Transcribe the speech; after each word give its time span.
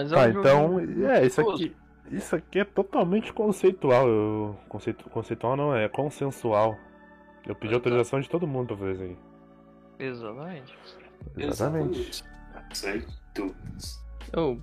mas 0.00 0.12
é 0.12 0.14
Tá, 0.14 0.28
um 0.28 0.32
jogo 0.32 0.40
então, 0.80 1.10
é, 1.10 1.26
isso 1.26 1.40
aqui, 1.40 1.76
isso 2.10 2.36
aqui 2.36 2.58
é 2.60 2.64
totalmente 2.64 3.32
conceitual. 3.32 4.08
Eu, 4.08 4.56
conceitu, 4.68 5.08
conceitual 5.10 5.56
não, 5.56 5.74
é 5.74 5.88
consensual. 5.88 6.76
Eu 7.46 7.54
pedi 7.54 7.74
autorização 7.74 8.20
de 8.20 8.28
todo 8.28 8.46
mundo 8.46 8.68
pra 8.68 8.76
fazer 8.76 8.92
isso 8.92 9.02
aí. 9.02 9.16
Exatamente. 9.98 10.78
Exatamente. 11.36 12.24
Certo. 12.72 13.54
Ô, 14.36 14.56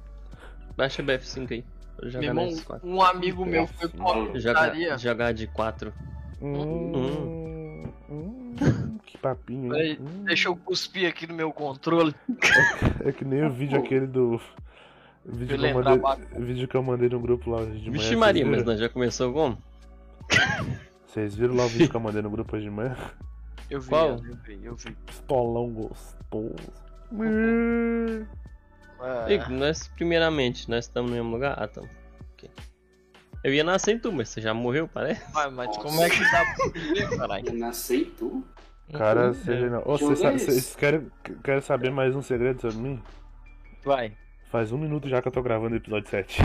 baixa 0.75 1.03
BF5 1.03 1.51
aí. 1.51 1.65
Pra 1.95 2.05
Meu 2.05 2.11
jogar 2.11 2.25
irmão, 2.27 2.45
nesse 2.45 2.65
4. 2.65 2.88
um 2.88 3.01
amigo 3.01 3.45
meu 3.45 3.67
foi 3.67 3.89
pra. 3.89 4.39
Jogar, 4.39 4.97
jogar 4.99 5.31
de 5.33 5.47
4. 5.47 5.93
Hum, 6.41 7.84
hum, 8.09 8.98
que 9.05 9.17
papinho. 9.17 9.76
Hein? 9.76 9.98
Hum. 9.99 10.23
Deixa 10.26 10.48
eu 10.48 10.55
cuspir 10.55 11.09
aqui 11.09 11.26
no 11.26 11.34
meu 11.34 11.51
controle. 11.51 12.13
É 13.04 13.12
que 13.12 13.26
nem 13.26 13.43
o 13.43 13.49
vídeo 13.49 13.79
aquele 13.79 14.05
do. 14.05 14.40
O 15.27 15.31
Vídeo 15.36 15.58
que, 15.59 15.73
mandei, 15.73 16.45
vídeo 16.45 16.67
que 16.67 16.76
eu 16.76 16.84
mandei 16.84 17.09
no 17.09 17.20
grupo 17.20 17.49
lá 17.49 17.58
hoje 17.62 17.80
de 17.80 17.90
manhã. 17.90 17.91
Vixe 17.94 18.08
vocês 18.08 18.20
Maria, 18.20 18.45
mas 18.45 18.63
nós 18.63 18.80
já 18.80 18.88
começou 18.90 19.34
como? 19.34 19.58
Vocês 21.05 21.35
viram 21.35 21.55
lá 21.55 21.66
o 21.66 21.68
vídeo 21.68 21.90
que 21.90 21.95
eu 21.95 21.99
mandei 21.99 22.22
no 22.22 22.30
grupo 22.30 22.55
hoje 22.55 22.66
de 22.66 22.72
manhã? 22.72 22.95
Eu 23.70 23.82
vi, 23.82 23.90
Qual? 23.90 24.08
eu 24.12 24.18
vi, 24.45 24.59
eu 24.63 24.76
vi. 24.77 24.95
Pistolão 25.05 25.70
gostoso. 25.73 26.55
É, 29.27 29.34
Igor, 29.34 29.49
nós, 29.49 29.90
primeiramente, 29.90 30.70
nós 30.70 30.85
estamos 30.85 31.12
no 31.12 31.18
mesmo 31.18 31.32
lugar? 31.32 31.55
Ah, 31.62 31.66
estamos. 31.66 31.90
Ok. 32.34 32.49
Eu 33.44 33.54
ia 33.54 33.66
nascer 33.66 33.96
em 33.96 33.99
tu, 33.99 34.09
mas 34.12 34.30
você 34.30 34.40
já 34.40 34.54
morreu, 34.54 34.88
parece? 34.88 35.21
mas, 35.34 35.52
mas 35.54 35.77
como 35.77 36.02
é 36.02 36.09
que 36.09 36.20
dá 36.32 36.46
pra 36.55 36.68
viver, 36.82 37.18
caralho? 37.18 37.46
Eu 37.48 37.54
nasci 37.55 38.05
tu? 38.18 38.41
Cara, 38.94 39.27
Uhum. 39.27 39.34
você 39.34 39.70
não. 39.70 39.79
Ô, 39.85 39.98
Jogo 39.98 40.16
vocês 40.16 40.20
é 40.21 40.23
sa- 40.23 40.34
esse? 40.34 40.46
vocês 40.46 40.76
querem, 40.77 41.12
querem 41.44 41.62
saber 41.62 41.91
mais 41.91 42.16
um 42.16 42.21
segredo 42.21 42.62
sobre 42.62 42.77
mim? 42.77 43.04
Vai. 43.84 44.13
Faz 44.51 44.71
um 44.71 44.77
minuto 44.77 45.07
já 45.09 45.21
que 45.21 45.27
eu 45.27 45.31
tô 45.31 45.41
gravando 45.41 45.73
o 45.76 45.77
episódio 45.77 46.09
7. 46.09 46.41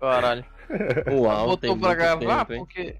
Caralho. 0.00 0.44
Uau, 1.12 1.56
tem 1.56 1.70
Botou 1.70 1.78
pra 1.78 1.88
muito 1.88 2.20
gravar 2.20 2.44
tempo, 2.46 2.64
porque. 2.66 2.96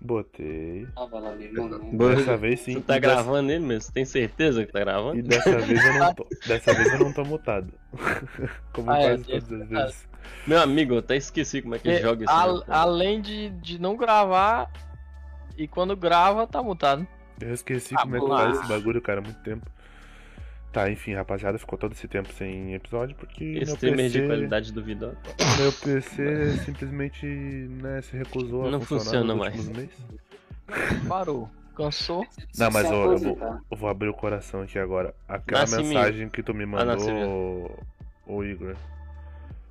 Botei. 0.00 0.86
Ah, 0.96 1.06
vai 1.06 1.20
lá 1.22 1.30
mano. 1.30 1.96
Dessa 1.96 2.36
vez 2.36 2.60
sim. 2.60 2.74
Você 2.74 2.80
tá 2.82 2.96
e 2.96 3.00
dessa- 3.00 3.14
gravando 3.14 3.50
ele 3.50 3.64
mesmo? 3.64 3.80
Você 3.82 3.92
tem 3.92 4.04
certeza 4.04 4.66
que 4.66 4.72
tá 4.72 4.80
E 4.80 4.84
gravando? 4.84 5.22
dessa 5.22 5.58
vez 5.60 5.82
eu 5.86 5.94
não 5.98 6.14
tô. 6.14 6.26
Dessa 6.46 6.74
vez 6.74 6.92
eu 6.92 6.98
não 6.98 7.12
tô 7.12 7.24
mutado. 7.24 7.72
Como 8.74 8.90
Ah, 8.90 8.98
é, 9.00 9.08
quase 9.16 9.24
todas 9.24 9.52
as 9.62 9.68
vezes. 9.68 10.08
Meu 10.46 10.60
amigo, 10.60 10.94
eu 10.94 10.98
até 10.98 11.16
esqueci 11.16 11.62
como 11.62 11.74
é 11.74 11.78
que 11.78 11.84
porque 11.88 12.02
joga 12.02 12.24
esse 12.24 12.32
a- 12.32 12.46
jogo. 12.46 12.64
além 12.68 13.20
de, 13.20 13.48
de 13.50 13.78
não 13.78 13.96
gravar, 13.96 14.70
e 15.56 15.66
quando 15.68 15.96
grava, 15.96 16.46
tá 16.46 16.62
mutado. 16.62 17.06
Eu 17.40 17.52
esqueci 17.54 17.94
Ah, 17.96 18.02
como 18.02 18.16
é 18.16 18.20
que 18.20 18.26
faz 18.26 18.58
esse 18.58 18.68
bagulho, 18.68 19.00
cara, 19.02 19.20
há 19.20 19.22
muito 19.22 19.42
tempo. 19.42 19.66
Tá, 20.74 20.90
enfim, 20.90 21.14
rapaziada, 21.14 21.56
ficou 21.56 21.78
todo 21.78 21.92
esse 21.92 22.08
tempo 22.08 22.32
sem 22.32 22.74
episódio 22.74 23.14
porque 23.14 23.44
meu 23.44 23.62
Streamer 23.62 24.08
de 24.08 24.18
PC, 24.18 24.26
qualidade 24.26 24.72
duvidosa. 24.72 25.16
meu 25.56 25.72
PC 25.72 26.56
simplesmente 26.64 27.24
né, 27.24 28.02
se 28.02 28.16
recusou 28.16 28.66
a 28.66 28.70
Não 28.72 28.80
funcionar 28.80 29.34
funciona 29.36 29.54
nos 29.54 29.68
mais. 29.68 30.04
Parou. 31.08 31.48
Cansou. 31.76 32.26
Não, 32.58 32.70
mas 32.72 32.90
ó, 32.90 33.12
eu 33.12 33.18
vou, 33.18 33.38
eu 33.70 33.76
vou 33.76 33.88
abrir 33.88 34.08
o 34.08 34.14
coração 34.14 34.62
aqui 34.62 34.76
agora. 34.78 35.14
Aquela 35.28 35.60
Nasce 35.60 35.76
mensagem 35.82 36.28
que 36.28 36.42
tu 36.42 36.52
me 36.52 36.64
Ah, 36.64 36.66
mandou, 36.66 37.78
ô 38.26 38.42
Igor, 38.42 38.74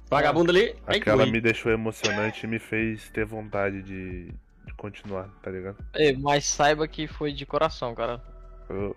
Vagabundo 0.10 0.52
ali. 0.52 0.76
Ai, 0.88 1.00
aquela 1.00 1.26
me 1.26 1.42
deixou 1.42 1.72
emocionante 1.72 2.46
e 2.46 2.48
me 2.48 2.60
fez 2.60 3.10
ter 3.10 3.26
vontade 3.26 3.82
de, 3.82 4.28
de 4.66 4.74
continuar, 4.78 5.28
tá 5.42 5.52
ligado? 5.52 5.78
Ei, 5.96 6.16
mas 6.16 6.46
saiba 6.46 6.88
que 6.88 7.08
foi 7.08 7.34
de 7.34 7.46
coração, 7.46 7.94
cara. 7.94 8.22
Eu- 8.70 8.96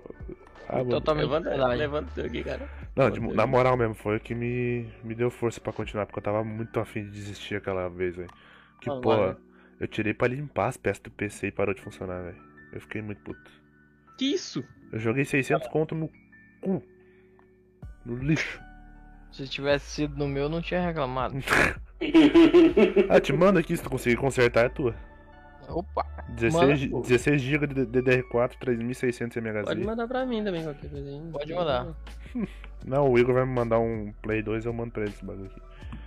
ah, 0.69 0.77
mano, 0.79 0.91
Totalmente 0.91 1.25
Levanta, 1.25 1.51
verdade. 1.51 1.77
levanta 1.77 2.11
teu 2.15 2.25
aqui, 2.27 2.45
cara. 2.45 2.69
Não, 2.95 3.11
de- 3.11 3.21
na 3.21 3.47
moral 3.47 3.77
mesmo, 3.77 3.95
foi 3.95 4.17
o 4.17 4.21
que 4.21 4.35
me, 4.35 4.89
me 5.05 5.15
deu 5.15 5.31
força 5.31 5.61
pra 5.61 5.73
continuar, 5.73 6.07
porque 6.07 6.19
eu 6.19 6.23
tava 6.23 6.43
muito 6.45 6.79
afim 6.81 7.05
de 7.05 7.11
desistir 7.11 7.57
aquela 7.57 7.89
vez, 7.89 8.17
velho. 8.17 8.31
Que, 8.81 8.91
Ah, 8.91 9.01
pô, 9.01 9.17
mano. 9.17 9.37
eu 9.81 9.87
tirei 9.87 10.15
pra 10.15 10.29
limpar 10.29 10.69
as 10.69 10.77
peças 10.77 11.01
do 11.03 11.11
PC 11.11 11.49
e 11.49 11.53
parou 11.53 11.75
de 11.75 11.81
funcionar, 11.83 12.23
velho. 12.23 12.39
Eu 12.73 12.81
fiquei 12.81 13.01
muito 13.03 13.21
puto. 13.23 13.51
Que 14.19 14.27
isso? 14.35 14.65
Eu 14.93 14.99
joguei 14.99 15.25
600 15.25 15.69
conto 15.69 15.95
no 15.95 16.09
cu. 16.61 16.83
No 18.05 18.17
lixo. 18.17 18.61
Se 19.33 19.47
tivesse 19.49 19.85
sido 19.91 20.17
no 20.17 20.27
meu, 20.29 20.49
não 20.49 20.63
tinha 20.63 20.81
reclamado. 20.81 21.35
Ah, 23.09 23.19
te 23.21 23.33
manda 23.33 23.59
aqui, 23.61 23.75
se 23.77 23.83
tu 23.83 23.89
conseguir 23.89 24.17
consertar, 24.17 24.67
é 24.67 24.69
tua. 24.69 24.95
Opa! 25.69 26.07
16, 26.29 26.53
Manda, 26.55 26.91
pô. 26.91 27.01
16 27.03 27.41
GB 27.43 27.67
de 27.69 27.87
DDR4, 27.87 28.53
3600 28.59 29.35
Pode 29.35 29.49
MHz. 29.49 29.87
mandar 29.87 30.09
pra 30.09 30.27
mim 30.27 30.45
também, 30.45 30.63
qualquer 30.63 30.91
coisa 30.91 31.09
aí. 31.09 31.21
Pode 31.33 31.55
mandar. 31.55 31.95
Não, 32.85 33.11
o 33.11 33.19
Igor 33.19 33.35
vai 33.35 33.45
me 33.45 33.53
mandar 33.53 33.79
um 33.79 34.13
Play 34.23 34.43
2 34.43 34.67
eu 34.67 34.73
mando 34.73 34.93
pra 34.93 35.03
ele 35.03 35.13
esse 35.13 35.25
bagulho 35.25 35.47
aqui. 35.47 35.61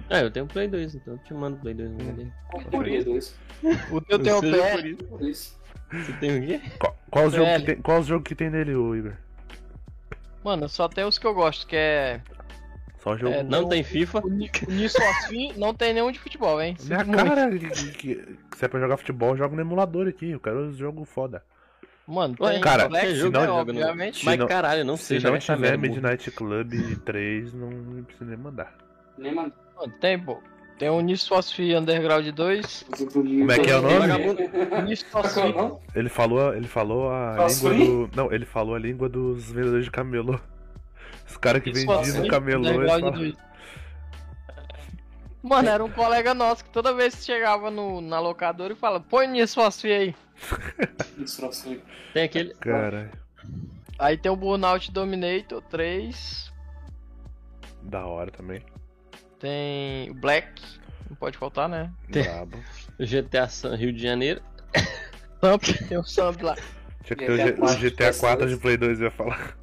Ah, 0.09 0.21
eu 0.21 0.31
tenho 0.31 0.47
Play 0.47 0.67
2, 0.67 0.95
então 0.95 1.13
eu 1.13 1.19
te 1.19 1.33
mando 1.33 1.57
Play 1.57 1.73
2 1.73 1.91
no 1.91 1.97
lugar 1.97 2.13
dele. 2.13 2.33
Por 2.71 2.87
isso. 2.87 3.35
O 3.91 4.01
teu 4.01 4.19
tem 4.19 4.33
o 4.33 5.27
isso. 5.27 5.59
Você 5.91 6.13
tem 6.13 6.37
o 6.37 6.45
quê? 6.45 6.61
Qual, 6.79 6.97
qual, 7.09 7.25
os 7.25 7.33
jogo 7.33 7.45
que 7.45 7.51
PL. 7.51 7.65
tem, 7.65 7.81
qual 7.81 7.99
os 7.99 8.05
jogo 8.05 8.23
que 8.23 8.35
tem 8.35 8.49
nele, 8.49 8.71
Igor? 8.71 9.13
Mano, 10.43 10.69
só 10.69 10.87
tem 10.87 11.03
os 11.03 11.17
que 11.17 11.27
eu 11.27 11.33
gosto, 11.33 11.67
que 11.67 11.75
é. 11.75 12.21
Só 12.99 13.15
jogo. 13.17 13.33
É, 13.33 13.43
Não 13.43 13.61
Não. 13.63 13.69
tem 13.69 13.83
FIFA? 13.83 14.21
O 14.25 14.29
Ni- 14.29 14.51
o 14.67 14.71
Need 14.71 14.89
for 14.89 15.13
Speed 15.23 15.57
não 15.57 15.73
tem 15.73 15.93
nenhum 15.93 16.11
de 16.11 16.19
futebol, 16.19 16.61
hein? 16.61 16.75
Minha 16.83 16.99
Sinto 16.99 17.07
muito. 17.09 17.25
cara, 17.25 17.49
que, 17.49 17.69
que- 17.69 17.91
que- 17.91 18.35
se 18.57 18.65
é 18.65 18.67
pra 18.67 18.79
jogar 18.79 18.97
futebol, 18.97 19.29
eu 19.29 19.37
jogo 19.37 19.55
no 19.55 19.61
emulador 19.61 20.07
aqui. 20.07 20.31
Eu 20.31 20.39
quero 20.39 20.65
um 20.67 20.73
jogo 20.73 21.05
foda. 21.05 21.41
Mano, 22.05 22.35
tem 22.35 22.59
cara, 22.59 22.89
jogo 23.15 23.37
não- 23.37 23.55
obviamente. 23.57 24.19
Se 24.19 24.25
Mas 24.25 24.37
não- 24.39 24.47
caralho, 24.47 24.81
eu 24.81 24.85
não 24.85 24.97
sei 24.97 25.17
Se 25.17 25.23
jogar 25.23 25.33
não 25.33 25.39
tiver. 25.39 25.77
Midnight 25.77 26.31
Club 26.31 26.73
3, 27.05 27.53
não, 27.53 27.69
não 27.69 28.03
precisa 28.03 28.25
nem 28.25 28.37
mandar. 28.37 28.75
Nem 29.17 29.33
mano. 29.33 29.53
Mano, 29.77 29.93
tem, 30.01 30.19
pô. 30.19 30.41
Tem 30.79 30.89
o 30.89 31.01
Speed 31.43 31.77
Underground 31.77 32.25
2. 32.29 32.85
Como 33.13 33.51
é 33.51 33.59
que 33.59 33.69
é 33.69 33.77
o 33.77 33.81
nome? 33.81 34.97
For 35.11 35.25
Speed. 35.29 35.53
Ele 35.95 36.09
falou, 36.09 36.53
ele 36.53 36.67
falou 36.67 37.11
a 37.11 37.47
língua 37.47 37.73
do. 37.73 38.09
Não, 38.15 38.31
ele 38.33 38.45
falou 38.45 38.75
a 38.75 38.79
língua 38.79 39.07
dos 39.07 39.51
vendedores 39.51 39.85
de 39.85 39.91
camelô. 39.91 40.39
Os 41.29 41.37
caras 41.37 41.61
que 41.63 41.71
vendiam 41.71 41.97
no 41.97 42.05
Speed 42.05 42.29
camelô. 42.29 42.63
2. 43.11 43.33
Mano, 45.41 45.69
era 45.69 45.83
um 45.83 45.89
colega 45.89 46.33
nosso 46.33 46.63
que 46.65 46.69
toda 46.69 46.93
vez 46.93 47.15
que 47.15 47.23
chegava 47.23 47.71
no, 47.71 48.01
na 48.01 48.19
locadora 48.19 48.73
e 48.73 48.75
fala, 48.75 48.99
põe 48.99 49.25
o 49.27 49.31
Need 49.31 49.47
for 49.53 49.71
Speed 49.71 49.91
aí. 49.93 50.15
Tem 52.13 52.23
aquele. 52.23 52.53
Caralho, 52.55 53.09
Aí 53.97 54.17
tem 54.17 54.31
o 54.31 54.35
Burnout 54.35 54.91
Dominator 54.91 55.61
3. 55.63 56.51
da 57.83 58.05
hora 58.05 58.31
também. 58.31 58.61
Tem 59.39 60.09
o 60.09 60.13
Black. 60.13 60.61
Não 61.09 61.15
pode 61.15 61.37
faltar, 61.37 61.67
né? 61.69 61.91
Tem- 62.11 62.23
Brabo. 62.23 62.57
GTA 62.99 63.47
San 63.47 63.75
Rio 63.75 63.93
de 63.93 64.01
Janeiro. 64.01 64.41
Thump, 65.41 65.63
tem 65.87 65.97
o 65.97 66.03
Thump 66.03 66.41
lá. 66.41 66.55
Tinha 67.03 67.15
que 67.17 67.25
ter 67.25 67.31
o, 67.31 67.37
G- 67.37 67.55
o 67.87 67.89
GTA 67.89 68.13
4 68.13 68.49
de 68.49 68.57
Play 68.57 68.77
2, 68.77 68.99
eu 68.99 69.05
ia 69.05 69.11
falar. 69.11 69.55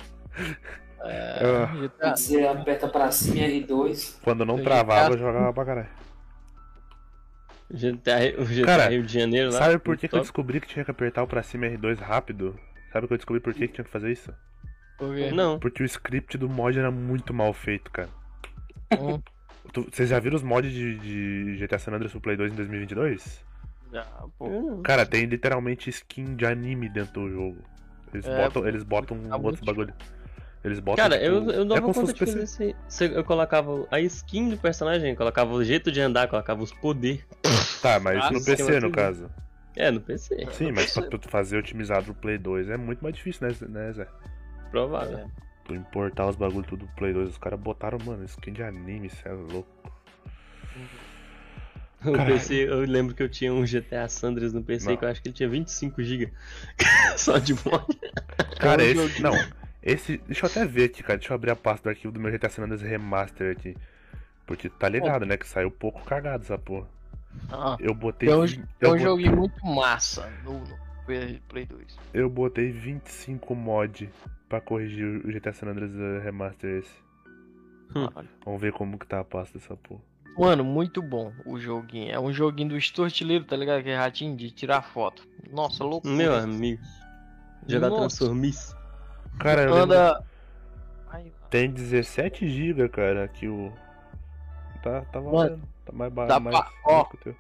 É, 1.08 1.66
GTA. 1.80 2.16
Você 2.16 2.46
aperta 2.46 2.88
pra 2.88 3.10
cima 3.10 3.46
R2. 3.46 4.18
quando 4.22 4.44
não 4.44 4.62
travava, 4.62 5.10
GTA 5.10 5.14
eu 5.14 5.18
jogava 5.18 5.52
pra 5.52 5.64
caralho. 5.64 5.88
GTA, 7.68 8.40
o 8.40 8.44
GTA 8.44 8.64
Cara, 8.66 8.88
Rio 8.88 9.02
de 9.02 9.12
Janeiro 9.12 9.50
lá. 9.50 9.58
Sabe 9.58 9.78
por 9.78 9.96
que, 9.96 10.06
que 10.08 10.14
eu 10.14 10.20
descobri 10.20 10.60
que 10.60 10.68
tinha 10.68 10.84
que 10.84 10.90
apertar 10.90 11.22
o 11.22 11.26
pra 11.26 11.42
cima 11.42 11.66
R2 11.66 11.98
rápido? 11.98 12.58
Sabe 12.92 13.06
que 13.08 13.12
eu 13.12 13.18
descobri 13.18 13.40
por 13.40 13.52
que, 13.52 13.66
que 13.66 13.74
tinha 13.74 13.84
que 13.84 13.90
fazer 13.90 14.10
isso? 14.12 14.32
Por 14.96 15.14
quê? 15.14 15.30
Não. 15.32 15.58
Porque 15.58 15.82
o 15.82 15.86
script 15.86 16.38
do 16.38 16.48
mod 16.48 16.78
era 16.78 16.90
muito 16.90 17.34
mal 17.34 17.52
feito, 17.52 17.90
cara. 17.90 18.08
Hum, 18.92 19.20
Tu- 19.72 19.86
Vocês 19.92 20.08
já 20.08 20.18
viram 20.20 20.36
os 20.36 20.42
mods 20.44 20.72
de, 20.72 20.96
de 20.98 21.56
GTA 21.58 21.78
San 21.78 21.92
Andreas 21.92 22.12
pro 22.12 22.20
Play 22.20 22.36
2 22.36 22.52
em 22.52 22.56
2022? 22.56 23.44
já, 23.92 24.04
pô. 24.38 24.48
Não. 24.48 24.82
Cara, 24.82 25.04
tem 25.04 25.24
literalmente 25.26 25.90
skin 25.90 26.36
de 26.36 26.46
anime 26.46 26.88
dentro 26.88 27.22
do 27.22 27.30
jogo. 27.30 27.64
Eles 28.14 28.26
É, 28.26 28.36
botam, 28.36 28.66
eles 28.66 28.82
botam 28.84 29.18
tá 29.22 29.36
outros 29.36 29.60
muito 29.60 29.64
bagulho. 29.64 29.94
Eles 30.66 30.80
botam. 30.80 31.04
Cara, 31.04 31.16
tipo, 31.18 31.26
eu, 31.32 31.50
eu 31.52 31.62
é 31.62 31.64
dava 31.64 31.92
se 31.92 32.00
conta 32.00 32.12
de 32.12 32.18
fazer 32.18 32.42
isso 32.42 32.62
aí. 32.62 32.74
Você- 32.88 33.06
Eu 33.16 33.22
colocava 33.24 33.86
a 33.88 34.00
skin 34.00 34.48
do 34.48 34.56
personagem, 34.56 35.14
colocava 35.14 35.52
o 35.52 35.64
jeito 35.64 35.92
de 35.92 36.00
andar, 36.00 36.26
colocava 36.26 36.60
os 36.62 36.72
poderes. 36.72 37.24
Tá, 37.80 38.00
mas 38.00 38.24
Ah, 38.24 38.30
no 38.32 38.44
PC, 38.44 38.74
no 38.74 38.80
tudo. 38.80 38.92
caso. 38.92 39.30
É, 39.76 39.90
no 39.92 40.00
PC. 40.00 40.46
Sim, 40.52 40.72
mas 40.72 40.92
pra 40.92 41.18
tu 41.18 41.28
fazer 41.28 41.58
otimizado 41.58 42.06
pro 42.06 42.14
Play 42.14 42.38
2 42.38 42.68
é 42.70 42.76
muito 42.76 43.00
mais 43.00 43.14
difícil, 43.14 43.46
né, 43.46 43.54
né 43.68 43.92
Zé? 43.92 44.08
Provável. 44.72 45.30
Tu 45.66 45.74
importar 45.74 46.26
os 46.26 46.34
bagulho 46.34 46.64
tudo 46.66 46.84
pro 46.86 46.94
Play 46.96 47.12
2, 47.12 47.28
os 47.30 47.38
caras 47.38 47.60
botaram, 47.60 47.98
mano, 48.04 48.24
skin 48.24 48.52
de 48.52 48.62
anime, 48.64 49.08
cê 49.08 49.28
é 49.28 49.32
louco. 49.32 49.68
O 52.04 52.12
Caralho. 52.12 52.34
PC, 52.34 52.54
eu 52.68 52.80
lembro 52.80 53.14
que 53.14 53.22
eu 53.22 53.28
tinha 53.28 53.52
um 53.52 53.64
GTA 53.64 54.08
Sanders 54.08 54.52
no 54.52 54.62
PC 54.62 54.90
Não. 54.90 54.96
que 54.96 55.04
eu 55.04 55.08
acho 55.08 55.22
que 55.22 55.28
ele 55.28 55.34
tinha 55.34 55.48
25 55.48 56.02
GB. 56.02 56.32
Só 57.16 57.38
de 57.38 57.54
mod. 57.54 57.86
Cara, 58.60 58.82
esse. 58.84 59.20
Não, 59.22 59.32
esse. 59.92 60.18
Deixa 60.26 60.46
eu 60.46 60.50
até 60.50 60.64
ver 60.64 60.84
aqui, 60.84 61.02
cara. 61.02 61.18
Deixa 61.18 61.32
eu 61.32 61.36
abrir 61.36 61.50
a 61.50 61.56
pasta 61.56 61.84
do 61.84 61.88
arquivo 61.90 62.12
do 62.12 62.20
meu 62.20 62.30
GTA 62.30 62.48
San 62.50 62.62
Andreas 62.64 62.82
Remaster 62.82 63.52
aqui. 63.52 63.76
Porque 64.46 64.68
tá 64.68 64.88
ligado, 64.88 65.24
né? 65.26 65.36
Que 65.36 65.46
saiu 65.48 65.70
pouco 65.70 66.04
cagado 66.04 66.44
essa 66.44 66.56
porra. 66.58 66.86
Ah, 67.50 67.76
Eu 67.80 67.94
botei. 67.94 68.28
um, 68.32 68.46
vi- 68.46 68.64
eu, 68.80 68.90
um 68.90 68.96
bo- 68.96 68.98
joguinho 68.98 69.36
muito 69.36 69.66
massa 69.66 70.30
no, 70.44 70.58
no 70.60 70.78
Play 71.04 71.40
Play 71.48 71.66
2. 71.66 71.98
eu 72.14 72.30
botei 72.30 72.70
25 72.70 73.54
mod 73.54 74.08
pra 74.48 74.60
corrigir 74.60 75.04
o 75.24 75.28
GTA 75.32 75.52
San 75.52 75.66
Andreas 75.68 75.92
Remaster 76.22 76.78
esse. 76.78 77.06
Hum. 77.94 78.08
Vamos 78.44 78.60
ver 78.60 78.72
como 78.72 78.98
que 78.98 79.06
tá 79.06 79.20
a 79.20 79.24
pasta 79.24 79.58
dessa 79.58 79.76
porra. 79.76 80.00
Mano, 80.38 80.62
muito 80.64 81.00
bom 81.02 81.32
o 81.46 81.58
joguinho. 81.58 82.10
É 82.12 82.20
um 82.20 82.32
joguinho 82.32 82.68
do 82.70 82.76
Little, 82.76 83.44
tá 83.44 83.56
ligado? 83.56 83.78
Aquele 83.80 83.96
ratinho 83.96 84.36
de 84.36 84.50
tirar 84.50 84.82
foto. 84.82 85.26
Nossa, 85.50 85.82
louco. 85.82 86.06
Meu 86.06 86.34
amigo. 86.34 86.82
Jogar. 87.66 87.90
Transformice. 87.90 88.74
Cara, 89.38 89.62
eu 89.62 89.74
lembro- 89.74 89.82
Anda. 89.96 90.24
Ai, 91.10 91.32
tem 91.50 91.70
17 91.70 92.48
GB, 92.48 92.88
cara, 92.88 93.24
aqui 93.24 93.48
o. 93.48 93.72
Tá, 94.82 95.02
tá 95.02 95.20
valendo. 95.20 95.62
Tá 95.84 95.92
mais 95.92 96.12
barato. 96.12 96.40
Mais 96.40 96.56
pra- 96.58 96.70
ó. 96.84 97.04
que 97.04 97.16
teu. 97.18 97.36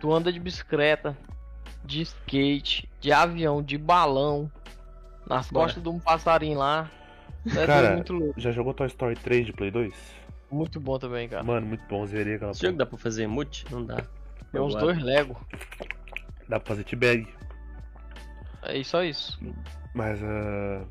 tu 0.00 0.12
anda 0.12 0.32
de 0.32 0.40
bicicleta, 0.40 1.16
de 1.84 2.02
skate, 2.02 2.88
de 3.00 3.12
avião, 3.12 3.62
de 3.62 3.78
balão, 3.78 4.50
nas 5.28 5.50
Bora. 5.50 5.66
costas 5.66 5.82
de 5.82 5.88
um 5.88 5.98
passarinho 5.98 6.58
lá. 6.58 6.90
É 7.56 7.66
Cara, 7.66 7.92
muito 7.94 8.12
louco. 8.12 8.40
Já 8.40 8.52
jogou 8.52 8.72
Toy 8.74 8.86
Story 8.86 9.16
3 9.16 9.46
de 9.46 9.52
Play 9.52 9.70
2? 9.70 9.92
Muito 10.50 10.78
bom 10.78 10.98
também, 10.98 11.28
cara. 11.28 11.42
Mano, 11.42 11.66
muito 11.66 11.84
bom, 11.88 12.04
zerei 12.06 12.34
aquela 12.34 12.50
Esse 12.52 12.62
jogo 12.66 12.78
dá 12.78 12.86
pra 12.86 12.98
fazer 12.98 13.24
emote? 13.24 13.64
Não 13.70 13.84
dá. 13.84 14.02
Tem 14.52 14.60
uns 14.60 14.76
Agora. 14.76 14.92
dois 14.94 15.02
Lego. 15.04 15.40
Dá 16.48 16.60
pra 16.60 16.68
fazer 16.68 16.84
T-Bag. 16.84 17.26
É 18.62 18.82
só 18.84 19.02
isso. 19.02 19.40
Mas, 19.94 20.20
ah. 20.22 20.82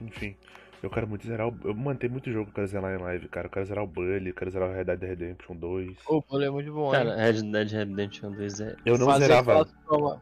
Enfim. 0.00 0.36
Eu 0.82 0.90
quero 0.90 1.06
muito 1.06 1.24
zerar 1.24 1.46
o. 1.46 1.54
Eu 1.64 1.74
mantei 1.74 2.10
muito 2.10 2.28
jogo 2.32 2.46
que 2.46 2.50
eu 2.50 2.54
quero 2.56 2.66
zerar 2.66 2.98
em 2.98 3.00
live, 3.00 3.28
cara. 3.28 3.46
Eu 3.46 3.50
quero 3.52 3.64
zerar 3.66 3.84
o 3.84 3.86
Bully, 3.86 4.30
eu 4.30 4.34
quero 4.34 4.50
zerar 4.50 4.68
o 4.68 4.72
Red 4.72 4.84
Dead 4.84 5.00
Redemption 5.00 5.54
2. 5.54 5.96
O 6.08 6.20
Bully 6.22 6.44
é 6.46 6.50
muito 6.50 6.72
bom, 6.72 6.86
hein? 6.86 7.04
Cara, 7.04 7.14
Red 7.14 7.40
Dead 7.40 7.70
Redemption 7.70 8.32
2 8.32 8.60
é. 8.60 8.76
Eu 8.84 8.98
não 8.98 9.06
Fazer 9.06 9.26
zerava. 9.26 9.68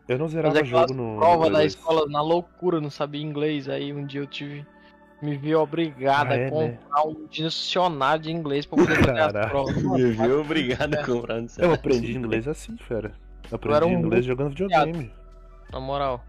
Eu 0.06 0.18
não 0.18 0.28
zerava 0.28 0.62
jogo 0.62 0.92
no. 0.92 1.14
no 1.14 1.18
prova 1.18 1.38
Play 1.38 1.52
da 1.52 1.58
2. 1.60 1.72
escola 1.72 2.06
na 2.10 2.20
loucura, 2.20 2.78
não 2.78 2.90
sabia 2.90 3.22
inglês. 3.22 3.70
Aí 3.70 3.90
um 3.90 4.04
dia 4.04 4.20
eu 4.20 4.26
tive. 4.26 4.66
Me 5.22 5.34
vi 5.36 5.54
obrigado 5.54 6.32
Ah, 6.32 6.34
a 6.34 6.36
é, 6.36 6.50
né? 6.50 6.50
comprar 6.50 7.06
um 7.06 7.26
dicionário 7.30 8.22
de 8.22 8.30
inglês 8.30 8.66
pra 8.66 8.78
poder 8.78 8.96
fazer 8.96 9.38
as 9.38 9.50
provas. 9.50 9.76
Me 9.82 10.10
viu 10.12 10.40
obrigado 10.42 10.94
a 10.94 11.04
comprar 11.06 11.40
no 11.40 11.46
Eu 11.58 11.72
aprendi 11.72 12.16
inglês 12.16 12.46
assim, 12.48 12.76
fera. 12.76 13.12
Eu 13.50 13.56
aprendi 13.56 13.76
era 13.76 13.86
um 13.86 13.92
inglês 13.92 14.24
jogando 14.26 14.50
videogame. 14.50 15.10
Na 15.72 15.80
moral. 15.80 16.22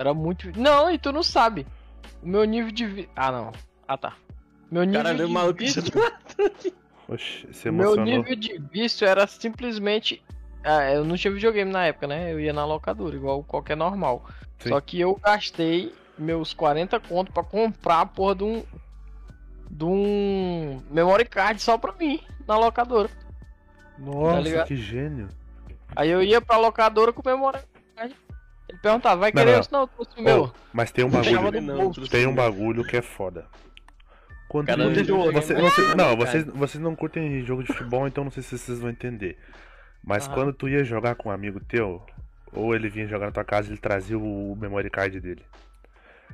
Era 0.00 0.14
muito. 0.14 0.50
Não, 0.58 0.90
e 0.90 0.96
tu 0.98 1.12
não 1.12 1.22
sabe. 1.22 1.66
O 2.22 2.26
meu 2.28 2.44
nível 2.44 2.72
de. 2.72 2.86
vi- 2.86 3.08
Ah, 3.14 3.30
não. 3.30 3.52
Ah, 3.86 3.98
tá. 3.98 4.14
Meu 4.70 4.82
nível 4.84 5.02
Caralho, 5.02 5.26
de 5.26 5.32
maluco 5.32 5.58
vício... 5.58 5.82
Oxe, 7.06 7.46
você 7.52 7.68
o 7.68 7.72
meu 7.72 7.96
nível 7.96 8.34
de 8.34 8.56
vício 8.58 9.06
era 9.06 9.26
simplesmente. 9.26 10.22
Ah, 10.64 10.90
eu 10.90 11.04
não 11.04 11.16
tinha 11.18 11.30
videogame 11.34 11.70
na 11.70 11.84
época, 11.84 12.06
né? 12.06 12.32
Eu 12.32 12.40
ia 12.40 12.50
na 12.52 12.64
locadora, 12.64 13.14
igual 13.14 13.42
qualquer 13.44 13.76
normal. 13.76 14.24
Sim. 14.58 14.70
Só 14.70 14.80
que 14.80 14.98
eu 14.98 15.16
gastei 15.22 15.92
meus 16.16 16.54
40 16.54 16.98
conto 17.00 17.30
pra 17.30 17.42
comprar 17.42 18.00
a 18.00 18.06
porra 18.06 18.36
de 18.36 18.44
um. 18.44 18.62
De 19.70 19.84
um 19.84 20.82
memory 20.90 21.26
card 21.26 21.60
só 21.60 21.76
pra 21.76 21.92
mim, 21.92 22.20
na 22.48 22.56
locadora. 22.56 23.10
Nossa, 23.98 24.50
tá 24.60 24.64
que 24.64 24.76
gênio. 24.76 25.28
Aí 25.94 26.08
eu 26.08 26.22
ia 26.22 26.40
pra 26.40 26.56
locadora 26.56 27.12
com 27.12 27.22
memory 27.28 27.58
card. 27.94 28.16
Ele 28.70 28.78
perguntava, 28.78 29.16
vai 29.20 29.32
Não, 29.34 29.42
querer 29.42 29.56
não. 29.72 29.80
Não, 29.80 29.86
trouxe 29.88 30.20
o 30.20 30.22
meu. 30.22 30.54
Mas 30.72 30.90
tem 30.92 31.04
um 31.04 31.10
bagulho. 31.10 31.60
Não. 31.60 31.90
Tem 31.92 32.26
um 32.26 32.34
bagulho 32.34 32.84
que 32.84 32.96
é 32.96 33.02
foda. 33.02 33.46
Quando 34.48 34.66
Cada 34.66 34.88
você- 34.88 35.04
jogo, 35.04 35.32
você- 35.32 35.54
né? 35.54 35.60
você- 35.60 35.82
não, 35.94 35.96
Cara. 35.96 36.16
vocês, 36.16 36.44
vocês 36.46 36.82
não 36.82 36.94
curtem 36.96 37.44
jogo 37.44 37.62
de 37.62 37.68
futebol, 37.72 38.06
então 38.06 38.24
não 38.24 38.30
sei 38.30 38.42
se 38.42 38.56
vocês 38.58 38.78
vão 38.80 38.90
entender. 38.90 39.38
Mas 40.02 40.26
Aham. 40.26 40.34
quando 40.34 40.52
tu 40.52 40.68
ia 40.68 40.82
jogar 40.84 41.14
com 41.14 41.28
um 41.28 41.32
amigo 41.32 41.60
teu, 41.60 42.02
ou 42.52 42.74
ele 42.74 42.88
vinha 42.88 43.06
jogar 43.06 43.26
na 43.26 43.32
tua 43.32 43.44
casa, 43.44 43.68
ele 43.70 43.78
trazia 43.78 44.18
o 44.18 44.56
memory 44.56 44.90
card 44.90 45.20
dele. 45.20 45.44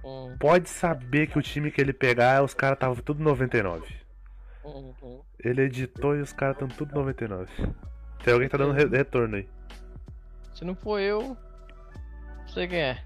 Hum, 0.04 0.36
Pode 0.38 0.68
saber 0.68 1.26
que 1.26 1.38
o 1.38 1.42
time 1.42 1.70
que 1.70 1.80
ele 1.80 1.92
pegar, 1.92 2.42
os 2.42 2.54
caras 2.54 2.76
estavam 2.76 2.96
tudo 2.96 3.22
99. 3.22 3.86
hum, 4.64 4.92
hum. 5.02 5.20
Ele 5.42 5.62
editou 5.62 6.16
e 6.16 6.20
os 6.20 6.32
caras 6.32 6.56
estão 6.56 6.68
tudo 6.68 6.94
99. 6.94 7.50
Tem 8.24 8.32
alguém 8.32 8.48
que 8.48 8.52
tá 8.56 8.58
dando 8.62 8.72
re- 8.72 8.86
retorno 8.96 9.36
aí. 9.36 9.48
Se 10.54 10.64
não 10.64 10.74
for 10.74 10.98
eu, 10.98 11.36
sei 12.56 12.68
quem 12.68 12.78
é. 12.78 12.98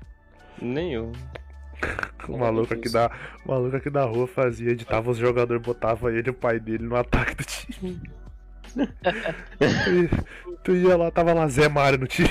Nem 0.63 0.93
eu. 0.95 1.13
O 2.29 2.37
maluco 2.37 2.73
aqui 2.75 2.89
da, 2.91 3.11
o 3.45 3.49
maluco 3.51 3.75
aqui 3.77 3.89
da 3.91 4.05
rua 4.05 4.27
fazia, 4.29 4.71
editava 4.71 5.11
os 5.11 5.17
jogadores, 5.19 5.63
botava 5.63 6.13
ele 6.13 6.29
e 6.29 6.31
o 6.31 6.35
pai 6.35 6.61
dele 6.61 6.85
no 6.85 6.95
ataque 6.95 7.35
do 7.35 7.43
time. 7.43 8.01
tu, 9.59 10.57
tu 10.63 10.77
ia 10.77 10.97
lá, 10.97 11.11
tava 11.11 11.33
lá 11.33 11.49
Zé 11.49 11.69
Mário 11.69 11.99
no 11.99 12.07
time. 12.07 12.29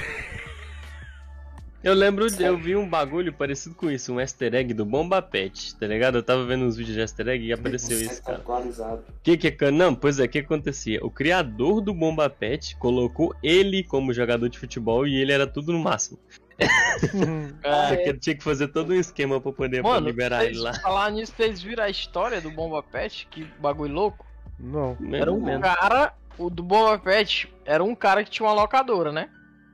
Eu 1.83 1.94
lembro, 1.94 2.30
de- 2.30 2.44
eu 2.44 2.57
vi 2.57 2.75
um 2.75 2.88
bagulho 2.88 3.33
parecido 3.33 3.74
com 3.74 3.89
isso, 3.89 4.13
um 4.13 4.19
easter 4.19 4.54
egg 4.54 4.74
do 4.74 4.86
Bomba 4.86 5.21
Pet, 5.21 5.75
tá 5.75 5.88
ligado? 5.88 6.19
Eu 6.19 6.24
tava 6.24 6.45
vendo 6.45 6.66
uns 6.66 6.77
vídeos 6.77 6.95
de 6.95 7.01
easter 7.01 7.27
egg 7.27 7.45
e 7.45 7.51
apareceu 7.51 7.98
Você 7.98 8.06
isso, 8.06 8.19
tá 8.21 8.25
cara. 8.33 8.38
atualizado. 8.38 9.04
Que 9.24 9.36
que 9.36 9.66
é 9.66 9.71
Não, 9.71 9.95
pois 9.95 10.19
é, 10.19 10.25
o 10.25 10.30
que 10.30 10.39
acontecia? 10.39 11.04
O 11.04 11.10
criador 11.10 11.81
do 11.81 11.94
Bomba 11.94 12.30
Pet 12.30 12.75
colocou 12.77 13.36
ele 13.42 13.83
como 13.83 14.13
jogador 14.13 14.48
de 14.50 14.60
futebol 14.60 15.07
e 15.07 15.16
ele 15.16 15.31
era 15.31 15.48
tudo 15.48 15.74
no 15.74 15.80
máximo. 15.80 16.19
É, 17.64 17.96
Porque 17.96 18.14
tinha 18.16 18.36
que 18.36 18.44
fazer 18.44 18.68
todo 18.70 18.92
um 18.92 18.96
esquema 18.96 19.40
pra 19.40 19.52
poder 19.52 19.82
Mano, 19.82 20.08
liberar 20.08 20.40
vocês, 20.42 20.52
ele 20.58 20.60
lá. 20.60 20.74
falar 20.76 21.12
nisso, 21.12 21.34
vocês 21.36 21.62
viram 21.62 21.84
a 21.84 21.90
história 21.90 22.42
do 22.42 22.52
Bomba 22.52 22.84
Pet? 22.84 23.28
Que 23.32 23.44
bagulho 23.60 23.94
louco. 23.94 24.26
Não. 24.60 24.98
Era 25.14 25.32
um 25.32 25.42
Mesmo. 25.42 25.62
cara, 25.62 26.14
o 26.38 26.50
do 26.50 26.62
Bomba 26.62 27.00
Pet, 27.00 27.54
era 27.66 27.84
um 27.84 27.96
cara 27.96 28.24
que 28.24 28.30
tinha 28.30 28.48
uma 28.48 28.54
locadora, 28.54 29.12
né? 29.12 29.30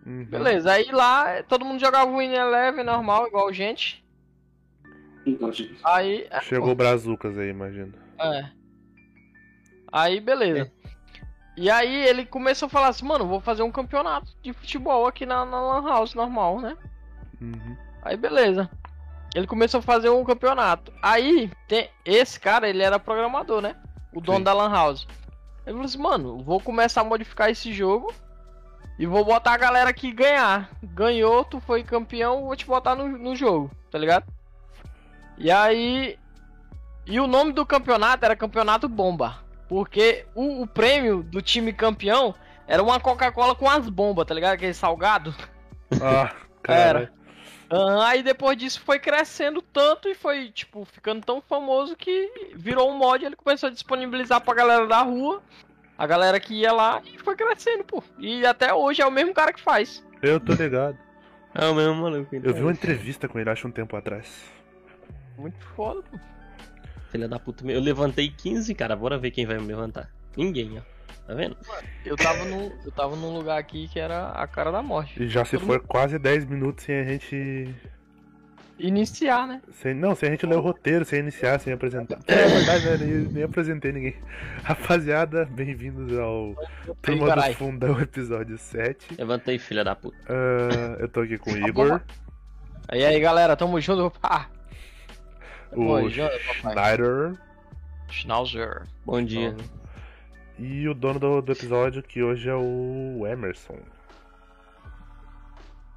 Uhum. 0.05 0.25
Beleza, 0.25 0.71
aí 0.71 0.91
lá 0.91 1.41
todo 1.43 1.65
mundo 1.65 1.79
jogava 1.79 2.11
o 2.11 2.17
Win 2.19 2.33
Eleven 2.33 2.83
normal, 2.85 3.27
igual 3.27 3.51
gente. 3.51 4.05
Então, 5.25 5.49
Aí. 5.83 6.27
Chegou 6.43 6.69
o 6.71 6.75
Brazucas 6.75 7.35
aí, 7.37 7.49
imagina. 7.49 7.91
É. 8.19 8.45
Aí, 9.91 10.19
beleza. 10.19 10.71
E 11.57 11.69
aí 11.69 12.05
ele 12.07 12.25
começou 12.25 12.67
a 12.67 12.69
falar 12.69 12.87
assim, 12.89 13.05
mano, 13.05 13.27
vou 13.27 13.39
fazer 13.39 13.63
um 13.63 13.71
campeonato 13.71 14.27
de 14.41 14.51
futebol 14.51 15.07
aqui 15.07 15.25
na, 15.25 15.45
na 15.45 15.61
Lan 15.61 15.87
House 15.87 16.13
normal, 16.13 16.59
né? 16.59 16.77
Uhum. 17.41 17.77
Aí 18.01 18.17
beleza. 18.17 18.69
Ele 19.33 19.47
começou 19.47 19.79
a 19.79 19.83
fazer 19.83 20.09
um 20.09 20.23
campeonato. 20.23 20.93
Aí, 21.01 21.51
tem 21.67 21.89
esse 22.05 22.39
cara, 22.39 22.69
ele 22.69 22.81
era 22.81 22.97
programador, 22.97 23.61
né? 23.61 23.75
O 24.13 24.21
dono 24.21 24.37
Sim. 24.37 24.43
da 24.43 24.53
Lan 24.53 24.71
House. 24.71 25.07
Ele 25.65 25.73
falou 25.73 25.85
assim, 25.85 25.97
mano, 25.97 26.37
vou 26.37 26.61
começar 26.61 27.01
a 27.01 27.05
modificar 27.05 27.49
esse 27.49 27.73
jogo 27.73 28.13
e 28.97 29.05
vou 29.05 29.25
botar 29.25 29.53
a 29.53 29.57
galera 29.57 29.89
aqui 29.89 30.11
ganhar. 30.11 30.69
Ganhou, 30.81 31.43
tu 31.43 31.59
foi 31.59 31.83
campeão, 31.83 32.43
vou 32.43 32.55
te 32.55 32.65
botar 32.65 32.95
no, 32.95 33.07
no 33.09 33.35
jogo, 33.35 33.69
tá 33.91 33.97
ligado? 33.97 34.25
E 35.37 35.51
aí. 35.51 36.17
E 37.05 37.19
o 37.19 37.27
nome 37.27 37.51
do 37.51 37.65
campeonato 37.65 38.25
era 38.25 38.35
Campeonato 38.35 38.87
Bomba. 38.87 39.44
Porque 39.67 40.25
o, 40.35 40.63
o 40.63 40.67
prêmio 40.67 41.23
do 41.23 41.41
time 41.41 41.73
campeão 41.73 42.35
era 42.67 42.81
uma 42.81 42.99
Coca-Cola 42.99 43.55
com 43.55 43.69
as 43.69 43.89
bombas, 43.89 44.25
tá 44.25 44.33
ligado? 44.33 44.53
Aquele 44.53 44.73
salgado. 44.73 45.33
Ah, 46.01 46.33
cara. 46.61 47.11
Aham, 47.71 48.05
aí 48.05 48.21
depois 48.21 48.57
disso 48.57 48.79
foi 48.81 48.99
crescendo 48.99 49.61
tanto 49.61 50.07
e 50.07 50.13
foi, 50.13 50.49
tipo, 50.51 50.85
ficando 50.85 51.25
tão 51.25 51.41
famoso 51.41 51.95
que 51.95 52.51
virou 52.55 52.91
um 52.91 52.97
mod, 52.97 53.25
ele 53.25 53.35
começou 53.35 53.67
a 53.67 53.71
disponibilizar 53.71 54.39
pra 54.41 54.53
galera 54.53 54.85
da 54.85 55.01
rua, 55.01 55.41
a 55.97 56.05
galera 56.05 56.39
que 56.39 56.53
ia 56.53 56.71
lá 56.71 57.01
e 57.05 57.17
foi 57.17 57.35
crescendo, 57.35 57.83
pô. 57.83 58.03
E 58.19 58.45
até 58.45 58.71
hoje 58.73 59.01
é 59.01 59.05
o 59.05 59.11
mesmo 59.11 59.33
cara 59.33 59.51
que 59.51 59.61
faz. 59.61 60.05
Eu 60.21 60.39
tô 60.39 60.53
ligado. 60.53 60.97
É 61.55 61.65
o 61.65 61.73
mesmo 61.73 61.95
maluco. 61.95 62.35
Eu 62.35 62.53
vi 62.53 62.61
uma 62.61 62.71
entrevista 62.71 63.27
com 63.27 63.39
ele, 63.39 63.49
acho, 63.49 63.67
um 63.67 63.71
tempo 63.71 63.95
atrás. 63.95 64.43
Muito 65.37 65.57
foda, 65.75 66.03
pô. 66.03 66.19
Filha 67.15 67.29
da 67.29 67.39
puta. 67.39 67.65
Eu 67.65 67.79
levantei 67.79 68.29
15, 68.29 68.75
cara. 68.75 68.93
Bora 68.93 69.17
ver 69.17 69.31
quem 69.31 69.45
vai 69.45 69.57
me 69.57 69.67
levantar. 69.67 70.11
Ninguém, 70.35 70.77
ó. 70.77 70.81
Tá 71.25 71.33
vendo? 71.33 71.55
Eu 72.05 72.17
tava 72.17 72.43
num, 72.43 72.69
eu 72.83 72.91
tava 72.91 73.15
num 73.15 73.33
lugar 73.33 73.57
aqui 73.57 73.87
que 73.87 73.97
era 73.97 74.31
a 74.31 74.45
cara 74.45 74.69
da 74.69 74.83
morte. 74.83 75.23
E 75.23 75.29
já 75.29 75.45
se 75.45 75.57
Todo 75.57 75.65
for 75.65 75.79
quase 75.79 76.19
10 76.19 76.45
minutos 76.45 76.83
sem 76.83 76.99
a 76.99 77.03
gente. 77.05 77.73
Iniciar, 78.77 79.47
né? 79.47 79.61
Sem, 79.81 79.93
não, 79.93 80.13
sem 80.13 80.27
a 80.27 80.31
gente 80.33 80.45
ler 80.45 80.57
o 80.57 80.59
roteiro, 80.59 81.05
sem 81.05 81.19
iniciar, 81.19 81.57
sem 81.59 81.71
apresentar. 81.71 82.19
É 82.27 82.47
verdade, 82.47 82.85
né? 82.85 82.97
Nem, 82.97 83.09
nem 83.31 83.43
apresentei 83.43 83.93
ninguém. 83.93 84.15
Rapaziada, 84.61 85.45
bem-vindos 85.45 86.15
ao 86.17 86.53
Turma 87.01 87.33
do. 87.33 87.53
Fundão, 87.53 87.97
episódio 88.01 88.57
7. 88.57 89.15
Levantei, 89.17 89.57
filha 89.57 89.85
da 89.85 89.95
puta. 89.95 90.17
Ah, 90.27 90.97
eu 90.99 91.07
tô 91.07 91.21
aqui 91.21 91.37
com 91.37 91.51
o 91.51 91.57
Igor, 91.57 92.01
Aí 92.89 93.03
aí 93.03 93.19
galera, 93.19 93.55
tamo 93.55 93.79
junto. 93.79 94.11
Ah, 95.71 95.75
o 95.79 96.09
junto, 96.09 96.31
papai. 96.63 96.73
Schneider 96.95 97.33
Schnauzer. 98.09 98.83
Bom 99.05 99.23
dia. 99.23 99.55
e 100.59 100.87
o 100.87 100.93
dono 100.93 101.19
do, 101.19 101.41
do 101.41 101.51
episódio, 101.51 102.01
que 102.03 102.21
hoje 102.23 102.49
é 102.49 102.55
o 102.55 103.25
Emerson. 103.27 103.77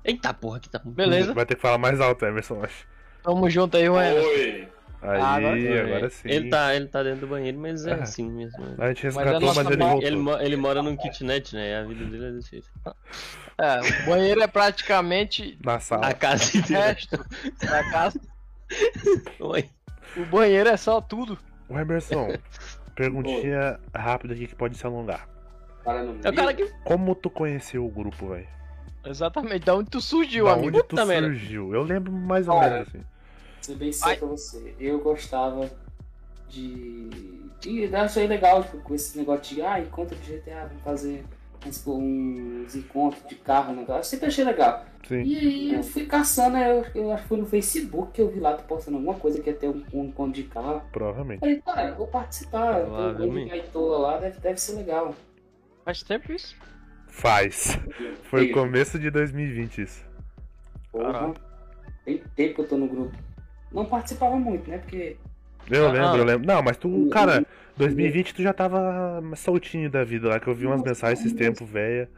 Eita 0.05 0.33
porra, 0.33 0.59
que 0.61 0.69
tá. 0.69 0.81
Beleza. 0.85 1.35
Vai 1.35 1.45
ter 1.47 1.55
que 1.55 1.61
falar 1.61 1.79
mais 1.79 2.01
alto, 2.01 2.25
Emerson, 2.25 2.63
acho. 2.65 2.87
Tamo 3.23 3.49
junto 3.51 3.77
aí, 3.77 3.87
Juan. 3.87 4.13
Oi! 4.15 4.69
Aí, 5.01 5.21
Ah, 5.21 5.35
agora, 5.35 5.85
agora- 5.85 6.11
sim. 6.11 6.29
Ele 6.29 6.49
tá, 6.49 6.75
ele 6.75 6.89
tá 6.89 7.03
dentro 7.05 7.21
do 7.21 7.27
banheiro, 7.29 7.57
mas 7.59 7.87
é 7.87 7.93
Ah. 7.93 8.03
assim 8.03 8.29
mesmo. 8.29 8.65
A 8.79 8.89
gente 8.89 9.01
é 9.07 9.11
resgatou, 9.11 9.41
nossa 9.41 9.63
mas 9.65 9.73
ele 9.73 9.83
voltou. 9.85 10.03
Ele, 10.39 10.45
ele 10.47 10.57
mora 10.57 10.83
num 10.83 10.97
kitnet, 10.97 11.55
né? 11.55 11.79
A 11.79 11.85
vida 11.85 12.05
dele 12.05 12.27
é 12.27 12.31
desse 12.33 12.51
jeito. 12.51 12.69
É, 13.59 13.81
o 14.03 14.07
banheiro 14.07 14.41
é 14.43 14.47
praticamente 14.49 15.57
Na 15.65 15.77
A 15.77 15.81
sala. 15.81 16.15
casa 16.15 16.57
o 16.57 16.59
inteira. 16.61 16.85
resto 16.87 17.17
da 17.61 17.91
casa. 17.91 18.21
Oi. 19.41 19.69
O 20.17 20.25
banheiro 20.27 20.69
é 20.69 20.77
só 20.77 21.01
tudo. 21.01 21.39
O 21.69 21.79
Emerson, 21.79 22.29
perguntinha 22.95 23.79
rápida 23.95 24.35
aqui 24.35 24.47
que 24.47 24.55
pode 24.55 24.77
se 24.77 24.87
alongar. 24.87 25.29
Para 25.85 26.03
no 26.03 26.19
É 26.25 26.31
o 26.31 26.35
cara 26.35 26.53
que. 26.55 26.67
Como 26.85 27.15
tu 27.15 27.31
conheceu 27.31 27.85
o 27.85 27.91
grupo, 27.91 28.29
velho? 28.29 28.49
Exatamente, 29.05 29.65
da 29.65 29.75
onde 29.75 29.91
tu 29.91 30.01
surgiu, 30.01 30.47
Da 30.47 30.53
amigo. 30.55 30.69
onde 30.69 30.79
tu 30.81 30.89
Puta 30.91 31.07
merda. 31.07 31.29
surgiu? 31.29 31.73
Eu 31.75 31.83
lembro 31.83 32.13
mais 32.13 32.49
ou 32.49 32.59
menos 32.61 32.89
assim. 32.89 33.01
ser 33.63 33.75
bem 33.77 33.93
sincero 33.93 34.19
pra 34.19 34.29
você. 34.29 34.75
Eu 34.79 34.99
gostava 35.01 35.71
de. 36.49 37.09
de 37.61 37.83
eu 37.85 37.97
achei 37.97 38.27
legal 38.27 38.63
tipo, 38.65 38.79
com 38.79 38.95
esse 38.95 39.17
negócio 39.17 39.55
de 39.55 39.63
ah, 39.63 39.81
encontro 39.81 40.17
de 40.17 40.37
GTA, 40.37 40.67
vamos 40.69 40.83
fazer 40.83 41.25
uns, 41.67 41.87
uns 41.87 42.75
encontros 42.77 43.27
de 43.29 43.35
carro, 43.37 43.73
né? 43.75 43.85
Eu 43.89 44.03
sempre 44.05 44.27
achei 44.27 44.45
legal. 44.45 44.85
Sim. 45.07 45.23
E 45.23 45.37
aí 45.39 45.75
eu 45.75 45.83
fui 45.83 46.05
caçando, 46.07 46.57
aí 46.57 46.71
eu, 46.71 46.85
eu 46.95 47.13
acho 47.13 47.23
que 47.23 47.29
foi 47.29 47.39
no 47.39 47.47
Facebook 47.47 48.13
que 48.13 48.21
eu 48.21 48.29
vi 48.31 48.41
lá 48.41 48.55
tu 48.55 48.65
postando 48.65 48.99
alguma 48.99 49.15
coisa 49.19 49.41
que 49.41 49.49
ia 49.49 49.57
ter 49.57 49.69
um, 49.69 49.83
um 49.93 50.05
encontro 50.05 50.33
de 50.33 50.43
carro. 50.45 50.83
Provavelmente. 50.93 51.41
Falei, 51.41 51.63
cara, 51.63 51.89
eu 51.89 51.95
vou 51.97 52.07
participar, 52.09 52.81
eu 52.81 52.87
tô 52.87 52.91
Provavelmente. 52.93 53.45
de 53.45 53.51
gaitola 53.51 53.99
lá, 53.99 54.17
deve, 54.19 54.39
deve 54.41 54.61
ser 54.61 54.73
legal. 54.75 55.15
Faz 55.85 56.03
tempo 56.03 56.33
isso. 56.33 56.55
Faz. 57.09 57.79
Foi 58.31 58.51
o 58.51 58.53
começo 58.53 58.99
de 58.99 59.11
2020 59.11 59.83
isso. 59.83 60.05
porra. 60.93 61.33
Tem 62.05 62.19
tempo 62.37 62.55
que 62.55 62.61
eu 62.63 62.69
tô 62.69 62.77
no 62.77 62.89
grupo. 62.89 63.17
Não 63.73 63.85
participava 63.85 64.37
muito, 64.37 64.69
né? 64.71 64.79
Porque 64.79 65.17
Eu 65.71 65.89
Ah, 65.89 65.93
lembro, 65.93 66.19
eu 66.19 66.25
lembro. 66.25 66.47
Não, 66.47 66.63
mas 66.63 66.77
tu, 66.77 67.09
cara. 67.11 67.45
2020 67.79 68.35
tu 68.35 68.43
já 68.43 68.53
tava 68.53 69.23
soltinho 69.37 69.91
da 69.91 70.05
vida 70.05 70.29
lá, 70.29 70.41
que 70.41 70.47
eu 70.49 70.55
vi 70.55 70.67
umas 70.67 70.83
mensagens 70.83 71.21
esses 71.21 71.33
tempos, 71.33 71.69
velha. 71.69 72.09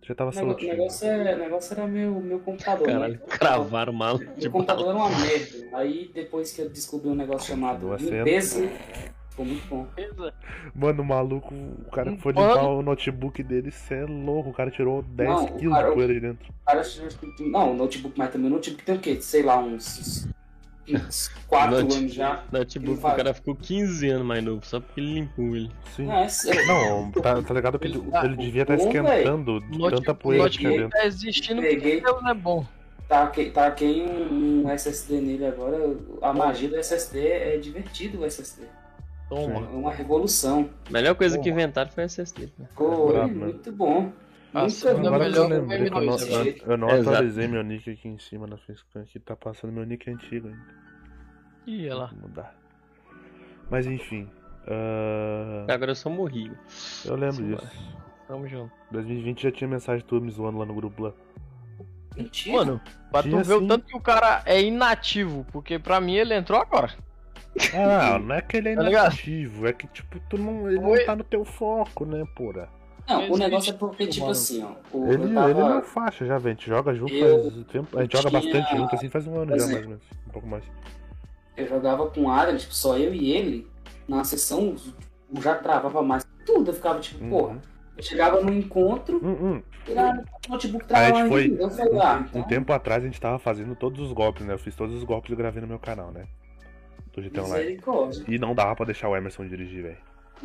Tu 0.00 0.08
já 0.08 0.14
tava 0.16 0.30
o 0.30 0.34
negócio, 0.34 0.46
o 0.46 0.50
soltinho. 0.50 0.72
negócio, 0.72 1.06
é, 1.08 1.34
o 1.34 1.38
negócio 1.38 1.74
era 1.74 1.86
meu, 1.86 2.20
meu 2.20 2.40
computador. 2.40 2.86
Caralho, 2.86 3.12
né? 3.14 3.20
cravaram 3.28 3.92
mal. 3.92 4.18
Meu 4.18 4.32
Tipo, 4.34 4.50
computador 4.52 4.88
era 4.88 4.96
uma 4.96 5.08
merda. 5.10 5.76
Aí 5.76 6.10
depois 6.12 6.52
que 6.52 6.62
eu 6.62 6.68
descobri 6.68 7.08
um 7.08 7.14
negócio 7.14 7.48
chamado 7.48 7.94
limpeza, 7.96 8.68
ficou 9.30 9.44
muito 9.46 9.64
bom. 9.68 9.86
Mano, 10.74 11.02
o 11.02 11.04
maluco, 11.06 11.54
o 11.54 11.90
cara 11.92 12.10
que 12.12 12.20
foi 12.20 12.32
Mano. 12.32 12.48
limpar 12.48 12.64
o 12.68 12.82
notebook 12.82 13.42
dele, 13.44 13.70
cê 13.70 13.94
é 13.94 14.04
louco. 14.04 14.50
O 14.50 14.52
cara 14.52 14.72
tirou 14.72 15.02
10 15.02 15.28
Não, 15.30 15.44
o 15.44 15.56
quilos 15.58 15.74
cara- 15.76 15.88
de 15.88 15.94
poeira 15.94 16.14
de 16.14 16.20
dentro. 16.20 16.50
O 16.50 16.64
cara, 16.66 16.82
não, 17.40 17.72
o 17.72 17.76
notebook, 17.76 18.18
mas 18.18 18.30
também 18.32 18.48
o 18.48 18.54
notebook 18.54 18.82
tem 18.84 18.96
o 18.96 19.00
quê? 19.00 19.20
Sei 19.20 19.42
lá, 19.44 19.58
uns 19.60 20.26
4 21.48 21.70
Note- 21.82 21.96
anos 21.96 22.12
já. 22.14 22.42
notebook, 22.50 22.98
o 22.98 23.02
cara 23.02 23.32
ficou 23.34 23.54
15 23.54 24.08
anos 24.10 24.26
mais 24.26 24.42
novo, 24.44 24.64
só 24.66 24.80
porque 24.80 25.00
ele 25.00 25.14
limpou 25.14 25.56
ele. 25.56 25.70
Sim. 25.94 26.06
Não, 26.06 26.14
é. 26.14 26.28
Não, 26.66 27.10
tá, 27.12 27.42
tá 27.42 27.54
ligado 27.54 27.78
que 27.78 27.86
ele, 27.86 28.02
ele 28.24 28.36
devia 28.36 28.62
estar 28.62 28.76
Bom, 28.76 28.86
esquentando 28.86 29.60
de 29.60 29.78
tanta 29.90 30.14
poeira 30.14 30.48
que 30.50 30.56
notebook 30.64 30.82
dentro. 30.82 30.98
tá 30.98 31.06
existindo 31.06 31.60
Peguei. 31.62 32.00
porque 32.00 32.12
Deus 32.20 32.30
é 32.30 32.34
bom. 32.34 32.66
Taquei, 33.08 33.50
taquei 33.50 34.02
um, 34.02 34.64
um 34.64 34.70
SSD 34.70 35.20
nele 35.20 35.46
agora. 35.46 35.96
A 36.22 36.32
magia 36.32 36.68
do 36.68 36.76
SSD 36.76 37.26
é 37.28 37.56
divertido 37.58 38.20
o 38.20 38.24
SSD. 38.24 38.62
Toma. 39.28 39.66
É 39.72 39.76
uma 39.76 39.92
revolução. 39.92 40.68
Melhor 40.90 41.14
coisa 41.14 41.36
que 41.38 41.44
Porra. 41.44 41.52
inventaram 41.54 41.90
foi 41.90 42.04
SSD. 42.04 42.48
né? 42.58 42.66
Ficou 42.68 43.08
brabo, 43.12 43.28
né? 43.28 43.44
muito 43.46 43.70
bom. 43.72 44.10
A 44.54 44.60
Nunca 44.60 44.70
segunda 44.70 45.08
vi 45.10 45.14
Agora 45.14 45.30
que 45.32 45.38
eu 45.38 45.48
melhor 45.48 45.48
jogo 45.48 45.54
lembrei 45.54 45.90
que 45.90 45.96
eu 45.96 46.00
não, 46.04 46.72
eu 46.72 46.78
não 46.78 46.88
atualizei 46.88 47.48
meu 47.48 47.62
nick 47.62 47.90
aqui 47.90 48.08
em 48.08 48.18
cima 48.18 48.46
na 48.46 48.56
Facecam, 48.58 49.04
que 49.04 49.18
tá 49.18 49.34
passando 49.34 49.72
meu 49.72 49.84
nick 49.84 50.10
antigo 50.10 50.48
ainda. 50.48 50.66
Ih, 51.66 51.86
olha 51.86 51.94
lá. 51.94 52.06
Vou 52.06 52.20
mudar. 52.28 52.54
Mas 53.70 53.86
enfim. 53.86 54.28
ah, 54.66 55.72
Agora 55.72 55.92
eu 55.92 55.94
só 55.94 56.10
morri. 56.10 56.50
eu 57.04 57.14
lembro 57.16 57.36
Sim, 57.36 57.54
disso. 57.54 57.94
Tamo 58.28 58.46
junto. 58.46 58.72
2020 58.90 59.42
já 59.42 59.50
tinha 59.50 59.68
mensagem 59.68 60.04
tua 60.06 60.20
me 60.20 60.30
zoando 60.30 60.58
lá 60.58 60.66
no 60.66 60.74
grupo 60.74 61.04
lá. 61.04 61.12
Mentira. 62.14 62.56
Mano, 62.58 62.80
pra 63.10 63.22
tu 63.22 63.42
ver 63.42 63.54
o 63.54 63.66
tanto 63.66 63.86
que 63.86 63.96
o 63.96 64.00
cara 64.00 64.42
é 64.44 64.60
inativo, 64.60 65.46
porque 65.50 65.78
pra 65.78 65.98
mim 65.98 66.14
ele 66.14 66.34
entrou 66.34 66.60
agora. 66.60 66.92
Ah, 67.74 68.18
não 68.18 68.34
é 68.34 68.42
que 68.42 68.58
ele 68.58 68.70
é 68.70 68.74
Tá 68.76 68.90
inativo, 68.90 69.66
é 69.66 69.72
que 69.72 69.86
tipo, 69.88 70.20
tu 70.28 70.36
não, 70.36 70.68
ele 70.68 70.78
Oi. 70.78 70.98
não 70.98 71.06
tá 71.06 71.16
no 71.16 71.24
teu 71.24 71.42
foco, 71.44 72.04
né, 72.04 72.22
porra? 72.36 72.68
Não, 73.08 73.18
o 73.18 73.22
Existe, 73.22 73.38
negócio 73.40 73.70
é 73.70 73.76
porque, 73.76 74.06
tipo 74.06 74.20
mano. 74.26 74.32
assim, 74.32 74.62
ó. 74.64 74.96
O, 74.96 75.12
Ele, 75.12 75.24
eu 75.24 75.34
tava, 75.34 75.50
ele 75.50 75.60
não 75.60 75.82
faixa 75.82 76.24
já, 76.24 76.38
velho. 76.38 76.48
A 76.52 76.54
gente 76.58 76.66
joga 76.68 76.94
junto 76.94 77.12
Eu 77.12 77.42
faz 77.50 77.64
tempo. 77.66 77.98
A 77.98 78.02
gente 78.02 78.16
joga 78.16 78.28
tinha- 78.30 78.42
bastante 78.42 78.76
junto, 78.76 78.94
assim, 78.94 79.08
faz 79.08 79.26
um 79.26 79.36
ano 79.38 79.58
já, 79.58 79.64
é. 79.64 79.66
mais 79.68 79.82
ou 79.82 79.88
menos. 79.90 80.04
Um 80.26 80.30
pouco 80.30 80.48
mais. 80.48 80.64
eu 81.56 81.66
jogava 81.68 82.06
com 82.10 82.22
o 82.22 82.30
Adrian, 82.30 82.56
tipo, 82.56 82.72
só 82.74 82.96
eu 82.96 83.12
e 83.12 83.32
ele, 83.32 83.66
na 84.08 84.24
sessão, 84.24 84.74
eu 85.34 85.42
já 85.42 85.54
travava 85.56 86.00
mais 86.02 86.24
tudo. 86.46 86.70
Eu 86.70 86.74
ficava 86.74 87.00
tipo, 87.00 87.22
Uhum. 87.24 87.30
porra. 87.30 87.62
Eu 87.96 88.02
chegava 88.02 88.40
no 88.40 88.50
encontro, 88.52 89.20
Hum, 89.22 89.36
hum. 89.56 89.62
e 89.86 89.92
lá 89.92 90.14
no 90.14 90.24
notebook 90.48 90.84
Aí 90.88 91.06
a 91.06 91.12
travava 91.12 91.18
gente 91.18 91.28
foi. 91.28 91.56
Eu 91.62 91.70
falei, 91.70 91.98
ah, 92.00 92.14
Um, 92.16 92.20
um 92.20 92.24
então, 92.26 92.42
tempo 92.44 92.72
atrás 92.72 93.02
a 93.02 93.06
gente 93.06 93.20
tava 93.20 93.38
fazendo 93.38 93.74
todos 93.76 94.00
os 94.00 94.12
golpes, 94.12 94.46
né? 94.46 94.54
Eu 94.54 94.58
fiz 94.58 94.74
todos 94.74 94.94
os 94.96 95.04
golpes 95.04 95.30
e 95.30 95.36
gravei 95.36 95.60
no 95.60 95.68
meu 95.68 95.78
canal, 95.78 96.10
né? 96.10 96.24
Do 97.12 97.20
GTA 97.20 97.42
Online. 97.42 97.78
E 98.26 98.38
não 98.38 98.54
dava 98.54 98.74
pra 98.74 98.86
deixar 98.86 99.08
o 99.10 99.14
Emerson 99.16 99.46
dirigir, 99.46 99.82
velho. 99.82 99.98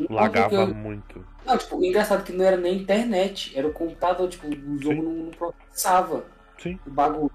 Lagava 0.10 0.54
eu- 0.56 0.74
muito. 0.76 1.26
Não, 1.46 1.58
tipo, 1.58 1.78
o 1.78 1.86
engraçado 1.86 2.22
é 2.22 2.26
que 2.26 2.34
não 2.34 2.44
era 2.46 2.58
nem 2.58 2.76
internet, 2.78 3.58
era 3.58 3.68
o 3.68 3.74
computador, 3.74 4.28
tipo, 4.30 4.48
o 4.48 4.82
jogo 4.82 5.02
não, 5.02 5.12
não 5.26 5.32
processava 5.32 6.26
Sim. 6.58 6.78
o 6.86 6.90
bagulho. 6.90 7.32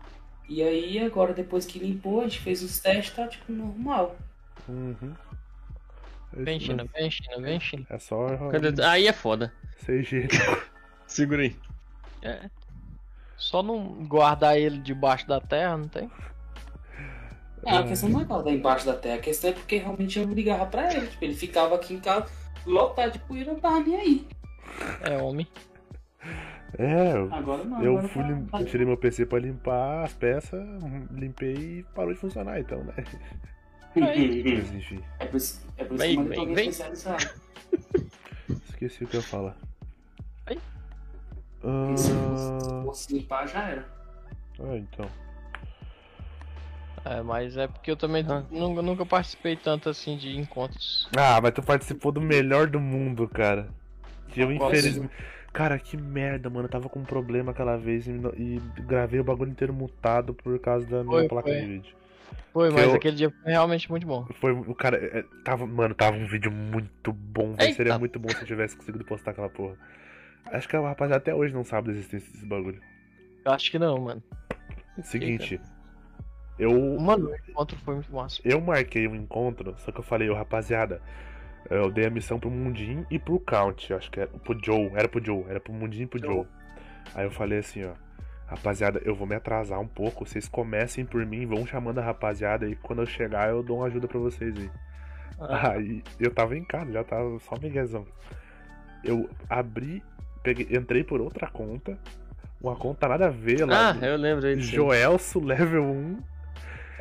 E 0.49 0.63
aí, 0.63 0.99
agora, 0.99 1.33
depois 1.33 1.65
que 1.65 1.79
limpou, 1.79 2.21
a 2.21 2.25
gente 2.25 2.41
fez 2.41 2.63
os 2.63 2.79
testes, 2.79 3.15
tá, 3.15 3.27
tipo, 3.27 3.51
normal. 3.53 4.15
Uhum. 4.69 5.15
É 6.37 6.43
Vem 6.43 6.61
China, 6.61 6.87
vem 6.95 7.11
China, 7.11 7.41
vem 7.41 7.61
China. 7.61 7.87
É 7.91 7.99
só 7.99 8.27
Aí 8.89 9.07
é 9.07 9.13
foda. 9.13 9.53
CG. 9.85 10.29
Segura 11.07 11.43
aí. 11.43 11.57
É. 12.23 12.49
Só 13.37 13.63
não 13.63 14.05
guardar 14.07 14.57
ele 14.57 14.79
debaixo 14.79 15.27
da 15.27 15.41
terra, 15.41 15.77
não 15.77 15.89
tem? 15.89 16.11
Não, 17.65 17.79
a 17.79 17.83
questão 17.87 18.09
não 18.09 18.21
é 18.21 18.25
guardar 18.25 18.53
embaixo 18.53 18.87
da 18.87 18.95
terra, 18.95 19.17
a 19.17 19.21
questão 19.21 19.51
é 19.51 19.53
porque 19.53 19.77
realmente 19.77 20.19
eu 20.19 20.25
ligava 20.27 20.67
pra 20.67 20.93
ele. 20.95 21.07
Tipo, 21.07 21.25
ele 21.25 21.35
ficava 21.35 21.75
aqui 21.75 21.95
em 21.95 22.01
casa, 22.01 22.27
lotado 22.67 23.13
de 23.13 23.19
poeira, 23.21 23.53
não 23.53 23.61
tava 23.61 23.81
nem 23.81 23.97
aí. 23.97 24.27
É 25.03 25.17
homem. 25.19 25.47
É, 26.79 27.13
eu, 27.17 27.33
Agora 27.35 27.65
não. 27.65 27.83
eu 27.83 27.93
agora 27.99 28.09
fui 28.09 28.23
tá- 28.23 28.29
lim- 28.29 28.49
eu 28.53 28.65
tirei 28.67 28.87
meu 28.87 28.97
PC 28.97 29.27
pra 29.27 29.39
limpar 29.39 30.05
as 30.05 30.15
peças, 30.15 30.67
limpei 31.11 31.55
e 31.55 31.83
parou 31.95 32.13
de 32.15 32.19
funcionar, 32.19 32.59
então, 32.61 32.83
né? 32.85 32.95
Mas 33.95 34.73
enfim, 34.73 35.03
É 35.19 35.27
por 35.27 35.37
isso, 35.37 35.67
é 35.77 35.85
por 35.85 35.95
isso 35.97 36.03
Vem, 36.05 36.15
que 36.17 36.21
eu 36.23 36.25
vem, 36.29 36.35
tô 36.35 36.41
alguém 36.41 36.55
vem. 36.55 36.69
especializado. 36.71 37.31
esqueci 38.71 39.05
o 39.05 39.07
que 39.07 39.17
eu 39.17 39.21
ia 39.21 39.27
falar. 39.27 39.57
Ai. 40.47 40.59
Porque 41.61 41.97
Se 41.99 42.11
fosse- 42.11 42.65
se 42.65 42.71
Ah, 42.73 42.83
fosse 42.85 43.15
limpar, 43.19 43.47
já 43.49 43.69
era. 43.69 43.87
ah, 44.61 44.77
então. 44.77 45.07
É, 47.05 47.21
mas 47.23 47.57
é 47.57 47.67
porque 47.67 47.91
eu 47.91 47.97
também 47.97 48.25
Ah. 48.29 48.45
nunca, 48.51 48.81
nunca 48.83 49.05
participei 49.07 49.57
tanto 49.57 49.89
assim 49.89 50.17
de 50.17 50.37
encontros. 50.39 51.09
Ah, 51.17 51.41
mas 51.43 51.53
tu 51.53 51.63
participou 51.63 52.13
do 52.13 52.21
melhor 52.21 52.69
do 52.69 52.79
mundo, 52.79 53.27
cara. 53.29 53.69
Que 54.29 54.41
eu 54.41 54.53
infelizmente. 54.53 55.13
Cara, 55.53 55.79
que 55.79 55.97
merda, 55.97 56.49
mano. 56.49 56.67
Eu 56.67 56.71
tava 56.71 56.89
com 56.89 57.01
um 57.01 57.05
problema 57.05 57.51
aquela 57.51 57.77
vez 57.77 58.07
e, 58.07 58.13
e 58.39 58.63
gravei 58.83 59.21
o 59.21 59.25
bagulho 59.25 59.51
inteiro 59.51 59.73
mutado 59.75 60.33
por 60.33 60.59
causa 60.61 60.87
da 60.87 61.03
minha 61.05 61.19
Foi, 61.19 61.29
placa 61.29 61.49
foi. 61.51 61.61
de 61.61 61.67
vídeo. 61.67 61.95
Foi, 62.53 62.69
Que 62.69 62.75
mas 62.75 62.85
eu- 62.85 62.95
aquele 62.95 63.17
dia 63.17 63.31
foi 63.43 63.53
realmente 63.53 63.91
muito 63.91 64.07
bom. 64.07 64.27
Foi 64.41 64.53
o 64.53 64.75
cara. 64.75 64.97
é, 64.97 65.23
tava, 65.45 65.67
mano, 65.67 65.95
tava 65.95 66.17
um 66.17 66.27
vídeo 66.27 66.51
muito 66.51 67.13
bom, 67.13 67.53
velho. 67.53 67.63
Eita. 67.63 67.75
Seria 67.77 67.99
muito 67.99 68.19
bom 68.19 68.29
se 68.31 68.37
eu 68.41 68.47
tivesse 68.47 68.75
conseguido 68.77 69.05
postar 69.05 69.33
aquela 69.33 69.51
porra. 69.51 69.75
Acho 70.47 70.67
que 70.69 70.77
o 70.77 70.83
rapaziada 70.85 71.17
até 71.19 71.35
hoje 71.35 71.53
não 71.53 71.65
sabe 71.65 71.89
da 71.89 71.95
existência 71.95 72.33
desse 72.33 72.47
bagulho. 72.47 72.81
Eu 73.45 73.53
acho 73.53 73.71
que 73.71 73.79
não, 73.79 73.99
mano. 73.99 74.23
Seguinte. 75.03 75.61
Eu, 76.59 76.99
Mano, 77.01 77.31
o 77.31 77.51
encontro 77.51 77.77
foi 77.79 77.95
muito 77.95 78.13
massa. 78.13 78.41
eu 78.45 78.61
marquei 78.61 79.09
um 79.09 79.15
encontro, 79.17 79.75
só 79.79 79.91
que 79.91 79.99
eu 80.01 80.05
falei, 80.05 80.29
ô 80.29 80.35
rapaziada, 80.35 81.01
eu 81.71 81.91
dei 81.91 82.07
a 82.07 82.11
missão 82.11 82.39
pro 82.39 82.51
Mundinho 82.51 83.07
e 83.11 83.19
pro 83.19 83.41
Count, 83.41 83.93
acho 83.95 84.11
que 84.11 84.21
era 84.21 84.29
pro 84.29 84.59
Joe, 84.63 84.91
era 84.95 85.09
pro 85.09 85.25
Joe, 85.25 85.45
era 85.49 85.59
pro 85.59 85.73
Mundinho 85.73 86.05
e 86.05 86.07
pro 86.07 86.21
Joe. 86.21 86.47
Aí 87.15 87.25
eu 87.25 87.31
falei 87.31 87.59
assim, 87.59 87.85
ó, 87.85 87.93
rapaziada, 88.47 89.01
eu 89.05 89.15
vou 89.15 89.27
me 89.27 89.35
atrasar 89.35 89.81
um 89.81 89.89
pouco, 89.89 90.27
vocês 90.27 90.47
comecem 90.49 91.05
por 91.05 91.25
mim, 91.25 91.47
vão 91.47 91.67
chamando 91.67 91.99
a 91.99 92.03
rapaziada 92.03 92.69
e 92.69 92.77
quando 92.77 93.01
eu 93.01 93.07
chegar 93.07 93.49
eu 93.49 93.63
dou 93.63 93.79
uma 93.79 93.87
ajuda 93.87 94.07
pra 94.07 94.19
vocês 94.19 94.55
aí. 94.57 94.71
Ah, 95.41 95.71
Aí 95.73 96.05
eu 96.21 96.31
tava 96.33 96.57
em 96.57 96.63
casa, 96.65 96.93
já 96.93 97.03
tava 97.03 97.39
só 97.41 97.57
miguezão. 97.61 98.07
Eu 99.03 99.29
abri, 99.49 100.03
peguei, 100.43 100.69
entrei 100.77 101.03
por 101.03 101.21
outra 101.21 101.49
conta, 101.49 101.99
uma 102.61 102.77
conta 102.77 103.09
nada 103.09 103.27
a 103.27 103.31
ver 103.31 103.65
lá. 103.65 103.91
Ah, 104.01 104.07
eu 104.07 104.17
lembro 104.17 104.47
aí. 104.47 104.61
Joelso, 104.61 105.41
level 105.41 105.83
1. 105.85 106.19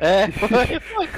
É, 0.02 0.30
foi, 0.32 0.80
foi. 0.80 1.08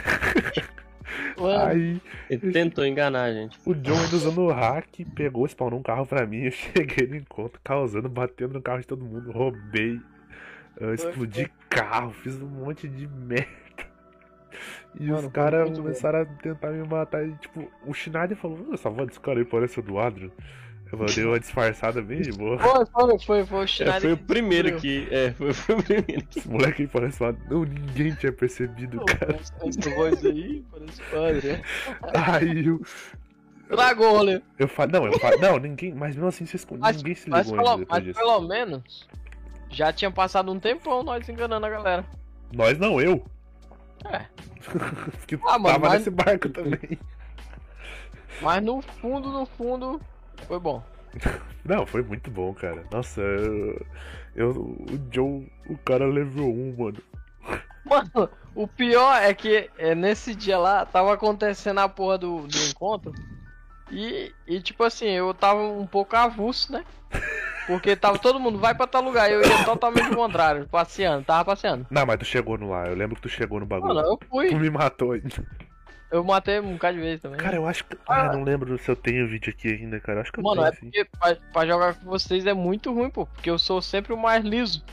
Mano, 1.38 1.64
Aí 1.66 2.00
Ele 2.28 2.52
tentou 2.52 2.84
enganar 2.86 3.24
a 3.24 3.32
gente. 3.32 3.58
o 3.64 3.74
John 3.74 3.98
ainda 3.98 4.16
usando 4.16 4.38
o 4.42 4.52
hack, 4.52 4.86
pegou, 5.14 5.46
spawnou 5.48 5.78
um 5.80 5.82
carro 5.82 6.06
pra 6.06 6.26
mim. 6.26 6.44
Eu 6.44 6.50
cheguei 6.52 7.06
no 7.08 7.16
encontro, 7.16 7.60
causando, 7.64 8.08
batendo 8.08 8.54
no 8.54 8.62
carro 8.62 8.80
de 8.80 8.86
todo 8.86 9.04
mundo, 9.04 9.32
roubei, 9.32 10.00
explodi 10.94 11.50
carro, 11.68 12.12
fiz 12.12 12.40
um 12.40 12.46
monte 12.46 12.88
de 12.88 13.06
merda. 13.08 13.48
E 14.98 15.08
Mano, 15.08 15.26
os 15.26 15.32
caras 15.32 15.68
bom. 15.70 15.76
começaram 15.76 16.20
a 16.20 16.24
tentar 16.24 16.70
me 16.70 16.86
matar. 16.86 17.26
E, 17.26 17.32
tipo, 17.38 17.68
o 17.84 17.92
Schneider 17.92 18.36
falou: 18.36 18.72
Essa 18.72 18.88
voz 18.90 19.08
desse 19.08 19.20
cara 19.20 19.40
aí 19.40 19.44
parece 19.44 19.80
o 19.80 19.82
do 19.82 19.98
Adrian. 19.98 20.30
Eu 20.92 21.06
dei 21.06 21.24
uma 21.24 21.40
disfarçada 21.40 22.00
bem 22.00 22.20
de 22.22 22.30
boa. 22.32 22.58
Foi, 22.58 22.86
foi, 22.86 23.18
foi, 23.18 23.46
foi 23.46 23.58
o 23.64 23.88
É, 23.88 24.00
foi 24.00 24.12
o 24.12 24.16
primeiro 24.16 24.76
que. 24.78 25.08
É, 25.10 25.32
foi, 25.32 25.52
foi 25.52 25.74
o 25.74 25.82
primeiro 25.82 26.24
que. 26.26 26.38
Esse 26.38 26.48
moleque 26.48 26.82
aí 26.82 26.88
parece 26.88 27.20
uma... 27.22 27.36
Não, 27.50 27.64
ninguém 27.64 28.14
tinha 28.14 28.32
percebido, 28.32 28.98
Pô, 28.98 29.04
cara. 29.06 29.34
Essa 29.36 29.90
voz 29.96 30.24
aí, 30.24 30.64
parece 30.70 31.02
padre, 31.10 31.52
né? 31.52 31.62
Aí 32.14 32.66
eu, 32.66 32.80
Tragou 33.68 34.12
o 34.12 34.16
rolê. 34.18 34.42
eu 34.58 34.68
falei, 34.68 34.92
não, 35.00 35.06
eu 35.06 35.18
falei, 35.18 35.38
não, 35.38 35.58
ninguém, 35.58 35.94
mas 35.94 36.14
mesmo 36.14 36.28
assim 36.28 36.46
vocês, 36.46 36.66
Mas, 36.78 36.98
ninguém 36.98 37.14
se 37.14 37.28
mas, 37.30 37.46
ligou 37.46 37.58
pelo, 37.58 37.70
ainda 37.70 37.80
depois 37.80 37.98
mas 37.98 38.04
disso. 38.04 38.20
pelo 38.20 38.40
menos 38.42 39.08
já 39.70 39.92
tinha 39.92 40.10
passado 40.10 40.52
um 40.52 40.60
tempão 40.60 41.02
nós 41.02 41.28
enganando 41.28 41.66
a 41.66 41.70
galera. 41.70 42.04
Nós 42.52 42.78
não, 42.78 43.00
eu. 43.00 43.24
É. 44.04 44.26
que 45.26 45.34
Ah, 45.46 45.58
mano, 45.58 45.64
tava 45.74 45.88
mas- 45.88 45.92
nesse 45.98 46.10
barco 46.10 46.48
também. 46.50 46.98
Mas 48.40 48.62
no 48.62 48.82
fundo, 48.82 49.30
no 49.30 49.46
fundo, 49.46 50.00
foi 50.46 50.58
bom. 50.60 50.82
Não, 51.64 51.86
foi 51.86 52.02
muito 52.02 52.30
bom, 52.30 52.52
cara. 52.54 52.84
Nossa, 52.90 53.20
eu, 53.20 53.86
eu- 54.34 54.50
o 54.50 55.08
Joe, 55.12 55.50
o 55.68 55.78
cara 55.78 56.06
levou 56.06 56.52
um, 56.52 56.74
mano. 56.76 56.98
Mano, 57.84 58.30
o 58.54 58.66
pior 58.66 59.14
é 59.22 59.34
que 59.34 59.70
é, 59.76 59.94
nesse 59.94 60.34
dia 60.34 60.56
lá 60.58 60.86
tava 60.86 61.12
acontecendo 61.12 61.80
a 61.80 61.88
porra 61.88 62.16
do, 62.16 62.46
do 62.46 62.58
encontro. 62.70 63.12
E, 63.92 64.32
e 64.46 64.60
tipo 64.62 64.82
assim, 64.82 65.06
eu 65.10 65.34
tava 65.34 65.60
um 65.62 65.86
pouco 65.86 66.16
avulso, 66.16 66.72
né? 66.72 66.82
Porque 67.66 67.94
tava 67.94 68.18
todo 68.18 68.40
mundo, 68.40 68.58
vai 68.58 68.74
pra 68.74 68.86
tal 68.86 69.02
lugar. 69.02 69.30
Eu 69.30 69.42
ia 69.42 69.64
totalmente 69.66 70.10
o 70.10 70.16
contrário, 70.16 70.66
passeando, 70.68 71.24
tava 71.26 71.44
passeando. 71.44 71.86
Não, 71.90 72.06
mas 72.06 72.18
tu 72.18 72.24
chegou 72.24 72.56
no 72.56 72.70
lá, 72.70 72.86
eu 72.88 72.94
lembro 72.96 73.16
que 73.16 73.22
tu 73.22 73.28
chegou 73.28 73.60
no 73.60 73.66
bagulho. 73.66 73.94
Mano, 73.94 74.06
eu 74.08 74.16
Tu 74.16 74.26
fui. 74.28 74.54
me 74.54 74.70
matou 74.70 75.12
ainda. 75.12 75.28
Eu 76.10 76.22
matei 76.22 76.60
um 76.60 76.74
bocado 76.74 76.96
de 76.96 77.02
vezes 77.02 77.20
também. 77.22 77.38
Cara, 77.38 77.56
eu 77.56 77.66
acho 77.66 77.84
que. 77.84 77.96
Ah, 78.06 78.32
não 78.32 78.44
lembro 78.44 78.78
se 78.78 78.88
eu 78.88 78.94
tenho 78.94 79.26
vídeo 79.26 79.50
aqui 79.52 79.68
ainda, 79.68 79.98
cara. 79.98 80.20
Acho 80.20 80.32
que 80.32 80.38
eu 80.38 80.44
Mano, 80.44 80.62
tenho 80.62 80.68
é 80.68 80.72
sim. 80.76 80.80
porque 80.90 81.04
pra, 81.18 81.36
pra 81.52 81.66
jogar 81.66 81.94
com 81.94 82.04
vocês 82.06 82.46
é 82.46 82.54
muito 82.54 82.92
ruim, 82.94 83.10
pô. 83.10 83.26
Porque 83.26 83.50
eu 83.50 83.58
sou 83.58 83.82
sempre 83.82 84.12
o 84.12 84.16
mais 84.16 84.44
liso. 84.44 84.84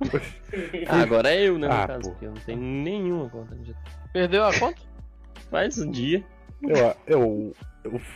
Ah, 0.86 1.00
agora 1.00 1.30
é 1.32 1.48
eu, 1.48 1.58
né, 1.58 1.66
no 1.66 1.72
Ah, 1.72 1.86
caso, 1.86 2.14
eu 2.20 2.28
não 2.32 2.40
tenho 2.42 2.60
nenhuma 2.60 3.30
conta 3.30 3.54
no 3.54 3.64
GTA. 3.64 3.78
Perdeu 4.12 4.44
a 4.44 4.58
conta? 4.58 4.82
Faz 5.50 5.78
um 5.78 5.90
dia. 5.90 6.22
Eu, 6.62 6.96
eu, 7.06 7.56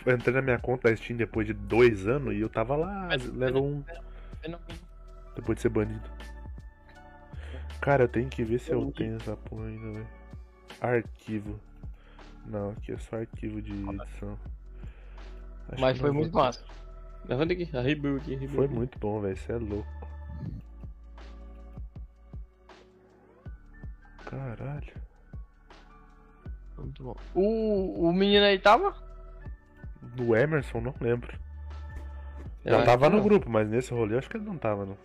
eu 0.07 0.15
entrei 0.15 0.35
na 0.35 0.43
minha 0.43 0.59
conta 0.59 0.91
da 0.91 0.97
Steam 0.97 1.17
depois 1.17 1.47
de 1.47 1.55
dois 1.55 2.07
anos 2.07 2.35
e 2.35 2.41
eu 2.41 2.49
tava 2.51 2.77
lá, 2.77 3.07
Mas- 3.09 3.25
level 3.33 3.65
1, 3.65 3.85
depois 5.35 5.57
de 5.57 5.63
ser 5.63 5.71
banido. 5.71 6.03
Cara, 7.81 8.05
eu 8.05 8.09
tenho 8.09 8.29
que 8.29 8.45
ver 8.45 8.59
se 8.59 8.71
eu 8.71 8.91
tenho 8.93 9.17
essa 9.17 9.35
porra 9.37 9.67
ainda, 9.67 9.93
velho. 9.93 10.09
Arquivo. 10.81 11.59
Não, 12.49 12.71
aqui 12.71 12.93
é 12.93 12.99
só 12.99 13.17
arquivo 13.17 13.61
de 13.61 13.73
edição. 13.73 14.39
Acho 15.69 15.81
Mas 15.81 15.95
que 15.95 16.01
foi 16.01 16.11
muito 16.13 16.35
massa. 16.35 16.65
Levanta 17.29 17.53
aqui, 17.53 17.69
arriba 17.77 18.17
aqui, 18.17 18.47
Foi 18.49 18.67
aqui. 18.67 18.75
muito 18.75 18.99
bom, 18.99 19.21
velho. 19.21 19.37
Você 19.37 19.53
é 19.53 19.57
louco. 19.57 20.09
Caralho. 24.25 24.93
Muito 26.79 27.03
bom. 27.03 27.17
O, 27.35 28.09
o 28.09 28.13
menino 28.13 28.45
aí 28.45 28.59
tava? 28.59 28.95
No 30.17 30.37
Emerson, 30.37 30.81
não 30.81 30.95
lembro. 31.01 31.37
Eu 32.65 32.73
Eu 32.73 32.77
acho 32.79 32.87
tava 32.87 33.09
no 33.09 33.17
não. 33.17 33.25
grupo, 33.25 33.49
mas 33.51 33.69
nesse 33.69 33.93
rolê 33.93 34.15
eu 34.15 34.19
acho 34.19 34.29
que 34.31 34.37
ele 34.37 34.45
não 34.45 34.59
tava, 34.59 34.85
não. 34.85 34.97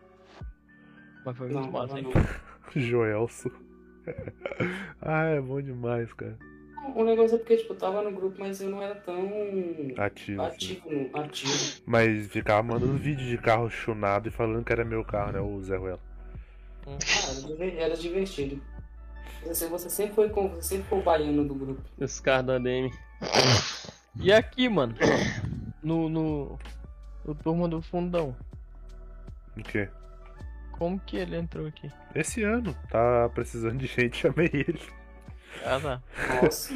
Mas 1.25 1.38
foi 1.38 1.48
muito 1.50 1.65
não, 1.65 1.71
massa, 1.71 1.98
hein? 2.00 2.03
não. 2.03 2.12
Joelson. 2.81 3.50
ah, 5.01 5.24
é 5.25 5.41
bom 5.41 5.62
demais, 5.62 6.12
cara. 6.13 6.38
O 6.96 7.04
negócio 7.04 7.36
é 7.36 7.38
porque, 7.38 7.58
tipo, 7.58 7.74
eu 7.74 7.78
tava 7.78 8.02
no 8.02 8.12
grupo, 8.12 8.36
mas 8.40 8.60
eu 8.60 8.70
não 8.70 8.82
era 8.82 8.96
tão 8.96 9.24
Ativo. 9.98 10.42
assim. 10.42 10.56
ativo, 10.56 10.92
no- 10.92 11.20
ativo. 11.20 11.82
Mas 11.86 12.28
ficava 12.28 12.64
mandando 12.64 12.98
vídeo 12.98 13.26
de 13.28 13.38
carro 13.38 13.70
chunado 13.70 14.28
e 14.28 14.32
falando 14.32 14.64
que 14.66 14.74
era 14.74 14.84
meu 14.84 15.04
carro, 15.06 15.32
né? 15.32 15.40
O 15.40 15.62
Zé 15.62 15.78
Ruela. 15.78 16.00
Ah, 16.88 16.98
era 17.32 17.42
diver- 17.48 17.78
era 17.78 17.96
divertido. 17.96 18.62
Você, 19.46 19.67
você 19.67 19.89
sempre 19.89 20.15
foi 20.15 20.30
com, 20.30 20.50
você 20.50 20.62
sempre 20.76 20.88
foi 20.89 21.00
o 21.00 21.04
baiano 21.04 21.46
do 21.46 21.54
grupo. 21.56 21.82
Os 22.00 22.20
caras 22.20 22.46
da 22.48 22.56
ADM. 22.56 22.91
E 24.20 24.34
aqui, 24.34 24.67
mano? 24.67 24.96
No, 25.84 26.10
no, 26.10 26.60
no 27.26 27.36
turma 27.36 27.67
do 27.67 27.82
fundão. 27.82 28.36
O 29.58 29.63
quê? 29.63 29.88
Como 30.72 31.00
que 31.00 31.17
ele 31.17 31.36
entrou 31.38 31.67
aqui? 31.67 31.91
Esse 32.15 32.44
ano. 32.44 32.76
Tá 32.89 33.30
precisando 33.30 33.78
de 33.78 33.86
gente, 33.88 34.17
chamei 34.22 34.50
ele. 34.52 34.80
Ah, 35.66 35.80
tá. 35.80 36.02
Nossa. 36.42 36.74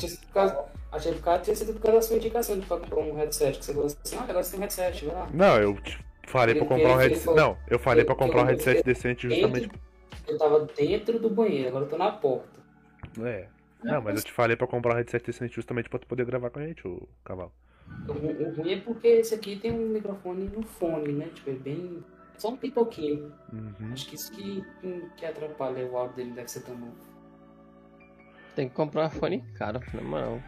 Sido 0.00 0.18
por 0.26 0.32
causa, 0.32 0.64
achei 0.92 1.12
que 1.12 1.18
por 1.18 1.24
causa- 1.24 1.42
tinha 1.42 1.56
sido 1.56 1.72
por 1.74 1.80
causa 1.82 1.96
da 1.98 2.02
sua 2.02 2.16
indicação 2.16 2.58
de 2.58 2.66
pra 2.66 2.76
comprar 2.78 2.98
um 3.00 3.14
headset. 3.16 3.58
Que 3.58 3.64
você 3.64 3.72
falou 3.72 3.86
assim, 3.86 4.16
ah, 4.16 4.22
agora 4.22 4.42
você 4.42 4.50
tem 4.52 4.58
um 4.58 4.62
headset, 4.62 5.04
vai 5.06 5.14
lá. 5.14 5.28
Não, 5.32 5.56
eu 5.58 5.74
te 5.80 5.98
falei 6.26 6.54
pra 6.54 6.64
Ele- 6.64 6.74
comprar 6.74 6.94
um 6.94 6.96
headset. 6.98 7.24
falou- 7.24 7.40
Não, 7.40 7.56
eu 7.68 7.78
falei 7.78 8.04
pra 8.04 8.14
comprar 8.14 8.42
um 8.42 8.46
headset 8.46 8.82
decente 8.82 9.28
justamente. 9.28 9.70
Eu 10.26 10.36
tava 10.38 10.66
dentro 10.76 11.18
do 11.18 11.30
banheiro, 11.30 11.68
agora 11.68 11.84
eu 11.84 11.88
tô 11.88 11.96
na 11.96 12.10
porta. 12.12 12.58
É. 13.22 13.46
Não, 13.82 14.02
mas 14.02 14.16
eu 14.16 14.24
te 14.24 14.32
falei 14.32 14.56
pra 14.56 14.66
comprar 14.66 14.94
um 14.94 14.96
headset 14.96 15.24
decente 15.24 15.54
justamente 15.54 15.88
pra 15.88 15.98
tu 15.98 16.06
poder 16.06 16.24
gravar 16.26 16.50
com 16.50 16.58
a 16.58 16.66
gente, 16.66 16.86
ô 16.86 17.08
cavalo. 17.24 17.52
O, 18.06 18.12
o 18.12 18.54
ruim 18.54 18.72
é 18.74 18.80
porque 18.80 19.06
esse 19.06 19.34
aqui 19.34 19.56
tem 19.56 19.70
um 19.72 19.88
microfone 19.88 20.44
no 20.54 20.62
fone, 20.62 21.12
né? 21.12 21.28
Tipo, 21.34 21.50
é 21.50 21.54
bem. 21.54 22.04
Só 22.36 22.50
um 22.50 22.56
pipoquinho. 22.56 23.32
Uhum. 23.52 23.92
Acho 23.92 24.08
que 24.08 24.14
isso 24.16 24.30
que, 24.32 24.62
que 25.16 25.24
atrapalha 25.24 25.86
o 25.86 25.96
áudio 25.96 26.16
dele, 26.16 26.30
deve 26.32 26.48
ser 26.50 26.60
tão 26.60 26.74
bom. 26.76 26.90
Tem 28.58 28.68
que 28.68 28.74
comprar 28.74 29.06
um 29.06 29.10
fone 29.10 29.38
caro, 29.54 29.80
na 29.94 30.02
moral. 30.02 30.42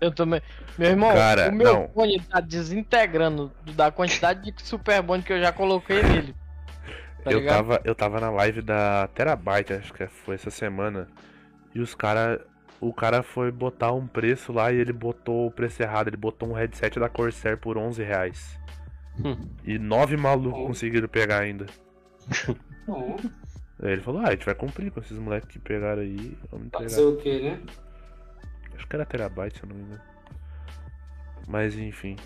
Eu 0.00 0.10
também. 0.12 0.42
Meu 0.76 0.90
irmão, 0.90 1.14
Cara, 1.14 1.48
o 1.48 1.54
meu 1.54 1.72
não. 1.72 1.88
fone 1.90 2.18
tá 2.18 2.40
desintegrando 2.40 3.52
da 3.76 3.92
quantidade 3.92 4.50
de 4.50 4.62
super 4.66 5.00
bond 5.00 5.22
que 5.24 5.32
eu 5.32 5.40
já 5.40 5.52
coloquei 5.52 6.02
nele. 6.02 6.34
Tá 7.22 7.30
eu, 7.30 7.38
ligado? 7.38 7.54
tava, 7.56 7.80
eu 7.84 7.94
tava 7.94 8.20
na 8.20 8.30
live 8.30 8.62
da 8.62 9.06
Terabyte, 9.14 9.74
acho 9.74 9.94
que 9.94 10.04
foi 10.08 10.34
essa 10.34 10.50
semana. 10.50 11.06
E 11.72 11.78
os 11.78 11.94
cara. 11.94 12.44
O 12.80 12.92
cara 12.92 13.22
foi 13.22 13.52
botar 13.52 13.92
um 13.92 14.08
preço 14.08 14.52
lá 14.52 14.72
e 14.72 14.76
ele 14.76 14.92
botou 14.92 15.46
o 15.46 15.52
preço 15.52 15.80
errado. 15.84 16.08
Ele 16.08 16.16
botou 16.16 16.48
um 16.48 16.52
headset 16.52 16.98
da 16.98 17.08
Corsair 17.08 17.56
por 17.56 17.78
11 17.78 18.02
reais. 18.02 18.58
Hum. 19.24 19.36
E 19.64 19.78
nove 19.78 20.16
malucos 20.16 20.60
Oh. 20.62 20.66
conseguiram 20.66 21.06
pegar 21.06 21.38
ainda. 21.38 21.66
Aí 23.84 23.92
ele 23.92 24.02
falou: 24.02 24.20
Ah, 24.22 24.28
a 24.28 24.30
gente 24.32 24.46
vai 24.46 24.54
cumprir 24.54 24.90
com 24.90 25.00
esses 25.00 25.18
moleques 25.18 25.48
que 25.50 25.58
pegaram 25.58 26.02
aí. 26.02 26.36
Vamos 26.50 26.66
entregar. 26.66 26.90
fazer 26.90 27.02
o 27.02 27.16
quê, 27.18 27.38
né? 27.40 27.60
Acho 28.74 28.86
que 28.88 28.96
era 28.96 29.04
Terabyte, 29.06 29.58
se 29.58 29.64
eu 29.64 29.68
não 29.68 29.76
me 29.76 29.82
engano. 29.84 30.00
Mas 31.46 31.76
enfim. 31.76 32.16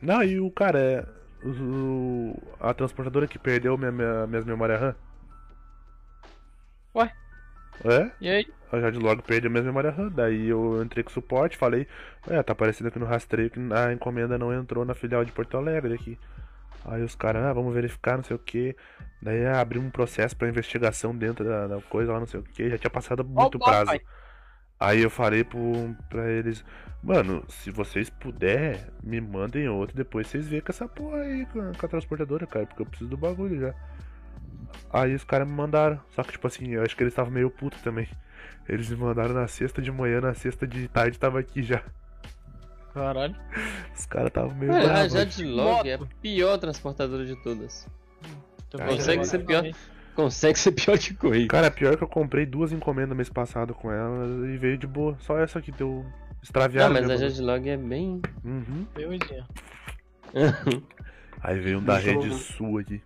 Não, 0.00 0.22
e 0.24 0.40
o 0.40 0.50
cara 0.50 0.78
é. 0.80 1.06
o- 1.46 2.34
a 2.58 2.72
transportadora 2.74 3.28
que 3.28 3.38
perdeu 3.38 3.76
minha, 3.78 3.92
minha, 3.92 4.26
minhas 4.26 4.44
memórias 4.44 4.80
RAM. 4.80 4.94
Ué? 6.94 7.12
É? 7.84 8.10
E 8.20 8.28
aí? 8.28 8.46
A 8.72 8.78
Jadlog 8.80 9.22
perdeu 9.22 9.50
minhas 9.50 9.66
memórias 9.66 9.94
RAM. 9.94 10.08
Daí 10.08 10.48
eu 10.48 10.82
entrei 10.82 11.04
com 11.04 11.10
suporte, 11.10 11.56
falei, 11.56 11.86
é, 12.28 12.42
tá 12.42 12.52
aparecendo 12.52 12.86
aqui 12.88 12.98
no 12.98 13.06
rastreio 13.06 13.50
que 13.50 13.60
a 13.72 13.92
encomenda 13.92 14.38
não 14.38 14.52
entrou 14.52 14.84
na 14.84 14.94
filial 14.94 15.24
de 15.24 15.32
Porto 15.32 15.56
Alegre 15.56 15.94
aqui. 15.94 16.18
Aí 16.84 17.02
os 17.02 17.14
caras, 17.14 17.44
ah, 17.44 17.52
vamos 17.52 17.74
verificar, 17.74 18.16
não 18.16 18.24
sei 18.24 18.36
o 18.36 18.38
que. 18.38 18.76
Daí 19.22 19.44
ah, 19.46 19.60
abriu 19.60 19.82
um 19.82 19.90
processo 19.90 20.36
pra 20.36 20.48
investigação 20.48 21.14
dentro 21.14 21.44
da, 21.44 21.66
da 21.66 21.80
coisa 21.82 22.12
lá, 22.12 22.20
não 22.20 22.26
sei 22.26 22.40
o 22.40 22.42
que. 22.42 22.70
Já 22.70 22.78
tinha 22.78 22.90
passado 22.90 23.24
muito 23.24 23.56
Opa, 23.56 23.66
prazo. 23.66 23.86
pai. 23.86 24.00
Aí 24.78 25.02
eu 25.02 25.10
falei 25.10 25.44
pro, 25.44 25.94
pra 26.08 26.30
eles, 26.30 26.64
mano, 27.02 27.44
se 27.48 27.70
vocês 27.70 28.08
puder, 28.08 28.90
me 29.02 29.20
mandem 29.20 29.68
outro, 29.68 29.94
depois 29.94 30.26
vocês 30.26 30.48
veem 30.48 30.62
com 30.62 30.72
essa 30.72 30.88
porra 30.88 31.18
aí, 31.18 31.44
com 31.52 31.60
a, 31.60 31.72
com 31.74 31.84
a 31.84 31.88
transportadora, 31.88 32.46
cara, 32.46 32.64
porque 32.64 32.80
eu 32.80 32.86
preciso 32.86 33.10
do 33.10 33.16
bagulho 33.18 33.60
já. 33.60 33.74
Aí 34.90 35.14
os 35.14 35.22
caras 35.22 35.46
me 35.46 35.52
mandaram, 35.52 36.00
só 36.10 36.22
que 36.22 36.32
tipo 36.32 36.46
assim, 36.46 36.70
eu 36.70 36.82
acho 36.82 36.96
que 36.96 37.02
eles 37.02 37.12
estavam 37.12 37.30
meio 37.30 37.50
putos 37.50 37.82
também. 37.82 38.08
Eles 38.66 38.88
me 38.88 38.96
mandaram 38.96 39.34
na 39.34 39.46
sexta 39.46 39.82
de 39.82 39.92
manhã, 39.92 40.20
na 40.20 40.32
sexta 40.32 40.66
de 40.66 40.88
tarde 40.88 41.18
tava 41.18 41.40
aqui 41.40 41.62
já. 41.62 41.82
Caralho. 42.92 43.36
Os 43.96 44.06
caras 44.06 44.28
estavam 44.28 44.54
meio 44.54 44.72
É, 44.72 44.84
a. 45.02 45.08
Jadlog 45.08 45.88
é 45.88 45.94
a 45.94 46.00
pior 46.20 46.58
transportadora 46.58 47.24
de 47.24 47.36
todas. 47.42 47.86
Tu 48.68 48.80
Ah, 48.80 48.86
Consegue 48.86 49.20
é. 49.20 49.24
ser 49.24 49.38
pior. 49.44 49.64
Consegue 50.14 50.58
ser 50.58 50.72
pior 50.72 50.98
de 50.98 51.14
correio. 51.14 51.48
Cara, 51.48 51.70
pior 51.70 51.96
que 51.96 52.02
eu 52.04 52.08
comprei 52.08 52.44
duas 52.44 52.72
encomendas 52.72 53.16
mês 53.16 53.28
passado 53.28 53.72
com 53.74 53.90
ela 53.92 54.26
e 54.48 54.56
veio 54.56 54.76
de 54.76 54.86
boa. 54.86 55.16
Só 55.20 55.38
essa 55.38 55.60
que 55.62 55.70
deu 55.72 56.04
Não, 56.04 56.12
extraviada. 56.42 56.92
mas 56.92 57.10
a. 57.10 57.16
Jadlog 57.16 57.68
é 57.68 57.76
bem. 57.76 58.20
Uhum. 58.44 58.86
Aí 61.42 61.58
veio 61.58 61.78
um 61.78 61.82
da 61.84 61.96
rede 61.96 62.28
né? 62.28 62.34
sul 62.34 62.78
aqui. 62.78 63.02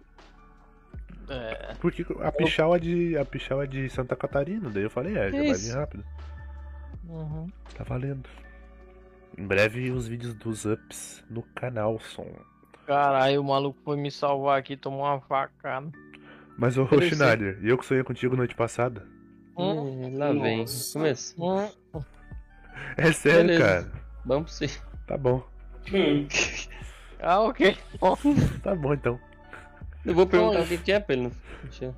É. 1.28 1.74
Porque 1.80 2.04
a 2.22 2.32
Pichau 2.32 2.74
é 2.74 2.78
de. 2.78 3.16
A 3.16 3.24
Pichau 3.24 3.62
é 3.62 3.66
de 3.66 3.88
Santa 3.88 4.14
Catarina, 4.16 4.68
daí 4.70 4.82
eu 4.82 4.90
falei, 4.90 5.16
é, 5.16 5.30
já 5.30 5.38
vai 5.38 5.54
vir 5.54 5.74
rápido. 5.74 6.04
Uhum. 7.08 7.46
Tá 7.76 7.84
valendo. 7.84 8.28
Em 9.36 9.46
breve 9.46 9.90
os 9.90 10.06
vídeos 10.06 10.34
dos 10.34 10.64
ups 10.64 11.24
no 11.28 11.42
canal 11.54 11.98
som. 12.00 12.26
Caralho, 12.86 13.40
o 13.40 13.44
maluco 13.44 13.78
foi 13.84 13.96
me 13.96 14.10
salvar 14.10 14.58
aqui, 14.58 14.76
tomou 14.76 15.02
uma 15.02 15.20
facada. 15.20 15.90
Mas 16.56 16.76
ô. 16.78 16.86
Schneider, 17.00 17.58
e 17.62 17.68
eu 17.68 17.78
que 17.78 17.84
sonhei 17.86 18.04
contigo 18.04 18.36
noite 18.36 18.54
passada? 18.54 19.06
Hum, 19.56 20.16
lá 20.16 20.32
vem. 20.32 20.58
Nossa. 20.60 20.92
Começa. 20.98 21.34
hum. 21.38 21.68
É 22.96 23.10
sério, 23.12 23.46
Beleza. 23.46 23.64
cara. 23.64 23.92
Vamos 24.24 24.52
sim. 24.54 24.68
Tá 25.06 25.16
bom. 25.16 25.42
Hum. 25.92 26.26
Ah, 27.26 27.40
ok. 27.40 27.74
Bom, 27.98 28.16
Tá 28.62 28.74
bom 28.74 28.92
então. 28.92 29.18
Eu 30.04 30.14
vou 30.14 30.26
perguntar 30.26 30.60
o 30.60 30.66
que 30.78 30.92
é 30.92 31.00
pra 31.00 31.14
ele. 31.16 31.32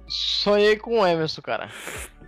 sonhei 0.07 0.77
com 0.77 1.01
o 1.01 1.07
Emerson, 1.07 1.43
cara. 1.43 1.69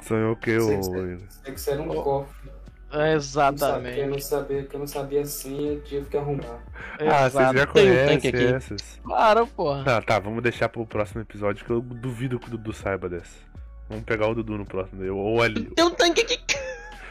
Sonhou 0.03 0.33
o 0.33 0.37
que, 0.37 0.59
Sei 0.61 0.77
ô. 0.77 0.81
que 0.81 0.87
você- 0.89 1.43
Tem 1.45 1.55
que 1.55 1.61
ser 1.61 1.79
um 1.79 1.87
cofre. 1.87 2.51
É, 2.91 2.97
Eu 2.97 3.01
não 3.07 3.13
Exatamente. 3.17 4.25
sabia, 4.25 4.63
que 4.65 4.75
eu 4.75 4.81
não 4.81 4.87
sabia 4.87 5.21
assim, 5.21 5.69
eu 5.69 5.81
tive 5.83 6.07
que 6.09 6.17
arrumar. 6.17 6.59
Ah, 7.01 7.29
vocês 7.29 7.33
já 7.35 7.51
Exato. 7.51 7.73
Tem 7.75 7.91
um 7.91 7.95
conhecem 7.95 8.31
aqui. 8.31 8.45
essas. 8.47 9.01
Claro, 9.05 9.47
porra. 9.47 9.85
Tá, 9.85 10.01
tá, 10.03 10.19
vamos 10.19 10.43
deixar 10.43 10.69
pro 10.71 10.87
próximo 10.87 11.21
episódio 11.21 11.65
que 11.65 11.71
eu 11.71 11.81
duvido 11.83 12.39
que 12.39 12.49
o 12.49 12.51
Dudu 12.51 12.73
saiba 12.73 13.09
dessa. 13.09 13.37
Vamos 13.91 14.05
pegar 14.05 14.29
o 14.29 14.35
Dudu 14.35 14.57
no 14.57 14.65
próximo, 14.65 15.03
eu- 15.05 15.17
ou 15.17 15.43
ali, 15.43 15.65
Tem 15.67 15.85
um 15.85 15.91
tanque 15.91 16.23
aqui. 16.23 16.39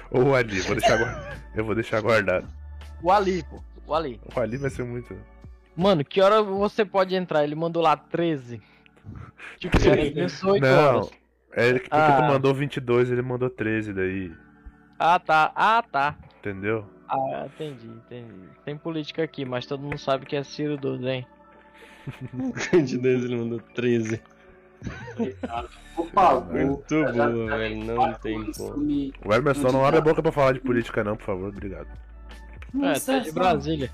ou 0.09 0.33
ali, 0.35 0.59
vou 0.61 0.75
deixar 0.75 0.97
guardado. 0.97 1.37
Eu 1.55 1.65
vou 1.65 1.73
deixar 1.75 2.01
guardado. 2.01 2.47
O 3.01 3.11
Ali, 3.11 3.43
pô. 3.43 3.63
O 3.87 3.93
Ali. 3.95 4.19
O 4.35 4.39
ali 4.39 4.57
vai 4.57 4.69
ser 4.69 4.83
muito. 4.83 5.15
Mano, 5.75 6.03
que 6.05 6.21
hora 6.21 6.41
você 6.43 6.83
pode 6.85 7.15
entrar? 7.15 7.43
Ele 7.43 7.55
mandou 7.55 7.81
lá 7.81 7.95
13. 7.97 8.61
Tipo, 9.59 9.77
ele 9.87 10.11
pensou 10.11 10.51
8 10.53 10.61
Não, 10.63 10.95
horas. 10.97 11.09
é 11.53 11.67
ele 11.67 11.79
que 11.79 11.89
porque 11.89 12.01
Ah. 12.11 12.17
tu 12.17 12.23
mandou 12.33 12.53
22, 12.53 13.09
ele 13.11 13.21
mandou 13.23 13.49
13 13.49 13.91
daí, 13.93 14.31
Ah, 14.99 15.19
tá. 15.19 15.51
Ah, 15.55 15.83
tá. 15.83 16.15
entendeu? 16.39 16.85
Ah, 17.09 17.45
entendi, 17.45 17.87
entendi. 17.87 18.49
Tem 18.65 18.77
política 18.77 19.23
aqui, 19.23 19.45
mas 19.45 19.65
todo 19.65 19.81
mundo 19.81 19.97
sabe 19.97 20.25
que 20.25 20.35
é 20.35 20.43
Ciro 20.43 20.77
12, 20.77 21.07
hein? 21.07 21.27
De 22.85 22.97
Deus, 22.97 23.23
ele 23.23 23.35
mandou 23.37 23.59
13. 23.73 24.21
Por 25.95 26.09
favor. 26.11 26.53
Muito 26.53 26.99
já 26.99 27.11
boa, 27.11 27.35
tem 27.35 27.47
velho. 27.47 27.83
Não 27.85 27.95
quatro 27.95 28.21
tem 28.21 28.51
como. 28.51 29.11
O 29.25 29.33
Emerson 29.33 29.71
não 29.71 29.85
abre 29.85 29.99
a 29.99 30.01
boca 30.01 30.21
pra 30.21 30.31
falar 30.31 30.53
de 30.53 30.59
política 30.59 31.03
não, 31.03 31.15
por 31.15 31.25
favor, 31.25 31.49
obrigado. 31.49 31.87
Nossa, 32.73 33.13
tá 33.13 33.19
de 33.19 33.31
Brasília. 33.31 33.89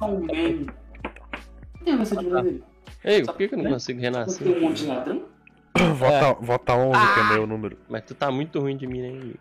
Quem 1.84 1.98
vai 1.98 2.06
ser 2.06 2.18
de 2.18 2.30
Brasília? 2.30 2.62
Ei, 3.04 3.24
por 3.24 3.36
que, 3.38 3.48
que 3.48 3.56
eu 3.56 3.63
não 3.63 3.72
consigo 3.72 4.00
Você 4.00 4.06
renascer? 4.06 4.48
tem 4.48 4.58
um 4.58 4.62
monte 4.62 4.84
de 4.84 4.88
ladrão? 4.88 5.26
Vota, 5.98 6.34
vota 6.40 6.74
11, 6.74 7.14
que 7.14 7.20
é 7.20 7.24
meu 7.34 7.48
número. 7.48 7.78
Mas 7.90 8.04
tu 8.04 8.14
tá 8.14 8.30
muito 8.30 8.60
ruim 8.60 8.78
de 8.78 8.86
mim, 8.86 9.02
né? 9.02 9.34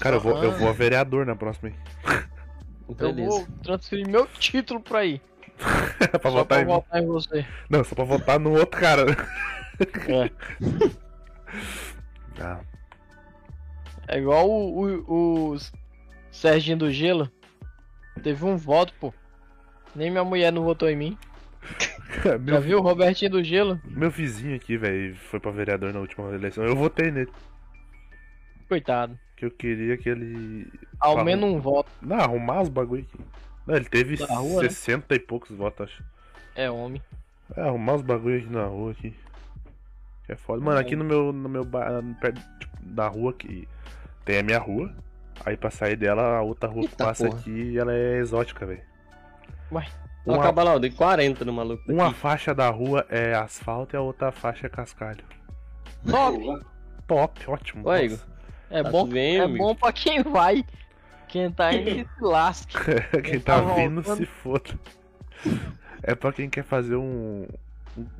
Cara, 0.00 0.16
eu 0.16 0.20
vou, 0.20 0.42
eu 0.42 0.52
vou 0.52 0.68
a 0.68 0.72
vereador 0.72 1.24
na 1.24 1.34
próxima, 1.34 1.70
hein? 1.70 1.76
Eu 2.88 2.94
Beleza. 2.94 3.28
vou 3.28 3.46
transferir 3.62 4.06
meu 4.08 4.26
título 4.26 4.80
pra 4.80 4.98
aí. 4.98 5.20
pra 6.20 6.20
só 6.22 6.30
votar 6.30 6.58
pra 6.58 6.60
em 6.60 6.64
votar 6.66 7.02
em 7.02 7.06
você. 7.06 7.46
Não, 7.70 7.82
só 7.84 7.94
pra 7.94 8.04
votar 8.04 8.38
no 8.38 8.50
outro 8.52 8.78
cara. 8.80 9.16
É. 10.08 10.30
Ah, 12.40 12.60
É 14.08 14.18
igual 14.18 14.46
o, 14.50 15.04
o, 15.08 15.54
o 15.54 15.58
Serginho 16.30 16.76
do 16.76 16.90
Gelo. 16.90 17.30
Teve 18.22 18.44
um 18.44 18.56
voto, 18.56 18.92
pô. 19.00 19.14
Nem 19.94 20.10
minha 20.10 20.24
mulher 20.24 20.52
não 20.52 20.64
votou 20.64 20.90
em 20.90 20.96
mim. 20.96 21.18
Já 22.30 22.38
meu, 22.38 22.60
viu 22.60 22.78
o 22.78 22.82
Robertinho 22.82 23.30
do 23.30 23.42
Gelo? 23.42 23.80
meu 23.84 24.10
vizinho 24.10 24.54
aqui, 24.56 24.76
velho, 24.76 25.14
foi 25.16 25.40
pra 25.40 25.50
vereador 25.50 25.92
na 25.92 26.00
última 26.00 26.32
eleição. 26.32 26.64
Eu 26.64 26.76
votei 26.76 27.10
nele. 27.10 27.30
Coitado. 28.68 29.18
Que 29.36 29.44
eu 29.44 29.50
queria 29.50 29.96
que 29.96 30.08
ele. 30.08 30.70
Ao 31.00 31.12
Falou. 31.12 31.24
menos 31.24 31.44
um 31.50 31.60
voto. 31.60 31.90
Não, 32.00 32.16
arrumar 32.16 32.62
os 32.62 32.68
bagulho 32.68 33.02
aqui. 33.02 33.18
Não, 33.66 33.74
ele 33.74 33.84
teve 33.84 34.18
Na 34.26 34.36
rua, 34.36 34.62
né? 34.62 34.68
60 34.68 35.14
e 35.14 35.18
poucos 35.18 35.56
votos, 35.56 35.88
acho. 35.88 36.04
É 36.54 36.70
homem. 36.70 37.02
É, 37.56 37.60
arrumar 37.62 37.94
os 37.94 38.02
bagulho 38.02 38.38
aqui 38.38 38.50
na 38.52 38.64
rua 38.64 38.92
aqui. 38.92 39.14
Que 40.26 40.32
é 40.32 40.36
foda. 40.36 40.62
Mano, 40.62 40.78
aqui 40.78 40.96
no 40.96 41.04
meu, 41.04 41.32
no 41.32 41.48
meu 41.48 41.64
bar, 41.64 42.02
perto 42.20 42.40
tipo, 42.58 42.76
da 42.82 43.08
rua 43.08 43.30
aqui, 43.32 43.68
tem 44.24 44.38
a 44.38 44.42
minha 44.42 44.58
rua. 44.58 44.94
Aí 45.44 45.56
pra 45.56 45.70
sair 45.70 45.96
dela, 45.96 46.38
a 46.38 46.42
outra 46.42 46.68
rua 46.68 46.82
que 46.82 46.92
Eita 46.92 47.04
passa 47.04 47.26
porra. 47.26 47.40
aqui, 47.40 47.76
ela 47.78 47.92
é 47.92 48.18
exótica, 48.18 48.64
velho. 48.64 48.82
Ué. 49.72 49.86
Uma, 50.24 50.50
lá, 50.62 50.72
eu 50.74 50.80
dei 50.80 50.90
40 50.90 51.44
no 51.44 51.52
maluco. 51.52 51.82
uma 51.90 52.04
daqui. 52.04 52.18
faixa 52.20 52.54
da 52.54 52.70
rua 52.70 53.04
é 53.08 53.34
asfalto 53.34 53.94
e 53.94 53.98
a 53.98 54.00
outra 54.00 54.30
faixa 54.30 54.66
é 54.66 54.70
cascalho. 54.70 55.24
Top. 56.08 56.64
Top, 57.06 57.50
ótimo. 57.50 57.88
Ué, 57.88 58.08
nossa. 58.08 58.26
É 58.70 58.82
Tá 58.82 58.90
bom, 58.90 59.02
tudo 59.02 59.12
bem, 59.14 59.36
é 59.36 59.42
amigo? 59.42 59.64
bom 59.64 59.74
pra 59.74 59.92
quem 59.92 60.22
vai. 60.22 60.64
Quem 61.28 61.50
tá 61.50 61.72
indo 61.72 62.08
se 62.16 62.24
lasque. 62.24 62.74
quem 63.22 63.40
tá 63.40 63.60
tá 63.60 63.74
vindo 63.74 64.02
voltando. 64.02 64.16
se 64.16 64.26
foda. 64.26 64.70
É 66.02 66.14
pra 66.14 66.32
quem 66.32 66.48
quer 66.48 66.64
fazer 66.64 66.96
um, 66.96 67.46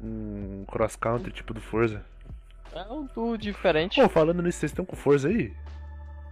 um, 0.02 0.64
cross 0.66 0.96
country 0.96 1.32
tipo 1.32 1.54
do 1.54 1.60
Forza. 1.60 2.04
É 2.72 2.82
um 2.82 3.06
tour 3.06 3.38
diferente. 3.38 4.00
Pô, 4.00 4.08
falando 4.08 4.42
nisso, 4.42 4.58
vocês 4.58 4.72
estão 4.72 4.84
com 4.84 4.96
Forza 4.96 5.28
aí? 5.28 5.52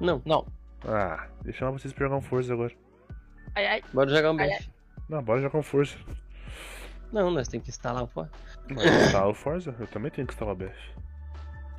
Não, 0.01 0.21
Não. 0.25 0.47
Ah, 0.87 1.27
deixa 1.43 1.59
eu 1.59 1.61
chamar 1.61 1.73
vocês 1.73 1.93
pra 1.93 2.07
jogar 2.07 2.17
um 2.17 2.23
Forza 2.23 2.53
agora. 2.55 2.73
Ai, 3.55 3.67
ai. 3.67 3.83
bora 3.93 4.09
jogar 4.11 4.33
um 4.33 4.41
Ai, 4.41 4.49
BF. 4.49 4.71
Não, 5.11 5.20
bora 5.23 5.40
jogar 5.40 5.59
um 5.59 5.62
Forza. 5.62 5.96
Não, 7.12 7.31
nós 7.33 7.49
temos 7.49 7.64
que 7.64 7.70
instalar 7.70 8.05
o 8.05 8.07
fora. 8.07 8.31
Instala 8.70 9.27
o 9.29 9.35
Forza? 9.35 9.75
Eu 9.81 9.87
também 9.88 10.11
tenho 10.12 10.25
que 10.27 10.33
instalar 10.33 10.55
o 10.55 10.57
BF. 10.57 10.73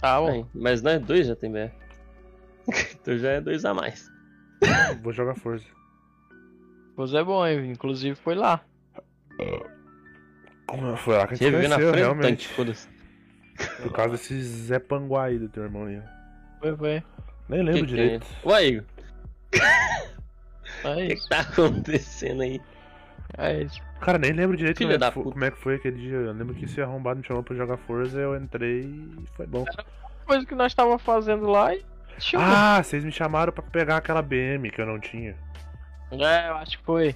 Tá 0.02 0.20
bom. 0.20 0.32
Bem, 0.32 0.48
Mas 0.54 0.82
nós 0.82 1.02
dois 1.02 1.28
já 1.28 1.36
tem 1.36 1.50
BF. 1.50 1.74
então 3.00 3.17
já 3.17 3.32
é 3.32 3.41
dois 3.41 3.63
a 3.63 3.74
mais. 3.74 4.12
Vou 5.02 5.13
jogar 5.13 5.36
Forza. 5.36 5.65
Pois 6.96 7.13
é 7.13 7.24
bom, 7.24 7.48
hein? 7.48 7.72
Inclusive 7.72 8.15
foi 8.15 8.36
lá. 8.36 8.62
Foi 10.98 11.15
lá 11.17 11.28
que 11.28 11.34
a 11.34 11.38
gente 11.38 11.52
Você 11.52 11.67
na 11.70 11.76
frente 11.76 11.91
do 11.91 11.96
realmente. 11.98 12.50
tanque. 12.56 12.88
Por 13.82 13.91
causa 13.94 14.12
desse 14.12 14.41
Zé 14.41 14.80
Panguá 14.80 15.26
aí 15.26 15.39
do 15.39 15.48
teu 15.48 15.63
irmão 15.63 15.86
aí. 15.86 16.00
ó. 16.00 16.60
Foi, 16.60 16.76
foi. 16.78 17.04
Nem 17.48 17.63
lembro 17.63 17.86
Que 17.86 17.88
que 17.88 17.94
é 17.94 18.04
direito. 18.04 18.28
Ué, 18.46 18.67
Igor, 18.67 18.86
É 20.84 20.91
o 20.91 20.96
que, 21.08 21.15
que 21.15 21.30
tá 21.30 21.39
acontecendo 21.41 22.41
aí? 22.41 22.62
É 23.38 23.63
isso. 23.63 23.82
Cara, 24.00 24.17
nem 24.17 24.32
lembro 24.32 24.58
direito 24.58 24.82
como 24.82 24.91
é, 24.91 25.12
foi, 25.12 25.24
como 25.24 25.46
é 25.46 25.52
que 25.52 25.58
foi 25.58 25.76
aquele 25.76 25.98
dia. 26.00 26.17
Eu 26.17 26.34
lembro 26.34 26.56
que 26.56 26.65
esse 26.65 26.82
arrombado 26.82 27.20
me 27.20 27.26
chamou 27.26 27.44
pra 27.44 27.56
jogar 27.56 27.78
Forza, 27.78 28.20
eu 28.20 28.36
entrei 28.36 28.82
e 28.82 29.26
foi 29.36 29.46
bom. 29.46 29.65
Coisa 30.26 30.46
que 30.46 30.56
nós 30.56 30.74
tava 30.74 30.98
fazendo 30.98 31.48
lá 31.48 31.74
e. 31.74 31.84
Chamou. 32.20 32.46
Ah, 32.48 32.82
vocês 32.84 33.04
me 33.04 33.12
chamaram 33.12 33.52
pra 33.52 33.63
pegar 33.63 33.98
aquela 33.98 34.22
BM 34.22 34.70
que 34.70 34.82
eu 34.82 34.86
não 34.86 35.00
tinha. 35.00 35.36
É, 36.12 36.50
eu 36.50 36.56
acho 36.56 36.78
que 36.78 36.84
foi. 36.84 37.15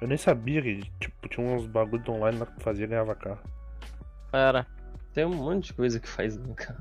Eu 0.00 0.06
nem 0.08 0.16
sabia 0.16 0.62
que 0.62 0.80
tipo, 1.00 1.28
tinha 1.28 1.46
uns 1.46 1.66
bagulho 1.66 2.02
de 2.02 2.10
online 2.10 2.38
lá 2.38 2.46
que 2.46 2.62
fazia 2.62 2.84
e 2.84 2.88
ganhava 2.88 3.14
carro. 3.14 3.40
Era. 4.32 4.66
Tem 5.12 5.24
um 5.24 5.34
monte 5.34 5.66
de 5.66 5.72
coisa 5.74 5.98
que 5.98 6.08
faz 6.08 6.36
no 6.36 6.54
carro. 6.54 6.78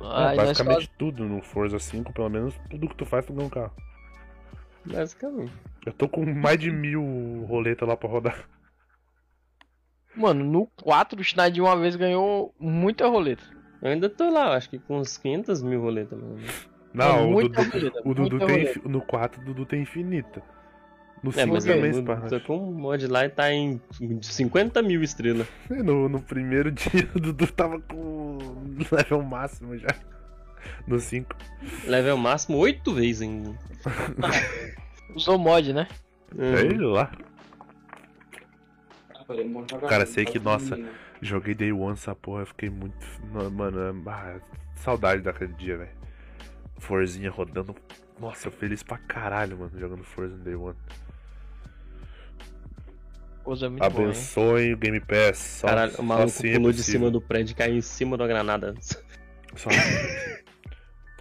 Ah, 0.00 0.28
Aí 0.28 0.36
nós 0.36 0.48
basicamente 0.48 0.90
tudo 0.98 1.24
no 1.24 1.42
Forza 1.42 1.78
5, 1.78 2.12
pelo 2.12 2.28
menos 2.28 2.54
tudo 2.70 2.88
que 2.88 2.96
tu 2.96 3.06
faz 3.06 3.24
tu 3.24 3.32
ganha 3.32 3.46
um 3.46 3.50
carro. 3.50 3.72
Basicamente. 4.86 5.52
Eu 5.84 5.92
tô 5.92 6.08
com 6.08 6.24
mais 6.24 6.58
de 6.58 6.70
mil 6.70 7.44
roletas 7.48 7.88
lá 7.88 7.96
pra 7.96 8.08
rodar. 8.08 8.48
Mano, 10.16 10.44
no 10.44 10.66
4 10.82 11.20
o 11.20 11.24
Schneider 11.24 11.62
uma 11.62 11.76
vez 11.76 11.94
ganhou 11.96 12.54
muita 12.58 13.06
roleta. 13.06 13.42
Eu 13.82 13.90
ainda 13.90 14.08
tô 14.08 14.30
lá, 14.30 14.56
acho 14.56 14.70
que 14.70 14.78
com 14.78 14.98
uns 14.98 15.18
500 15.18 15.62
mil 15.62 15.80
roletas, 15.80 16.18
mano. 16.18 16.38
Não, 16.94 17.28
o 17.28 17.32
muita 17.32 17.62
Dudu, 17.62 17.72
roleta, 17.78 18.00
o 18.04 18.14
Dudu 18.14 18.38
tem. 18.38 18.48
roleta. 18.48 18.88
No 18.88 19.00
4 19.02 19.40
o 19.40 19.44
Dudu 19.44 19.66
tem 19.66 19.82
infinita. 19.82 20.42
No 21.22 21.30
É, 21.30 21.34
5 21.42 21.52
mas 21.52 21.64
também, 21.64 22.04
tô 22.04 22.12
acho. 22.36 22.40
com 22.46 22.56
um 22.56 22.72
mod 22.72 23.06
lá 23.06 23.24
e 23.26 23.28
tá 23.28 23.52
em 23.52 23.80
50 24.22 24.82
mil 24.82 25.02
estrelas. 25.02 25.46
no, 25.68 26.08
no 26.08 26.22
primeiro 26.22 26.70
dia 26.72 27.08
o 27.14 27.20
Dudu 27.20 27.46
tava 27.52 27.80
com 27.80 28.38
level 28.90 29.22
máximo 29.22 29.76
já. 29.76 29.88
No 30.86 30.98
5. 30.98 31.36
Level 31.86 32.16
máximo 32.16 32.58
8 32.58 32.94
vezes 32.94 33.22
ainda. 33.22 33.58
Usou 35.14 35.38
mod, 35.38 35.72
né? 35.72 35.88
É 36.38 36.60
ele 36.60 36.84
lá. 36.84 37.10
Falei, 39.26 39.48
vamos 39.48 39.70
jogar 39.70 39.88
Cara, 39.88 40.06
sei 40.06 40.24
que, 40.24 40.38
nossa. 40.38 40.78
Joguei 41.20 41.54
Day 41.54 41.72
One 41.72 41.94
essa 41.94 42.14
porra, 42.14 42.42
eu 42.42 42.46
fiquei 42.46 42.70
muito. 42.70 43.04
Mano, 43.32 43.50
Mano, 43.50 44.02
ah, 44.08 44.38
saudade 44.76 45.22
daquele 45.22 45.52
dia, 45.54 45.78
velho. 45.78 45.90
Forzinha 46.78 47.30
rodando. 47.30 47.74
Nossa, 48.20 48.48
eu 48.48 48.52
feliz 48.52 48.82
pra 48.82 48.98
caralho, 48.98 49.58
mano, 49.58 49.72
jogando 49.78 50.04
Forza 50.04 50.36
no 50.36 50.44
Day 50.44 50.54
One. 50.54 50.76
Muito? 53.46 53.82
Abençoe 53.82 54.72
o 54.72 54.76
Game 54.76 55.00
Pass. 55.00 55.38
Só, 55.38 55.68
Caralho, 55.68 55.92
só 55.92 56.02
o 56.02 56.04
maluco 56.04 56.26
assim 56.26 56.48
é 56.48 56.54
pulou 56.54 56.72
de 56.72 56.82
cima 56.82 57.10
do 57.10 57.20
prédio 57.20 57.52
e 57.52 57.54
caiu 57.54 57.76
em 57.76 57.80
cima 57.80 58.16
da 58.16 58.26
granada. 58.26 58.74
Só 59.54 59.68
assim. 59.68 60.36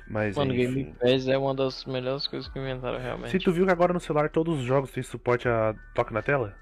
Mas 0.07 0.35
Mano, 0.35 0.53
enfim. 0.53 0.73
Game 0.83 0.95
Pass 0.99 1.27
é 1.27 1.37
uma 1.37 1.53
das 1.55 1.83
melhores 1.85 2.27
coisas 2.27 2.47
que 2.47 2.59
inventaram 2.59 2.97
Se 2.99 3.03
realmente. 3.03 3.39
tu 3.39 3.51
viu 3.51 3.65
que 3.65 3.71
agora 3.71 3.91
no 3.93 3.99
celular 3.99 4.29
todos 4.29 4.59
os 4.59 4.65
jogos 4.65 4.91
têm 4.91 5.01
suporte 5.01 5.47
a 5.47 5.73
toque 5.95 6.13
na 6.13 6.21
tela? 6.21 6.53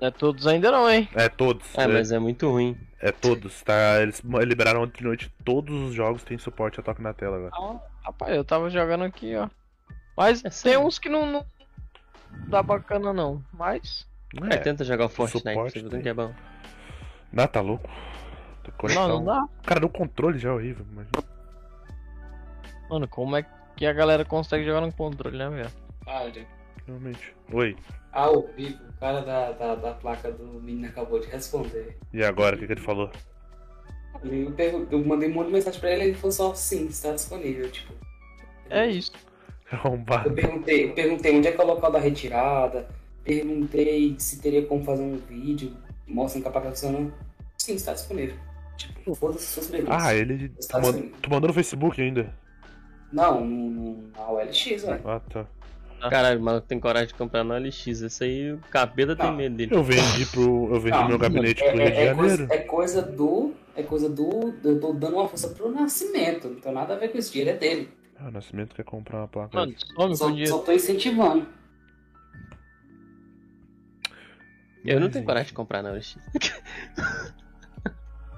Não 0.00 0.08
é 0.08 0.10
todos 0.10 0.46
ainda 0.46 0.70
não, 0.70 0.90
hein? 0.90 1.08
É 1.14 1.28
todos. 1.28 1.66
Ah, 1.78 1.82
é, 1.82 1.86
mas 1.86 2.10
é 2.10 2.18
muito 2.18 2.48
ruim. 2.50 2.76
é 3.00 3.12
todos, 3.12 3.62
tá? 3.62 4.00
Eles 4.02 4.20
liberaram 4.46 4.82
ontem 4.82 4.98
de 4.98 5.04
noite, 5.04 5.32
todos 5.44 5.74
os 5.88 5.94
jogos 5.94 6.24
têm 6.24 6.38
suporte 6.38 6.80
a 6.80 6.82
toque 6.82 7.02
na 7.02 7.12
tela 7.12 7.36
agora. 7.36 7.52
Ah, 7.54 7.78
rapaz, 8.06 8.34
eu 8.34 8.44
tava 8.44 8.68
jogando 8.70 9.04
aqui, 9.04 9.36
ó. 9.36 9.48
Mas 10.16 10.40
É 10.40 10.42
tem 10.44 10.50
sério? 10.50 10.80
uns 10.86 10.98
que 10.98 11.08
não, 11.08 11.26
não 11.26 11.44
dá 12.48 12.62
bacana 12.62 13.12
não. 13.12 13.42
Mas. 13.52 14.08
É, 14.50 14.56
tenta 14.56 14.84
jogar 14.84 15.06
o 15.06 15.08
Fortnite, 15.08 15.48
suporte 15.50 15.80
você 15.82 16.00
que 16.00 16.08
é 16.08 16.14
bom. 16.14 16.32
Não, 17.32 17.46
tá 17.46 17.60
louco. 17.60 17.88
Não, 18.94 19.08
não 19.08 19.24
dá. 19.24 19.46
Cara, 19.64 19.80
no 19.80 19.88
controle 19.88 20.38
já 20.38 20.48
é 20.48 20.52
horrível, 20.52 20.84
mas. 20.92 21.06
Mano, 22.90 23.06
como 23.08 23.36
é 23.36 23.46
que 23.76 23.86
a 23.86 23.92
galera 23.92 24.24
consegue 24.24 24.64
jogar 24.64 24.80
no 24.80 24.92
controle, 24.92 25.38
né, 25.38 25.48
velho? 25.48 25.70
Para. 26.04 26.46
Realmente. 26.86 27.34
Oi. 27.52 27.76
Ao 28.12 28.42
vivo, 28.56 28.78
o 28.88 28.92
cara 28.98 29.20
da, 29.20 29.52
da, 29.52 29.74
da 29.76 29.92
placa 29.94 30.32
do 30.32 30.44
menino 30.60 30.88
acabou 30.88 31.20
de 31.20 31.28
responder. 31.28 31.96
E 32.12 32.24
agora, 32.24 32.56
o 32.56 32.58
que, 32.58 32.66
que 32.66 32.72
ele 32.72 32.80
falou? 32.80 33.08
Eu, 34.24 34.88
eu 34.90 35.04
mandei 35.04 35.30
um 35.30 35.34
monte 35.34 35.46
de 35.46 35.52
mensagem 35.52 35.80
pra 35.80 35.90
ele 35.92 36.02
e 36.02 36.06
ele 36.08 36.14
falou 36.14 36.32
só 36.32 36.52
sim, 36.54 36.86
está 36.86 37.12
disponível. 37.12 37.70
Tipo, 37.70 37.94
É 38.68 38.86
isso. 38.88 39.12
Eu 39.70 39.78
Arrombado. 39.78 40.32
perguntei, 40.32 40.86
eu 40.86 40.94
perguntei 40.94 41.36
onde 41.38 41.46
é 41.46 41.52
que 41.52 41.60
é 41.60 41.64
o 41.64 41.66
local 41.68 41.92
da 41.92 42.00
retirada, 42.00 42.88
perguntei 43.22 44.16
se 44.18 44.40
teria 44.40 44.66
como 44.66 44.82
fazer 44.82 45.02
um 45.04 45.16
vídeo 45.16 45.76
mostrando 46.08 46.42
que 46.42 46.48
a 46.48 46.52
placa 46.52 46.70
funciona. 46.70 47.12
Sim, 47.56 47.74
está 47.76 47.92
disponível. 47.92 48.34
Tipo, 48.76 49.14
foda-se 49.14 49.44
suas 49.46 49.68
perguntas. 49.68 50.02
Ah, 50.04 50.12
ele. 50.14 50.48
Tu, 50.48 50.58
Está 50.58 50.78
man- 50.78 50.82
disponível. 50.90 51.16
tu 51.22 51.30
mandou 51.30 51.48
no 51.48 51.54
Facebook 51.54 52.02
ainda? 52.02 52.34
Não, 53.12 53.44
no, 53.44 54.08
na 54.16 54.28
OLX, 54.30 54.64
velho. 54.84 55.00
Ah, 55.04 55.20
tá. 55.20 55.46
Caralho, 56.08 56.40
o 56.40 56.42
maluco 56.42 56.66
tem 56.66 56.80
coragem 56.80 57.08
de 57.08 57.14
comprar 57.14 57.44
no 57.44 57.54
LX. 57.54 57.86
Esse 57.88 58.24
aí, 58.24 58.52
o 58.52 58.58
capeta 58.70 59.14
tem 59.14 59.26
Não. 59.26 59.36
medo 59.36 59.54
dele. 59.56 59.74
Eu 59.74 59.82
vendi 59.84 60.24
pro. 60.26 60.72
Eu 60.72 60.80
vendi 60.80 60.96
Não, 60.96 61.08
meu 61.08 61.18
gabinete 61.18 61.62
É, 61.62 61.70
pro 61.72 61.78
Rio 61.82 61.90
de 61.90 61.96
é- 61.98 62.06
é 62.06 62.14
coisa, 62.14 62.36
Janeiro. 62.36 62.52
é 62.54 62.58
coisa 62.66 63.02
do. 63.02 63.54
É 63.76 63.82
coisa 63.82 64.08
do. 64.08 64.54
Eu 64.64 64.80
tô 64.80 64.92
dando 64.94 65.16
uma 65.16 65.28
força 65.28 65.48
pro 65.48 65.70
nascimento. 65.70 66.48
Não 66.48 66.56
tem 66.60 66.72
nada 66.72 66.94
a 66.94 66.96
ver 66.96 67.08
com 67.08 67.18
isso. 67.18 67.30
Dinheiro 67.32 67.50
é 67.50 67.58
dele. 67.58 67.90
Ah, 68.18 68.28
o 68.28 68.30
Nascimento 68.30 68.74
quer 68.74 68.84
comprar 68.84 69.18
uma 69.18 69.28
placa. 69.28 69.56
Mano, 69.58 69.74
some 70.16 70.46
Só, 70.46 70.56
só 70.56 70.58
tô 70.62 70.72
incentivando. 70.72 71.46
Eu 74.84 74.94
não 74.96 75.06
Mas, 75.06 75.12
tenho 75.12 75.24
coragem 75.26 75.48
de 75.48 75.52
comprar 75.54 75.82
na 75.82 75.90
LX. 75.92 76.16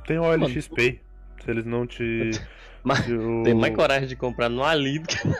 Tem 0.06 0.18
o 0.18 0.22
OLX 0.24 0.68
Pay. 0.68 1.00
Se 1.44 1.50
eles 1.50 1.64
não 1.64 1.86
te. 1.86 2.30
Mas 2.84 3.06
o... 3.08 3.42
Tem 3.44 3.54
mais 3.54 3.74
coragem 3.76 4.08
de 4.08 4.16
comprar 4.16 4.48
no 4.48 4.64
Ali 4.64 4.98
do 4.98 5.06
que 5.06 5.16
no 5.28 5.34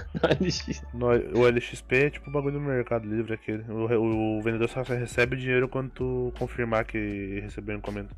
LX. 0.46 0.82
no- 0.94 1.38
O 1.38 1.40
OLXP 1.42 1.92
é 1.96 2.10
tipo 2.10 2.30
o 2.30 2.32
bagulho 2.32 2.54
do 2.54 2.60
Mercado 2.60 3.08
Livre 3.08 3.34
aquele. 3.34 3.64
O, 3.68 4.38
o 4.38 4.42
vendedor 4.42 4.68
só 4.68 4.82
recebe 4.82 5.34
o 5.34 5.38
dinheiro 5.38 5.68
quando 5.68 5.90
tu 5.90 6.32
confirmar 6.38 6.84
que 6.84 7.40
recebeu 7.40 7.74
a 7.74 7.78
encomenda. 7.78 8.10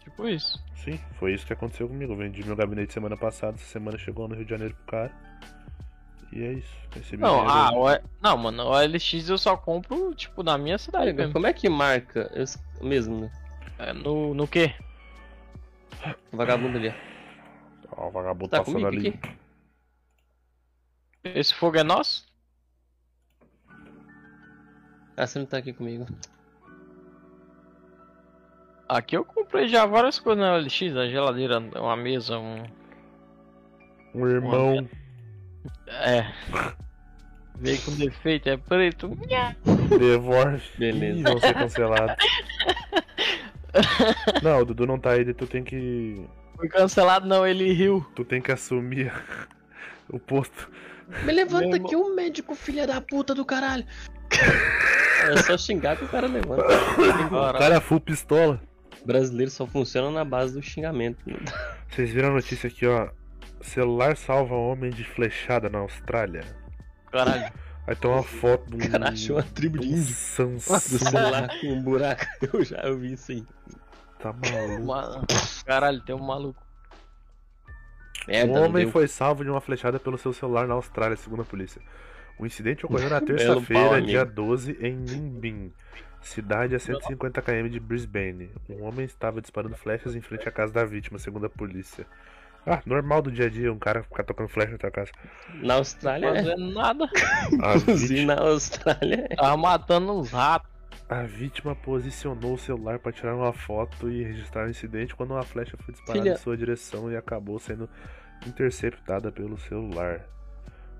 Tipo 0.00 0.28
isso. 0.28 0.62
Sim, 0.76 0.98
foi 1.18 1.34
isso 1.34 1.46
que 1.46 1.52
aconteceu 1.52 1.88
comigo. 1.88 2.12
Eu 2.12 2.16
vendi 2.16 2.44
meu 2.44 2.54
gabinete 2.56 2.92
semana 2.92 3.16
passada, 3.16 3.56
essa 3.56 3.66
semana 3.66 3.98
chegou 3.98 4.28
no 4.28 4.34
Rio 4.34 4.44
de 4.44 4.50
Janeiro 4.50 4.74
pro 4.74 4.86
cara. 4.86 5.12
E 6.32 6.42
é 6.42 6.52
isso. 6.52 6.72
Recebi 6.94 7.22
Não, 7.22 7.48
ah, 7.48 7.70
o, 7.72 7.86
não, 8.22 8.36
mano, 8.36 8.64
o 8.64 8.78
LX 8.80 9.28
eu 9.28 9.38
só 9.38 9.56
compro, 9.56 10.14
tipo, 10.14 10.42
na 10.42 10.56
minha 10.58 10.78
cidade 10.78 11.12
mesmo. 11.12 11.32
Como 11.32 11.46
é 11.46 11.52
que 11.52 11.68
marca? 11.68 12.30
Eu 12.34 12.42
es- 12.44 12.62
mesmo, 12.82 13.20
né? 13.22 13.30
É, 13.78 13.92
no, 13.92 14.34
no 14.34 14.46
quê? 14.46 14.74
O 16.32 16.36
vagabundo 16.36 16.78
ali, 16.78 16.94
ó. 17.92 18.06
O 18.08 18.10
vagabundo 18.10 18.48
Tá 18.50 18.58
passando 18.58 18.74
comigo 18.74 18.88
ali. 18.88 19.08
aqui? 19.08 19.38
Esse 21.24 21.54
fogo 21.54 21.76
é 21.78 21.82
nosso? 21.82 22.26
Ah, 25.16 25.26
você 25.26 25.38
não 25.38 25.46
tá 25.46 25.58
aqui 25.58 25.72
comigo. 25.72 26.06
Aqui 28.88 29.16
eu 29.16 29.24
comprei 29.24 29.68
já 29.68 29.84
várias 29.84 30.18
coisas 30.18 30.40
na 30.42 30.56
LX, 30.56 30.96
a 30.96 31.08
geladeira, 31.08 31.58
uma 31.58 31.96
mesa, 31.96 32.38
um. 32.38 32.62
Um 34.14 34.26
irmão. 34.26 34.88
É. 35.88 36.32
Veio 37.56 37.82
com 37.82 37.94
defeito, 37.96 38.48
é 38.48 38.56
preto. 38.56 39.08
Devolve. 39.98 40.62
Beleza. 40.78 41.18
Ih, 41.18 41.22
vão 41.24 41.38
ser 41.40 41.54
cancelados. 41.54 42.16
não, 44.42 44.60
o 44.60 44.64
Dudu 44.64 44.86
não 44.86 44.98
tá 44.98 45.12
aí, 45.12 45.32
tu 45.34 45.46
tem 45.46 45.62
que. 45.62 46.26
Foi 46.56 46.68
cancelado 46.68 47.26
não, 47.26 47.46
ele 47.46 47.72
riu. 47.72 48.04
Tu 48.14 48.24
tem 48.24 48.40
que 48.40 48.50
assumir 48.50 49.12
o 50.10 50.18
posto. 50.18 50.68
Me 51.24 51.32
levanta 51.32 51.66
Meu 51.66 51.76
aqui 51.76 51.96
um 51.96 52.14
médico, 52.14 52.54
filha 52.54 52.86
da 52.86 53.00
puta 53.00 53.34
do 53.34 53.44
caralho. 53.44 53.84
É 54.30 55.36
só 55.42 55.56
xingar 55.56 55.96
que 55.96 56.04
o 56.04 56.08
cara 56.08 56.26
levanta. 56.26 56.64
O 56.64 57.58
cara 57.58 57.76
é 57.76 57.80
full 57.80 58.00
pistola. 58.00 58.60
Brasileiro 59.04 59.50
só 59.50 59.66
funciona 59.66 60.10
na 60.10 60.24
base 60.24 60.54
do 60.54 60.62
xingamento. 60.62 61.18
Vocês 61.88 62.10
viram 62.10 62.28
a 62.28 62.32
notícia 62.32 62.68
aqui, 62.68 62.86
ó. 62.86 63.08
Celular 63.60 64.16
salva 64.16 64.54
homem 64.54 64.90
de 64.90 65.04
flechada 65.04 65.68
na 65.68 65.78
Austrália. 65.78 66.44
Caralho. 67.10 67.52
Aí 67.88 67.96
tem 67.96 68.10
uma 68.10 68.22
foto 68.22 68.68
de 68.70 68.76
um, 68.84 68.86
O 68.86 68.90
cara 68.90 69.08
achou 69.08 69.36
uma 69.36 69.42
tribo 69.42 69.78
de 69.78 69.88
índio. 69.88 70.02
Do 70.04 70.12
Samsung. 70.12 70.78
celular 70.98 71.48
com 71.60 71.66
um 71.72 71.82
buraco. 71.82 72.24
Eu 72.52 72.62
já 72.64 72.86
ouvi 72.86 73.14
isso 73.14 73.32
aí. 73.32 73.44
Tá 74.18 74.30
maluco. 74.44 74.84
Ma- 74.84 75.22
Caralho, 75.64 76.00
tem 76.02 76.14
um 76.14 76.18
maluco. 76.18 76.62
Merda, 78.26 78.52
Um 78.52 78.64
homem 78.64 78.84
deu. 78.84 78.92
foi 78.92 79.08
salvo 79.08 79.42
de 79.42 79.50
uma 79.50 79.60
flechada 79.60 79.98
pelo 79.98 80.18
seu 80.18 80.32
celular 80.34 80.66
na 80.68 80.74
Austrália, 80.74 81.16
segundo 81.16 81.42
a 81.42 81.44
polícia. 81.46 81.80
O 82.38 82.44
incidente 82.44 82.84
ocorreu 82.84 83.08
na 83.08 83.20
terça-feira, 83.22 84.02
dia 84.02 84.24
12, 84.24 84.76
em 84.82 84.94
Nimbin, 84.94 85.72
cidade 86.20 86.74
a 86.74 86.78
150 86.78 87.40
km 87.40 87.68
de 87.70 87.80
Brisbane. 87.80 88.50
Um 88.68 88.84
homem 88.84 89.06
estava 89.06 89.40
disparando 89.40 89.76
flechas 89.76 90.14
em 90.14 90.20
frente 90.20 90.46
à 90.46 90.52
casa 90.52 90.74
da 90.74 90.84
vítima, 90.84 91.18
segundo 91.18 91.46
a 91.46 91.50
polícia. 91.50 92.06
Ah, 92.70 92.82
normal 92.86 93.22
do 93.22 93.30
dia 93.32 93.46
a 93.46 93.48
dia, 93.48 93.72
um 93.72 93.78
cara 93.78 94.02
ficar 94.02 94.24
tocando 94.24 94.48
flecha 94.48 94.72
na 94.72 94.78
tua 94.78 94.90
casa. 94.90 95.10
Na 95.62 95.74
Austrália 95.74 96.26
é. 96.28 96.34
Fazendo 96.42 96.72
nada. 96.72 97.08
A 97.62 97.76
Inclusive 97.76 98.14
vítima, 98.14 98.34
na 98.36 98.42
Austrália 98.42 99.26
é. 99.30 99.36
Tava 99.36 99.56
matando 99.56 100.12
uns 100.18 100.30
ratos. 100.30 100.70
a 101.08 101.22
vítima 101.22 101.74
posicionou 101.74 102.54
o 102.54 102.58
celular 102.58 102.98
para 102.98 103.12
tirar 103.12 103.34
uma 103.34 103.52
foto 103.52 104.10
e 104.10 104.22
registrar 104.22 104.66
o 104.66 104.70
incidente 104.70 105.14
quando 105.16 105.30
uma 105.30 105.42
flecha 105.42 105.76
foi 105.78 105.92
disparada 105.94 106.22
Filha- 106.22 106.34
em 106.34 106.38
sua 106.38 106.56
direção 106.56 107.10
e 107.10 107.16
acabou 107.16 107.58
sendo 107.58 107.88
interceptada 108.46 109.32
pelo 109.32 109.58
celular. 109.58 110.20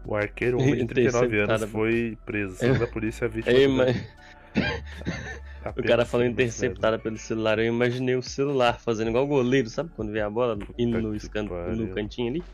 O 0.04 0.14
arqueiro, 0.16 0.56
um 0.58 0.62
homem 0.62 0.86
de 0.86 0.94
39 0.94 1.26
Interceptada 1.26 1.64
anos, 1.64 1.70
foi 1.70 2.16
preso. 2.24 2.54
Segundo 2.56 2.84
a 2.84 2.86
polícia, 2.86 3.26
a 3.26 3.28
vítima. 3.28 3.54
Ei, 3.54 3.68
foi 3.68 4.08
mas 5.76 5.84
o 5.84 5.88
cara 5.88 6.06
a 6.10 6.26
interceptada 6.26 6.98
pelo 6.98 7.16
celular. 7.16 7.58
Eu 7.58 7.66
imaginei 7.66 8.14
o 8.14 8.22
celular 8.22 8.78
fazendo 8.80 9.08
igual 9.08 9.24
o 9.24 9.28
goleiro, 9.28 9.68
sabe? 9.68 9.90
Quando 9.94 10.12
vê 10.12 10.20
a 10.20 10.30
bola 10.30 10.58
indo 10.78 11.00
no, 11.00 11.14
escan... 11.14 11.44
no 11.44 11.94
cantinho 11.94 12.30
ali. 12.30 12.44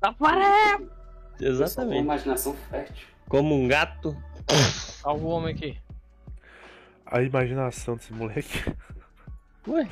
Taparé! 0.00 0.78
Exatamente. 1.40 2.00
imaginação 2.00 2.54
fértil. 2.54 3.06
Como 3.28 3.54
um 3.54 3.68
gato. 3.68 4.16
Olha 5.04 5.18
o 5.18 5.26
homem 5.26 5.54
aqui. 5.54 5.78
A 7.06 7.22
imaginação 7.22 7.96
desse 7.96 8.12
moleque. 8.12 8.74
Ué, 9.68 9.88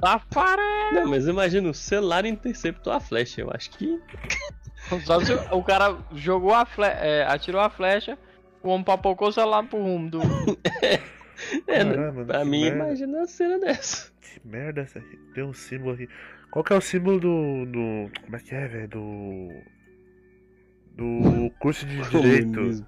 Taparé! 0.00 0.92
não, 0.92 1.08
mas 1.08 1.26
imagina, 1.26 1.68
o 1.68 1.74
celular 1.74 2.24
interceptou 2.24 2.92
a 2.92 3.00
flecha. 3.00 3.40
Eu 3.42 3.50
acho 3.52 3.70
que. 3.70 4.00
Só 5.04 5.20
se 5.20 5.32
o 5.52 5.62
cara 5.62 5.98
jogou 6.14 6.54
a 6.54 6.64
flecha, 6.64 7.26
atirou 7.28 7.60
a 7.60 7.68
flecha, 7.68 8.18
o 8.62 8.70
homem 8.70 8.84
papocou 8.84 9.28
o 9.28 9.32
celular 9.32 9.62
pro 9.64 9.82
rumo 9.82 10.10
do. 10.10 10.20
É, 11.66 11.84
né? 11.84 11.94
Caramba, 11.94 12.24
pra 12.24 12.44
mim, 12.44 12.62
merda. 12.62 12.76
imagina 12.84 13.18
uma 13.18 13.26
cena 13.26 13.58
dessa. 13.58 14.10
Que 14.20 14.40
merda 14.46 14.82
essa 14.82 14.98
aqui. 14.98 15.16
Tem 15.34 15.42
um 15.44 15.52
símbolo 15.54 15.94
aqui. 15.94 16.08
Qual 16.50 16.64
que 16.64 16.72
é 16.72 16.76
o 16.76 16.80
símbolo 16.80 17.18
do. 17.20 17.66
do 17.66 18.10
como 18.24 18.36
é 18.36 18.38
que 18.40 18.54
é, 18.54 18.68
velho? 18.68 18.88
Do. 18.88 19.48
Do 20.94 21.50
curso 21.60 21.86
de 21.86 22.00
direito. 22.10 22.84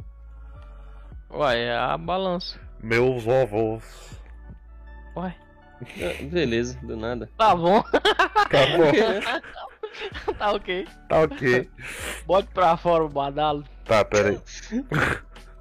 Uai, 1.31 1.61
é 1.61 1.77
a 1.77 1.97
balança. 1.97 2.61
Meus 2.83 3.27
ovos. 3.29 4.21
Ah, 5.17 5.33
Beleza, 6.31 6.79
do 6.83 6.97
nada. 6.97 7.29
Tá 7.37 7.55
bom, 7.57 7.83
Tá 7.83 8.67
bom, 8.77 9.43
tá 10.39 10.53
ok. 10.53 10.87
tá 11.09 11.21
ok. 11.23 11.71
Bote 12.25 12.49
pra 12.55 12.77
fora 12.77 13.05
o 13.05 13.09
badalo. 13.09 13.65
Tá, 13.85 14.05
pera 14.05 14.31
aí. 14.31 14.41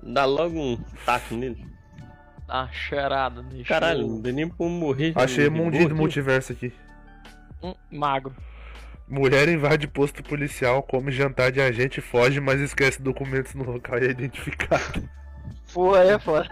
Dá 0.03 0.25
logo 0.25 0.59
um 0.59 0.77
taco 1.05 1.33
nele. 1.35 1.65
Tá 2.51 2.67
cheirada, 2.73 3.41
deixa. 3.43 3.69
Caralho, 3.73 4.05
não 4.05 4.19
deu 4.19 4.33
nem 4.33 4.45
pra 4.45 4.65
um 4.65 4.69
morrer. 4.69 5.13
Achei 5.15 5.45
de 5.45 5.49
mundinho 5.49 5.87
do 5.87 5.95
multiverso 5.95 6.51
aqui. 6.51 6.73
Hum, 7.63 7.73
magro. 7.89 8.35
Mulher 9.07 9.47
invade 9.47 9.87
posto 9.87 10.21
policial, 10.21 10.83
come 10.83 11.13
jantar 11.13 11.49
de 11.49 11.61
agente 11.61 12.01
foge, 12.01 12.41
mas 12.41 12.59
esquece 12.59 13.01
documentos 13.01 13.53
no 13.53 13.63
local 13.63 13.97
e 13.99 14.07
é 14.07 14.09
identificada. 14.11 15.01
Pô, 15.73 15.95
é 15.95 16.19
foda. 16.19 16.49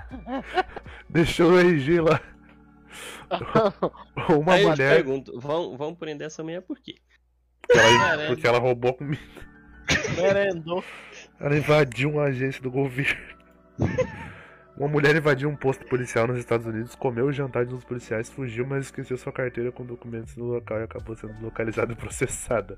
Deixou 1.10 1.52
o 1.52 1.60
RG 1.60 2.00
lá. 2.00 2.22
Uma 4.30 4.54
Aí 4.54 4.64
eu 4.64 4.70
te 4.74 4.78
mulher. 4.78 4.96
pergunto, 4.96 5.38
vão, 5.40 5.76
vão 5.76 5.94
prender 5.94 6.28
essa 6.28 6.42
mulher 6.42 6.62
por 6.62 6.80
quê? 6.80 6.96
porque 7.62 7.78
ela- 7.78 8.28
porque 8.28 8.48
ela 8.48 8.60
roubou 8.60 8.94
comida. 8.94 9.22
Merendou. 10.16 10.82
Ela 11.40 11.58
invadiu 11.58 12.10
uma 12.12 12.24
agência 12.24 12.62
do 12.62 12.72
governo. 12.72 13.20
Uma 14.80 14.88
mulher 14.88 15.14
invadiu 15.14 15.50
um 15.50 15.58
posto 15.58 15.86
policial 15.88 16.26
nos 16.26 16.38
Estados 16.38 16.66
Unidos, 16.66 16.96
comeu 16.96 17.26
o 17.26 17.34
jantar 17.34 17.66
de 17.66 17.76
uns 17.76 17.84
policiais, 17.84 18.30
fugiu, 18.30 18.66
mas 18.66 18.86
esqueceu 18.86 19.18
sua 19.18 19.34
carteira 19.34 19.74
com 19.74 19.86
documentos 19.86 20.38
no 20.38 20.46
local 20.46 20.80
e 20.80 20.84
acabou 20.84 21.18
sendo 21.18 21.36
localizada 21.42 21.92
e 21.92 21.96
processada. 21.98 22.78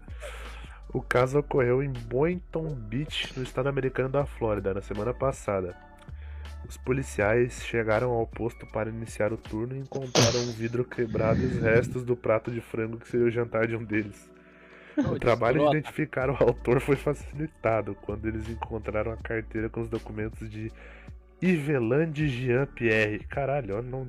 O 0.91 0.99
caso 0.99 1.37
ocorreu 1.37 1.83
em 1.83 1.93
Boynton 1.93 2.73
Beach, 2.73 3.31
no 3.37 3.43
estado 3.43 3.69
americano 3.69 4.09
da 4.09 4.25
Flórida, 4.25 4.73
na 4.73 4.81
semana 4.81 5.13
passada. 5.13 5.77
Os 6.67 6.75
policiais 6.75 7.63
chegaram 7.63 8.09
ao 8.09 8.25
posto 8.25 8.65
para 8.65 8.89
iniciar 8.89 9.31
o 9.31 9.37
turno 9.37 9.75
e 9.75 9.79
encontraram 9.79 10.39
um 10.39 10.51
vidro 10.53 10.83
quebrado 10.83 11.39
e 11.39 11.45
os 11.45 11.59
restos 11.59 12.03
do 12.03 12.15
prato 12.15 12.49
de 12.49 12.61
frango 12.61 12.97
que 12.97 13.07
seria 13.07 13.27
o 13.27 13.31
jantar 13.31 13.67
de 13.67 13.75
um 13.75 13.83
deles. 13.83 14.27
O 14.97 15.19
trabalho 15.19 15.59
de 15.59 15.77
identificar 15.77 16.31
o 16.31 16.43
autor 16.43 16.81
foi 16.81 16.95
facilitado 16.95 17.95
quando 18.01 18.27
eles 18.27 18.49
encontraram 18.49 19.11
a 19.11 19.17
carteira 19.17 19.69
com 19.69 19.81
os 19.81 19.89
documentos 19.89 20.49
de 20.49 20.71
Ivelande 21.41 22.27
Jean 22.27 22.65
Pierre. 22.67 23.19
Caralho, 23.29 23.75
olha 23.75 23.87
o 23.87 23.89
nome. 23.89 24.07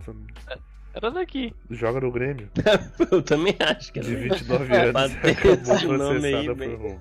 Era 0.95 1.11
daqui. 1.11 1.55
Joga 1.71 2.01
no 2.01 2.13
Grêmio. 2.13 2.49
Eu 3.11 3.23
também 3.23 3.57
acho 3.61 3.93
que 3.93 4.01
De 4.01 4.15
era. 4.15 4.23
29 4.37 4.77
anos. 4.77 5.17
Acabou 5.17 5.99
processada 5.99 6.55
por 6.55 6.79
roubo. 6.79 7.01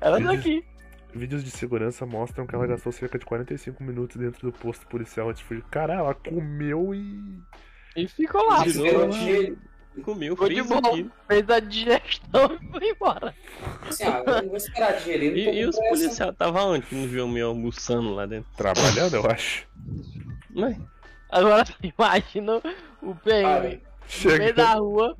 Era 0.00 0.16
Vídeos- 0.18 0.36
daqui. 0.36 0.64
Vídeos 1.12 1.42
de 1.42 1.50
segurança 1.50 2.06
mostram 2.06 2.46
que 2.46 2.54
ela 2.54 2.68
gastou 2.68 2.92
cerca 2.92 3.18
de 3.18 3.24
45 3.26 3.82
minutos 3.82 4.16
dentro 4.16 4.48
do 4.48 4.56
posto 4.56 4.86
policial 4.86 5.28
antes 5.28 5.40
de 5.42 5.48
fugir. 5.48 5.64
Caralho, 5.64 6.00
ela 6.02 6.14
comeu 6.14 6.94
e. 6.94 7.36
E 7.96 8.06
ficou 8.06 8.46
lá. 8.46 8.58
Uma- 8.62 9.08
de- 9.08 9.56
Comeu, 10.02 10.34
de 10.34 10.46
fez 10.54 10.66
boa. 10.66 10.78
aquilo. 10.80 11.12
Fez 11.28 11.50
a 11.50 11.60
digestão 11.60 12.58
e 12.62 12.66
foi 12.70 12.88
embora. 12.90 13.34
Assim, 13.88 14.04
ah, 14.04 14.22
eu 14.26 14.42
não 14.42 14.48
vou 14.48 14.56
esperar 14.56 14.92
digerir. 14.96 15.30
não 15.34 15.44
tô 15.44 15.50
E, 15.50 15.60
e 15.60 15.64
com 15.64 15.70
os 15.70 15.76
policiais 15.76 16.32
estavam 16.32 16.70
onde? 16.72 16.86
Que 16.86 16.94
não 16.94 17.08
viu 17.08 17.28
meio 17.28 17.48
almoçando 17.48 18.14
lá 18.14 18.24
dentro. 18.26 18.50
Trabalhando, 18.56 19.14
eu 19.16 19.26
acho. 19.30 19.66
Ué, 20.56 20.76
Agora 21.28 21.64
imagina 21.82 22.60
o 23.02 23.14
PM 23.14 23.80
no 24.24 24.38
meio 24.38 24.54
da 24.54 24.74
rua. 24.74 25.16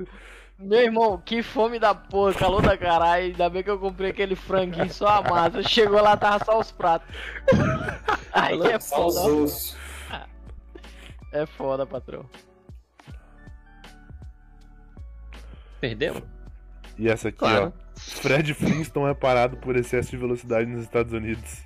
Meu 0.59 0.81
irmão, 0.81 1.23
que 1.25 1.43
fome 1.43 1.79
da 1.79 1.95
porra, 1.95 2.35
calor 2.35 2.61
da 2.63 2.77
caralho. 2.77 3.27
Ainda 3.27 3.49
bem 3.49 3.63
que 3.63 3.71
eu 3.71 3.79
comprei 3.79 4.11
aquele 4.11 4.37
franguinho 4.37 4.93
só 4.93 5.07
a 5.09 5.23
massa. 5.23 5.63
Chegou 5.63 6.01
lá, 6.03 6.17
tava 6.17 6.45
só 6.45 6.59
os 6.59 6.71
pratos. 6.71 7.09
Aí 8.33 8.61
é 8.67 8.79
Só 8.79 9.07
os 9.07 9.15
foda. 9.17 9.35
ossos. 9.35 9.77
É 11.33 11.47
foda, 11.47 11.87
patrão. 11.87 12.27
Perdemos? 15.81 16.23
E 16.99 17.09
essa 17.09 17.29
aqui, 17.29 17.39
Claro. 17.39 17.73
ó. 17.77 17.91
Fred 17.97 18.53
Flintstone 18.55 19.11
é 19.11 19.15
parado 19.15 19.57
por 19.57 19.77
excesso 19.77 20.11
de 20.11 20.17
velocidade 20.17 20.67
nos 20.71 20.83
Estados 20.83 21.13
Unidos. 21.13 21.65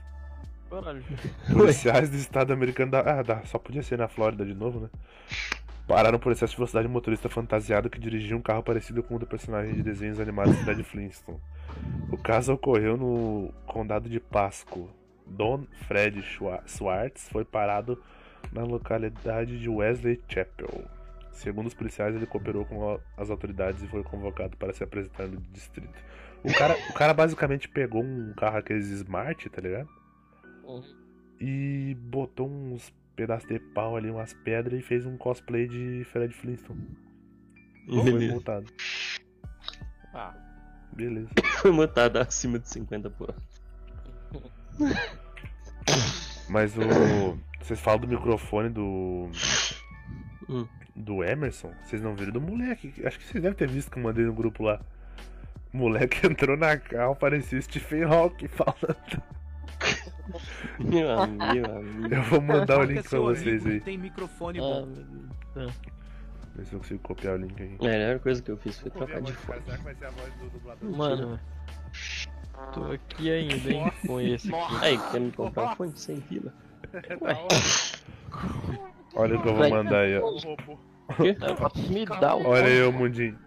Caralho. 0.70 1.04
Policiais 1.52 2.10
do 2.10 2.16
estado 2.16 2.52
americano 2.52 2.90
da. 2.92 3.00
Ah, 3.00 3.22
dá, 3.22 3.42
só 3.44 3.58
podia 3.58 3.82
ser 3.82 3.98
na 3.98 4.08
Flórida 4.08 4.44
de 4.44 4.54
novo, 4.54 4.80
né? 4.80 4.88
Pararam 5.86 6.18
por 6.18 6.32
excesso 6.32 6.52
de 6.52 6.56
velocidade 6.56 6.88
um 6.88 6.90
motorista 6.90 7.28
fantasiado 7.28 7.90
que 7.90 7.98
dirigia 8.00 8.36
um 8.36 8.40
carro 8.40 8.62
parecido 8.62 9.02
com 9.02 9.16
o 9.16 9.18
do 9.18 9.26
personagem 9.26 9.74
de 9.74 9.82
desenhos 9.82 10.18
animados 10.18 10.56
Fred 10.62 10.82
Flintstone. 10.82 11.38
O 12.10 12.16
caso 12.16 12.54
ocorreu 12.54 12.96
no 12.96 13.52
condado 13.66 14.08
de 14.08 14.18
Pasco. 14.18 14.88
Don 15.26 15.64
Fred 15.86 16.20
Schwa- 16.22 16.62
Swartz 16.66 17.28
foi 17.30 17.44
parado 17.44 18.02
na 18.52 18.62
localidade 18.62 19.58
de 19.58 19.68
Wesley 19.68 20.20
Chapel. 20.28 20.84
Segundo 21.34 21.66
os 21.66 21.74
policiais, 21.74 22.14
ele 22.14 22.26
cooperou 22.26 22.64
com 22.64 22.98
as 23.16 23.28
autoridades 23.28 23.82
e 23.82 23.88
foi 23.88 24.02
convocado 24.02 24.56
para 24.56 24.72
se 24.72 24.82
apresentar 24.82 25.26
no 25.26 25.40
distrito. 25.52 25.94
O 26.42 26.52
cara, 26.52 26.76
o 26.90 26.92
cara 26.94 27.12
basicamente 27.12 27.68
pegou 27.68 28.02
um 28.02 28.32
carro 28.34 28.58
aqueles 28.58 28.88
Smart, 28.88 29.48
tá 29.50 29.60
ligado? 29.60 29.88
e 31.40 31.94
botou 32.00 32.48
uns 32.48 32.92
pedaços 33.14 33.48
de 33.48 33.58
pau 33.58 33.96
ali, 33.96 34.10
umas 34.10 34.32
pedras 34.32 34.78
e 34.78 34.82
fez 34.82 35.04
um 35.04 35.16
cosplay 35.16 35.68
de 35.68 36.04
Fred 36.04 36.32
Flintstone. 36.32 36.86
E 37.88 38.00
foi 38.00 38.28
multado. 38.28 38.66
Ah, 40.14 40.34
Beleza. 40.94 41.28
Foi 41.60 41.70
multado 41.72 42.18
acima 42.18 42.58
de 42.58 42.68
50 42.68 43.10
por 43.10 43.30
hora. 43.30 43.38
Mas 46.48 46.76
o. 46.76 47.38
Vocês 47.60 47.80
falam 47.80 48.00
do 48.00 48.08
microfone 48.08 48.68
do. 48.68 49.30
Hum. 50.48 50.66
Do 50.94 51.24
Emerson? 51.24 51.72
Vocês 51.82 52.00
não 52.00 52.14
viram 52.14 52.32
do 52.32 52.40
moleque? 52.40 52.94
Acho 53.04 53.18
que 53.18 53.26
vocês 53.26 53.42
devem 53.42 53.56
ter 53.56 53.68
visto 53.68 53.90
que 53.90 53.98
eu 53.98 54.02
mandei 54.02 54.24
no 54.24 54.32
grupo 54.32 54.62
lá. 54.62 54.80
O 55.72 55.76
moleque 55.78 56.24
entrou 56.26 56.56
na 56.56 56.76
cal, 56.76 57.16
parecia 57.16 57.60
Stephen 57.60 58.04
Hawking 58.04 58.48
falando. 58.48 59.22
Meu 60.78 61.10
amigo, 61.10 61.70
amigo. 61.70 62.14
Eu 62.14 62.22
vou 62.22 62.40
mandar 62.40 62.78
o 62.78 62.84
link 62.84 63.08
pra 63.08 63.18
vocês 63.18 63.66
aí. 63.66 63.80
Tem 63.80 63.98
microfone 63.98 64.58
ah, 64.58 64.62
bom. 64.62 64.88
Deus. 65.54 65.72
Ver 66.54 66.64
se 66.66 66.72
eu 66.72 66.78
consigo 66.78 67.00
copiar 67.00 67.34
o 67.34 67.38
link 67.38 67.60
aí. 67.60 67.76
A 67.80 67.84
melhor 67.84 68.20
coisa 68.20 68.40
que 68.40 68.50
eu 68.50 68.56
fiz 68.56 68.78
foi 68.78 68.90
trocar 68.90 69.20
de 69.20 69.32
fone. 69.32 69.60
Será 69.64 69.76
que 69.76 69.84
vai 69.84 69.94
ser 69.94 70.06
a 70.06 70.10
voz 70.10 70.32
do 70.34 70.50
dublador? 70.50 70.90
Mano, 70.96 71.40
tô 72.72 72.92
aqui 72.92 73.32
ainda, 73.32 73.72
hein, 73.72 73.92
com 74.06 74.20
esse 74.20 74.54
aqui. 74.54 74.76
Aí, 74.80 74.98
quer 75.10 75.20
me 75.20 75.32
comprar 75.32 75.72
um 75.72 75.76
fone 75.76 75.92
de 75.92 76.00
100 76.00 76.20
pila? 76.20 76.54
Olha 79.14 79.36
o 79.38 79.42
que 79.42 79.48
eu 79.48 79.54
vou 79.54 79.70
mandar 79.70 80.00
aí, 80.00 80.18
ó. 80.18 80.20
Pra 81.16 81.70
me 81.88 82.04
dar 82.06 82.36
o 82.36 82.46
Olha 82.46 82.66
aí, 82.66 82.82
ô 82.82 82.92
Mundinho. 82.92 83.38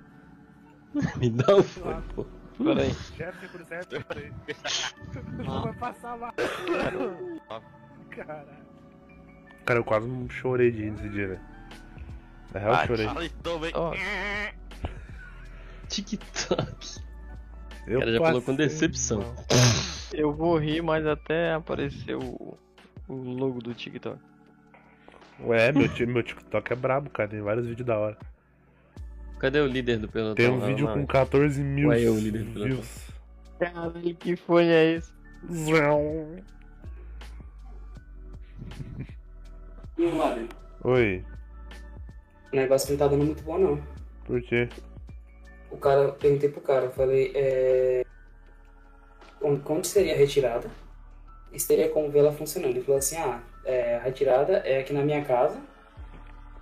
Me 1.18 1.30
dá 1.30 1.56
um 1.56 1.64
fone, 1.64 2.02
pô. 2.16 2.26
Pera 2.58 2.82
aí. 2.82 2.94
Chefe, 3.16 3.48
por 3.50 3.66
certo, 3.66 4.04
peraí. 4.06 4.32
Vai 5.64 5.74
passar 5.74 6.16
lá. 6.16 6.34
Caralho. 8.10 8.68
Cara, 9.66 9.80
eu 9.80 9.84
quase 9.84 10.08
chorei 10.30 10.72
de 10.72 10.84
rir 10.84 10.92
nesse 10.92 11.10
dia, 11.10 11.28
velho. 11.28 11.42
Na 12.54 12.60
real, 12.60 12.74
eu 12.74 12.88
chorei. 12.88 13.08
Ó, 13.76 13.94
TikTok. 15.88 17.02
Eu 17.86 18.00
cara 18.00 18.12
já 18.12 18.20
falou 18.20 18.42
com 18.42 18.56
decepção. 18.56 19.20
mal. 19.20 19.36
eu 20.14 20.34
vou 20.34 20.58
rir, 20.58 20.82
mas 20.82 21.06
até 21.06 21.54
aparecer 21.54 22.16
o, 22.16 22.58
o 23.08 23.14
logo 23.14 23.62
do 23.62 23.74
TikTok. 23.74 24.20
Ué, 25.42 25.72
meu, 25.72 26.08
meu 26.08 26.24
TikTok 26.24 26.74
é 26.74 26.76
brabo, 26.76 27.10
cara. 27.10 27.30
Tem 27.30 27.42
vários 27.42 27.66
vídeos 27.68 27.86
da 27.86 27.98
hora. 27.98 28.18
Cadê 29.40 29.60
o 29.60 29.68
líder 29.68 30.00
do 30.00 30.08
pelotão? 30.08 30.36
Tem 30.36 30.50
um 30.50 30.60
vídeo 30.60 30.88
lá? 30.88 30.94
com 30.94 31.06
14 31.06 31.62
mil 31.62 31.90
Ué, 31.90 32.02
eu, 32.02 32.16
líder 32.16 32.44
do 32.44 32.54
pelotão. 32.54 32.76
views. 32.76 33.08
Caralho, 33.60 34.16
que 34.16 34.36
fone 34.36 34.70
é 34.70 34.94
esse? 34.94 35.12
Zão. 35.52 36.36
E, 39.98 40.06
mano, 40.08 40.48
Oi, 40.84 41.24
o 42.52 42.56
negócio 42.56 42.92
não 42.92 42.98
tá 42.98 43.08
dando 43.08 43.26
muito 43.26 43.44
bom, 43.44 43.58
não. 43.58 43.82
por 44.26 44.42
quê? 44.42 44.70
O 45.70 45.78
cara, 45.78 46.02
eu 46.02 46.14
perguntei 46.14 46.50
pro 46.50 46.62
cara, 46.62 46.86
eu 46.86 46.92
falei, 46.92 47.32
é... 47.36 48.06
Onde, 49.42 49.88
seria 49.88 50.14
a 50.14 50.18
retirada? 50.18 50.70
E 51.52 51.60
se 51.60 51.68
teria 51.68 51.90
como 51.90 52.10
ver 52.10 52.20
ela 52.20 52.32
funcionando? 52.32 52.72
Ele 52.72 52.82
falou 52.82 53.00
assim, 53.00 53.18
ah, 53.18 53.42
é, 53.68 53.98
a 53.98 54.00
retirada 54.04 54.58
é 54.60 54.80
aqui 54.80 54.94
na 54.94 55.04
minha 55.04 55.24
casa. 55.24 55.60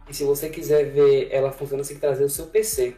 E 0.09 0.13
se 0.13 0.23
você 0.23 0.49
quiser 0.49 0.91
ver 0.91 1.29
ela 1.31 1.51
funcionando, 1.51 1.83
você 1.83 1.93
tem 1.93 2.01
que 2.01 2.05
trazer 2.07 2.23
o 2.23 2.29
seu 2.29 2.47
PC. 2.47 2.95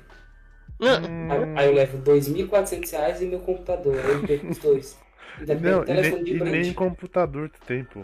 Não, 0.79 0.95
Aí, 1.31 1.57
aí 1.57 1.67
eu 1.67 1.73
levo 1.73 1.97
2.400 1.99 2.91
reais 2.91 3.21
e 3.21 3.25
meu 3.25 3.39
computador. 3.39 3.95
Aí 3.95 4.11
eu 4.13 4.23
perco 4.23 4.47
os 4.47 4.57
dois. 4.57 4.97
Não, 5.39 5.83
e 5.83 6.23
de 6.23 6.35
e 6.35 6.43
nem 6.43 6.73
computador 6.73 7.49
tu 7.49 7.59
tem, 7.65 7.83
pô. 7.83 8.01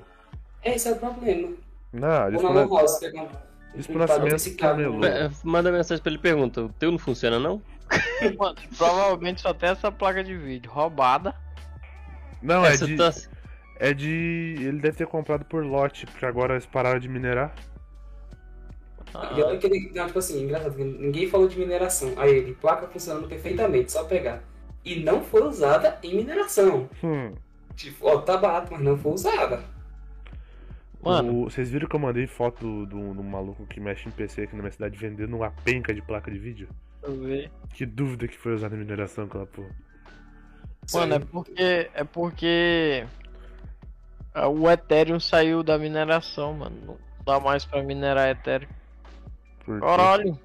É, 0.64 0.76
esse 0.76 0.88
é 0.88 0.92
o 0.92 0.96
problema. 0.96 1.50
Não, 1.92 2.32
Vou 2.32 2.54
na 2.54 2.68
pegar 3.00 3.24
um 3.24 3.30
Isso 3.76 3.90
pro 3.90 4.00
nascimento 4.00 4.58
camelô. 4.58 5.00
Manda 5.44 5.72
mensagem 5.72 6.02
pra 6.02 6.12
ele 6.12 6.20
e 6.20 6.22
pergunta: 6.22 6.62
o 6.62 6.70
teu 6.70 6.92
não 6.92 7.00
funciona 7.00 7.40
não? 7.40 7.62
Mano, 8.38 8.56
provavelmente 8.78 9.42
só 9.42 9.54
tem 9.54 9.70
essa 9.70 9.92
placa 9.92 10.24
de 10.24 10.36
vídeo 10.36 10.72
roubada. 10.72 11.36
Não, 12.42 12.66
é 12.66 12.74
Essa 12.74 12.86
de, 12.86 12.98
tá- 12.98 13.14
é 13.80 13.94
de. 13.94 14.56
Ele 14.60 14.80
deve 14.80 14.98
ter 14.98 15.08
comprado 15.08 15.46
por 15.46 15.64
lote, 15.66 16.06
porque 16.06 16.26
agora 16.26 16.54
eles 16.54 16.66
pararam 16.66 17.00
de 17.00 17.10
minerar. 17.10 17.54
E 19.36 19.42
olha 19.44 19.58
que 19.60 19.68
ele, 19.68 19.92
não, 19.94 20.08
tipo 20.08 20.18
assim, 20.20 20.44
engraçado, 20.44 20.76
ninguém 20.78 21.28
falou 21.30 21.48
de 21.48 21.58
mineração. 21.60 22.14
Aí 22.18 22.32
ele, 22.32 22.54
placa 22.56 22.88
funcionando 22.88 23.28
perfeitamente, 23.28 23.92
só 23.92 24.04
pegar. 24.06 24.42
E 24.84 25.04
não 25.04 25.24
foi 25.24 25.44
usada 25.44 26.00
em 26.02 26.16
mineração. 26.16 26.90
Hum. 27.04 27.34
Tipo, 27.76 28.08
ó, 28.08 28.22
tá 28.22 28.38
barato, 28.38 28.72
mas 28.74 28.82
não 28.82 28.98
foi 28.98 29.12
usada. 29.14 29.64
Mano, 31.02 31.42
O- 31.42 31.50
vocês 31.50 31.70
viram 31.70 31.88
que 31.88 31.96
eu 31.96 32.00
mandei 32.00 32.26
foto 32.26 32.66
do, 32.66 32.86
do, 32.86 33.14
do 33.16 33.24
maluco 33.24 33.68
que 33.68 33.80
mexe 33.80 34.08
em 34.08 34.12
PC 34.12 34.44
aqui 34.44 34.56
na 34.56 34.62
minha 34.64 34.72
cidade 34.72 34.98
vendendo 34.98 35.36
uma 35.36 35.52
penca 35.64 35.94
de 35.94 36.02
placa 36.02 36.32
de 36.32 36.40
vídeo? 36.40 36.68
eu 37.04 37.16
ver. 37.20 37.52
Que 37.74 37.86
dúvida 37.86 38.28
que 38.28 38.38
foi 38.38 38.54
usada 38.54 38.76
em 38.76 38.80
mineração 38.80 39.26
aquela 39.26 39.46
porra. 39.46 39.76
Mano, 40.94 41.16
é 41.16 41.20
porque. 41.20 41.90
É 41.94 42.04
porque. 42.04 43.06
Ah, 44.34 44.48
O 44.48 44.70
Ethereum 44.70 45.20
saiu 45.20 45.64
da 45.64 45.78
mineração, 45.78 46.54
mano. 46.54 46.76
Não 46.86 46.98
dá 47.26 47.40
mais 47.40 47.66
pra 47.66 47.82
minerar 47.84 48.30
Ethereum. 48.30 48.70
Por 49.66 49.80
quê? 49.80 49.86
Caralho. 49.86 50.40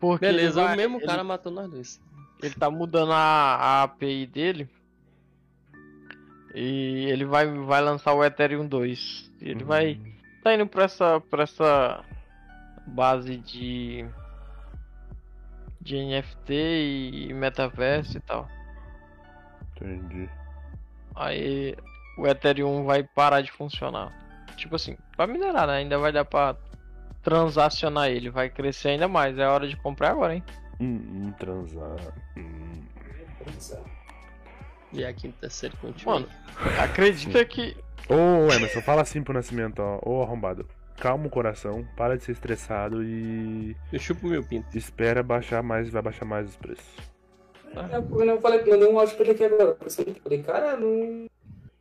Porque 0.00 0.26
Beleza, 0.26 0.60
ele 0.60 0.66
vai- 0.68 0.74
o 0.74 0.76
mesmo 0.76 0.96
ele- 0.98 1.06
cara 1.06 1.24
matou 1.24 1.52
nós 1.52 1.70
dois. 1.70 2.00
Ele 2.42 2.54
tá 2.54 2.70
mudando 2.70 3.12
a, 3.12 3.16
a 3.16 3.82
API 3.84 4.26
dele. 4.26 4.68
E 6.54 7.06
ele 7.10 7.24
vai, 7.24 7.46
vai 7.46 7.80
lançar 7.80 8.12
o 8.12 8.24
Ethereum 8.24 8.66
2. 8.66 9.30
E 9.40 9.48
ele 9.50 9.64
vai. 9.64 9.94
Hum, 9.94 10.14
Tá 10.42 10.54
indo 10.54 10.66
pra 10.66 10.84
essa, 10.84 11.20
pra 11.20 11.44
essa 11.44 12.04
base 12.86 13.36
de. 13.38 14.06
De 15.80 15.96
NFT 15.96 16.52
e 17.28 17.34
metaverso 17.34 18.16
e 18.18 18.20
tal. 18.20 18.46
Entendi. 19.76 20.28
Aí 21.14 21.74
o 22.16 22.26
Ethereum 22.26 22.84
vai 22.84 23.02
parar 23.02 23.40
de 23.40 23.50
funcionar. 23.52 24.12
Tipo 24.56 24.76
assim, 24.76 24.96
pra 25.16 25.26
minerar, 25.26 25.66
né? 25.66 25.74
Ainda 25.78 25.98
vai 25.98 26.12
dar 26.12 26.24
pra 26.24 26.56
transacionar 27.22 28.08
ele. 28.08 28.30
Vai 28.30 28.48
crescer 28.48 28.90
ainda 28.90 29.08
mais. 29.08 29.38
É 29.38 29.46
hora 29.46 29.66
de 29.66 29.76
comprar 29.76 30.10
agora, 30.10 30.34
hein? 30.34 30.44
Hum, 30.80 31.00
hum, 31.26 31.32
transar. 31.38 31.96
Hum. 32.36 32.82
E 34.92 35.04
a 35.04 35.12
quinta 35.12 35.50
série 35.50 35.76
continua. 35.76 36.14
Mano, 36.14 36.28
acredita 36.80 37.44
que. 37.44 37.76
Ô, 38.08 38.52
Emerson, 38.52 38.80
fala 38.80 39.02
assim 39.02 39.22
pro 39.22 39.34
Nascimento, 39.34 39.80
ó. 39.80 39.98
Ô, 40.04 40.22
arrombado. 40.22 40.66
Calma 40.96 41.26
o 41.26 41.30
coração, 41.30 41.84
para 41.96 42.16
de 42.16 42.22
ser 42.22 42.32
estressado 42.32 43.02
e 43.02 43.76
Eu 43.92 43.98
chupo 43.98 44.28
meu 44.28 44.44
pinto. 44.44 44.78
espera 44.78 45.24
baixar 45.24 45.60
mais, 45.60 45.90
vai 45.90 46.00
baixar 46.00 46.24
mais 46.24 46.50
os 46.50 46.56
preços. 46.56 46.86
É, 47.74 48.00
porque 48.00 48.30
eu 48.30 48.40
falei, 48.40 48.60
mandei 48.64 48.88
um 48.88 48.98
áudio 49.00 49.16
pra 49.16 49.24
ele 49.24 49.32
aqui 49.32 49.44
agora. 49.44 49.76
Eu 49.80 49.90
falei, 50.22 50.42
cara, 50.44 50.76
não. 50.76 51.26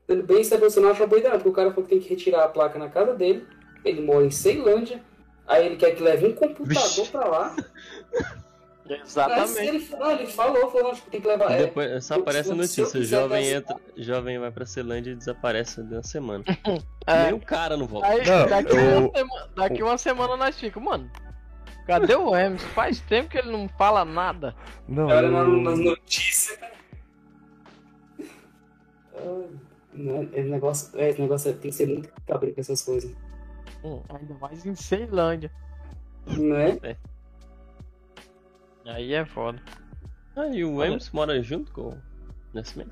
Sendo 0.07 0.23
bem 0.23 0.43
sério, 0.43 0.69
você 0.69 0.79
não 0.79 0.89
acha 0.89 1.07
boa 1.07 1.19
ideia, 1.19 1.35
porque 1.35 1.49
o 1.49 1.53
cara 1.53 1.69
falou 1.71 1.83
que 1.83 1.89
tem 1.95 1.99
que 1.99 2.09
retirar 2.09 2.43
a 2.43 2.49
placa 2.49 2.77
na 2.77 2.89
casa 2.89 3.13
dele. 3.13 3.45
Ele 3.85 4.01
mora 4.01 4.25
em 4.25 4.31
Ceilândia. 4.31 5.01
Aí 5.47 5.65
ele 5.65 5.75
quer 5.75 5.91
que 5.95 6.01
leve 6.01 6.25
um 6.27 6.33
computador 6.33 7.07
pra 7.09 7.27
lá. 7.27 7.55
Aí, 8.89 8.99
Exatamente. 9.01 9.59
ele, 9.59 9.79
falou, 9.79 10.11
ele 10.11 10.27
falou, 10.27 10.69
falou, 10.69 10.91
acho 10.91 11.03
que 11.03 11.09
tem 11.11 11.21
que 11.21 11.27
levar. 11.27 11.51
É, 11.51 11.57
depois 11.65 12.05
só 12.05 12.15
aparece 12.15 12.51
a 12.51 12.55
notícia, 12.55 13.01
jovem 13.01 13.49
entra, 13.49 13.77
jovem 13.95 14.37
vai 14.37 14.51
pra 14.51 14.65
Celândia 14.65 15.11
e 15.11 15.15
desaparece 15.15 15.81
de 15.83 15.95
uma 15.95 16.03
semana. 16.03 16.43
É. 17.05 17.25
Nem 17.25 17.33
o 17.33 17.39
cara 17.41 17.75
não 17.75 17.85
volta. 17.85 18.07
Aí, 18.07 18.25
Não, 18.25 18.47
daqui, 18.47 18.77
eu- 18.77 18.99
uma 18.99 19.11
semana, 19.13 19.49
daqui 19.57 19.83
uma 19.83 19.97
semana 19.97 20.37
nós 20.37 20.57
ficamos, 20.57 20.89
mano. 20.89 21.11
Cadê 21.85 22.15
o 22.15 22.33
Emerson? 22.33 22.65
Faz 22.67 23.01
tempo 23.01 23.29
que 23.29 23.37
ele 23.37 23.51
não 23.51 23.67
fala 23.67 24.05
nada. 24.05 24.55
Não, 24.87 25.09
eu... 25.09 25.29
nas 25.61 25.79
notícias, 25.79 26.57
cara. 26.57 26.71
Ah, 29.93 29.97
não, 29.97 30.23
Esse 30.23 30.49
negócio, 30.49 30.99
é, 30.99 31.09
esse 31.09 31.21
negócio 31.21 31.49
é- 31.49 31.53
tem 31.53 31.71
que 31.71 31.77
ser 31.77 31.87
muito 31.87 32.09
cabreiro 32.27 32.55
com 32.55 32.61
essas 32.61 32.81
coisas. 32.81 33.13
Hum, 33.83 34.01
ainda 34.09 34.33
mais 34.35 34.65
em 34.65 34.75
Ceilândia. 34.75 35.51
Não 36.27 36.55
é? 36.55 36.97
Aí 38.85 39.13
é 39.13 39.25
foda. 39.25 39.61
Ah, 40.35 40.47
e 40.47 40.63
o. 40.63 40.83
Emerson 40.83 41.09
mora 41.13 41.41
junto 41.41 41.71
com 41.71 41.89
o 41.89 41.97
Nascimento? 42.53 42.91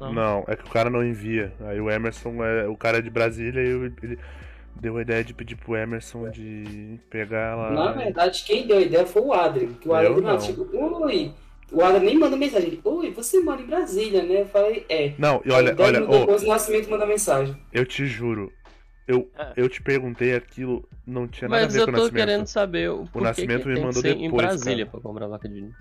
Não. 0.00 0.12
Não, 0.12 0.44
é 0.48 0.56
que 0.56 0.64
o 0.64 0.70
cara 0.70 0.90
não 0.90 1.04
envia. 1.04 1.52
Aí 1.60 1.80
o 1.80 1.88
Emerson, 1.90 2.42
é, 2.44 2.66
o 2.66 2.76
cara 2.76 2.98
é 2.98 3.02
de 3.02 3.10
Brasília 3.10 3.62
e 3.62 3.68
eu- 3.70 3.84
ele 4.02 4.18
deu 4.80 4.96
a 4.96 5.02
ideia 5.02 5.22
de 5.22 5.32
pedir 5.32 5.54
pro 5.56 5.76
Emerson 5.76 6.28
de 6.30 6.98
pegar 7.08 7.52
ela. 7.52 7.70
Na 7.70 7.92
verdade, 7.92 8.42
quem 8.44 8.66
deu 8.66 8.78
a 8.78 8.80
ideia 8.80 9.06
foi 9.06 9.22
o 9.22 9.32
Adrien. 9.32 9.74
Que 9.74 9.88
o 9.88 9.92
nada 9.92 10.08
não. 10.20 10.40
chegou, 10.40 11.02
oi. 11.02 11.32
O 11.72 11.82
Adrien 11.82 12.04
nem 12.04 12.18
manda 12.18 12.36
mensagem. 12.36 12.68
Ele, 12.68 12.80
Oi, 12.84 13.10
você 13.12 13.40
mora 13.40 13.60
em 13.60 13.66
Brasília, 13.66 14.22
né? 14.22 14.42
Eu 14.42 14.46
falei, 14.46 14.84
é. 14.88 15.14
Não, 15.18 15.40
e 15.44 15.50
olha, 15.50 15.74
olha, 15.78 16.00
depois 16.00 16.42
o 16.42 16.46
Nascimento 16.48 16.90
manda 16.90 17.06
mensagem. 17.06 17.56
eu 17.72 17.84
te 17.86 18.06
juro. 18.06 18.52
Eu, 19.08 19.28
É. 19.36 19.52
eu 19.56 19.68
te 19.68 19.82
perguntei 19.82 20.34
aquilo, 20.34 20.88
não 21.06 21.26
tinha 21.26 21.48
nada 21.48 21.64
Mas 21.64 21.74
a 21.74 21.76
ver 21.76 21.82
eu 21.82 21.86
com 21.86 21.90
o 21.90 21.94
tô 21.94 22.00
Nascimento. 22.02 22.26
querendo 22.26 22.46
saber 22.46 22.90
o 22.90 23.04
porquê 23.06 23.20
Nascimento 23.28 23.62
que 23.62 23.68
me 23.68 23.80
mandou 23.80 24.00
ser 24.00 24.16
em 24.16 24.22
depois, 24.22 24.42
Brasília 24.46 24.86
cara. 24.86 24.90
pra 24.90 25.00
comprar 25.10 25.26
vaca 25.26 25.48
de 25.48 25.54
vinho. 25.54 25.74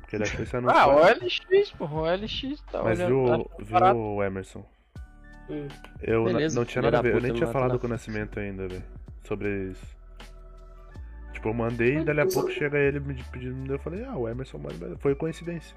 Porque 0.00 0.16
ele 0.16 0.22
achou 0.24 0.42
esse 0.42 0.56
anúncio. 0.56 0.76
Ah, 0.78 0.86
o 0.86 0.98
LX, 1.00 1.70
porra. 1.72 2.00
O 2.00 2.06
LX 2.06 2.62
tá 2.72 2.82
Mas 2.82 2.98
olhando. 3.00 3.08
viu, 3.58 3.68
tá 3.68 3.92
viu 3.92 4.00
o 4.00 4.22
Emerson? 4.24 4.64
Hum. 5.50 5.68
Eu 6.02 6.24
Beleza, 6.24 6.58
não 6.58 6.64
tinha 6.64 6.82
nada 6.82 6.98
a 6.98 7.02
ver, 7.02 7.14
eu 7.14 7.20
nem 7.20 7.32
tinha 7.34 7.46
falado 7.48 7.78
com 7.78 7.86
o. 7.86 7.90
Nascimento 7.90 8.38
ainda, 8.40 8.66
velho. 8.68 8.82
Sobre 9.24 9.70
isso. 9.70 9.95
Tipo, 11.46 11.48
eu 11.48 11.54
mandei 11.54 11.98
e 11.98 12.04
dali 12.04 12.20
a 12.20 12.26
pouco 12.26 12.50
chega 12.50 12.78
ele 12.78 12.98
me 12.98 13.14
pedindo, 13.30 13.72
eu 13.72 13.78
falei, 13.78 14.04
ah, 14.04 14.16
o 14.16 14.28
Emerson 14.28 14.58
manda. 14.58 14.96
Foi 14.98 15.14
coincidência. 15.14 15.76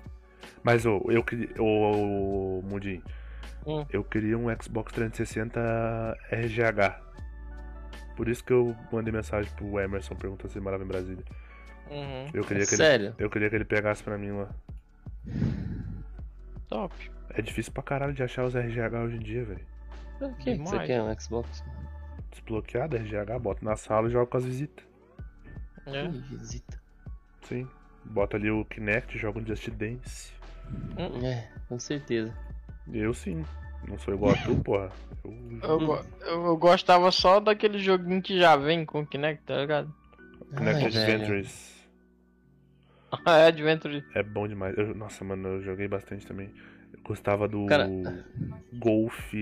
Mas 0.63 0.85
ô, 0.85 1.03
eu 1.09 1.23
queria. 1.23 1.49
Ô, 1.61 2.59
ô 2.59 2.61
Mundinho, 2.63 3.03
Hum. 3.67 3.85
eu 3.91 4.03
queria 4.03 4.37
um 4.37 4.45
Xbox 4.61 4.91
360 4.93 6.17
RGH. 6.31 7.01
Por 8.15 8.27
isso 8.27 8.43
que 8.43 8.51
eu 8.51 8.75
mandei 8.91 9.13
mensagem 9.13 9.51
pro 9.55 9.79
Emerson 9.79 10.15
perguntando 10.15 10.49
se 10.51 10.57
ele 10.57 10.63
morava 10.63 10.83
em 10.83 10.87
Brasília. 10.87 11.23
Uhum. 11.89 12.25
Eu 12.33 12.43
queria 12.43 12.65
que 12.65 12.71
ele, 12.73 12.77
Sério? 12.83 13.15
eu 13.17 13.29
queria 13.29 13.49
que 13.49 13.55
ele 13.55 13.65
pegasse 13.65 14.03
pra 14.03 14.17
mim 14.17 14.31
lá. 14.31 14.49
Top. 16.67 16.93
É 17.31 17.41
difícil 17.41 17.71
pra 17.71 17.83
caralho 17.83 18.13
de 18.13 18.23
achar 18.23 18.43
os 18.45 18.55
RGH 18.55 18.95
hoje 19.05 19.15
em 19.17 19.19
dia, 19.19 19.43
velho. 19.43 19.65
Por 20.17 20.35
que 20.37 20.57
que 20.57 20.63
você 20.63 20.79
quer 20.79 21.01
um 21.01 21.19
Xbox? 21.19 21.63
Desbloqueado 22.31 22.95
RGH, 22.97 23.39
bota 23.39 23.63
na 23.63 23.75
sala 23.75 24.07
e 24.07 24.11
joga 24.11 24.25
com 24.27 24.37
as 24.37 24.45
visitas. 24.45 24.88
É. 25.93 26.07
Visita. 26.07 26.81
Sim. 27.43 27.67
Bota 28.05 28.37
ali 28.37 28.49
o 28.49 28.63
Kinect, 28.65 29.17
joga 29.17 29.39
um 29.39 29.45
Just 29.45 29.69
Dance. 29.71 30.31
É, 31.23 31.47
com 31.67 31.77
certeza. 31.79 32.33
Eu 32.91 33.13
sim. 33.13 33.43
Não 33.87 33.97
sou 33.97 34.13
igual 34.13 34.33
a 34.33 34.37
tu, 34.37 34.55
porra. 34.63 34.91
Eu... 35.63 35.79
Eu, 35.81 36.05
eu, 36.45 36.57
gostava 36.57 37.11
só 37.11 37.39
daquele 37.39 37.79
joguinho 37.79 38.21
que 38.21 38.39
já 38.39 38.55
vem 38.55 38.85
com 38.85 39.01
o 39.01 39.05
Kinect, 39.05 39.43
tá 39.45 39.57
ligado? 39.57 39.93
Kinect 40.55 40.85
Ai, 40.85 40.89
velho. 40.91 41.13
Adventures. 41.21 41.87
é, 43.25 43.45
Adventure. 43.47 44.05
É 44.15 44.23
bom 44.23 44.47
demais. 44.47 44.77
Eu- 44.77 44.95
nossa, 44.95 45.23
mano, 45.23 45.47
eu 45.47 45.61
joguei 45.61 45.87
bastante 45.87 46.25
também. 46.25 46.51
Eu 46.93 46.99
gostava 47.03 47.47
do 47.47 47.65
Cara- 47.65 47.87
Golf. 48.73 49.33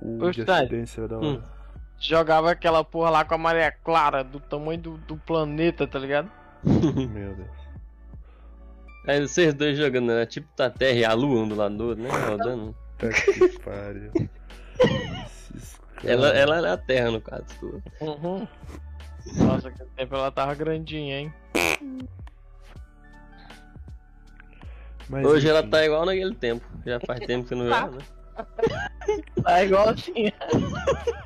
O 0.00 0.24
Ô, 0.24 0.32
Just. 0.32 0.46
Dance 0.46 0.98
era 0.98 1.08
da 1.08 1.18
hora. 1.18 1.26
Hum. 1.26 1.42
Jogava 1.98 2.50
aquela 2.50 2.84
porra 2.84 3.10
lá 3.10 3.24
com 3.24 3.34
a 3.34 3.38
Maria 3.38 3.72
Clara, 3.72 4.22
do 4.22 4.38
tamanho 4.38 4.78
do, 4.80 4.96
do 4.98 5.16
planeta, 5.16 5.86
tá 5.86 5.98
ligado? 5.98 6.30
Meu 6.64 7.34
Deus. 7.34 7.48
Aí 9.08 9.20
vocês 9.26 9.54
dois 9.54 9.78
jogando, 9.78 10.08
né? 10.08 10.26
Tipo 10.26 10.48
tá 10.56 10.66
a 10.66 10.70
Terra 10.70 10.98
e 10.98 11.04
a 11.04 11.12
Lua 11.14 11.42
um 11.42 11.48
do 11.48 11.54
lado 11.54 11.76
do 11.76 11.84
outro, 11.88 12.02
né? 12.02 12.10
Rodando. 12.28 12.74
Tá 12.98 13.08
que 13.08 13.58
pariu. 13.60 14.10
Ela, 16.04 16.28
ela 16.30 16.56
era 16.58 16.72
a 16.72 16.76
Terra, 16.76 17.10
no 17.10 17.20
caso. 17.20 17.44
Uhum. 18.00 18.46
Nossa, 19.36 19.68
aquele 19.68 19.88
tempo 19.96 20.14
ela 20.14 20.30
tava 20.30 20.54
grandinha, 20.54 21.20
hein? 21.20 21.34
Mas, 25.08 25.24
Hoje 25.24 25.48
ela 25.48 25.60
enfim, 25.60 25.70
tá 25.70 25.84
igual 25.84 26.04
naquele 26.04 26.34
tempo. 26.34 26.66
Já 26.84 26.98
faz 27.00 27.20
tempo 27.20 27.46
que 27.46 27.54
eu 27.54 27.58
não 27.58 27.68
Tá. 27.70 27.80
joga, 27.82 27.96
né? 27.98 28.02
Tá 29.42 29.64
igual 29.64 29.90
assim. 29.90 30.32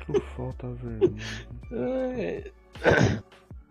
Tu 0.05 0.21
falta 0.35 0.67
vergonha. 0.67 2.43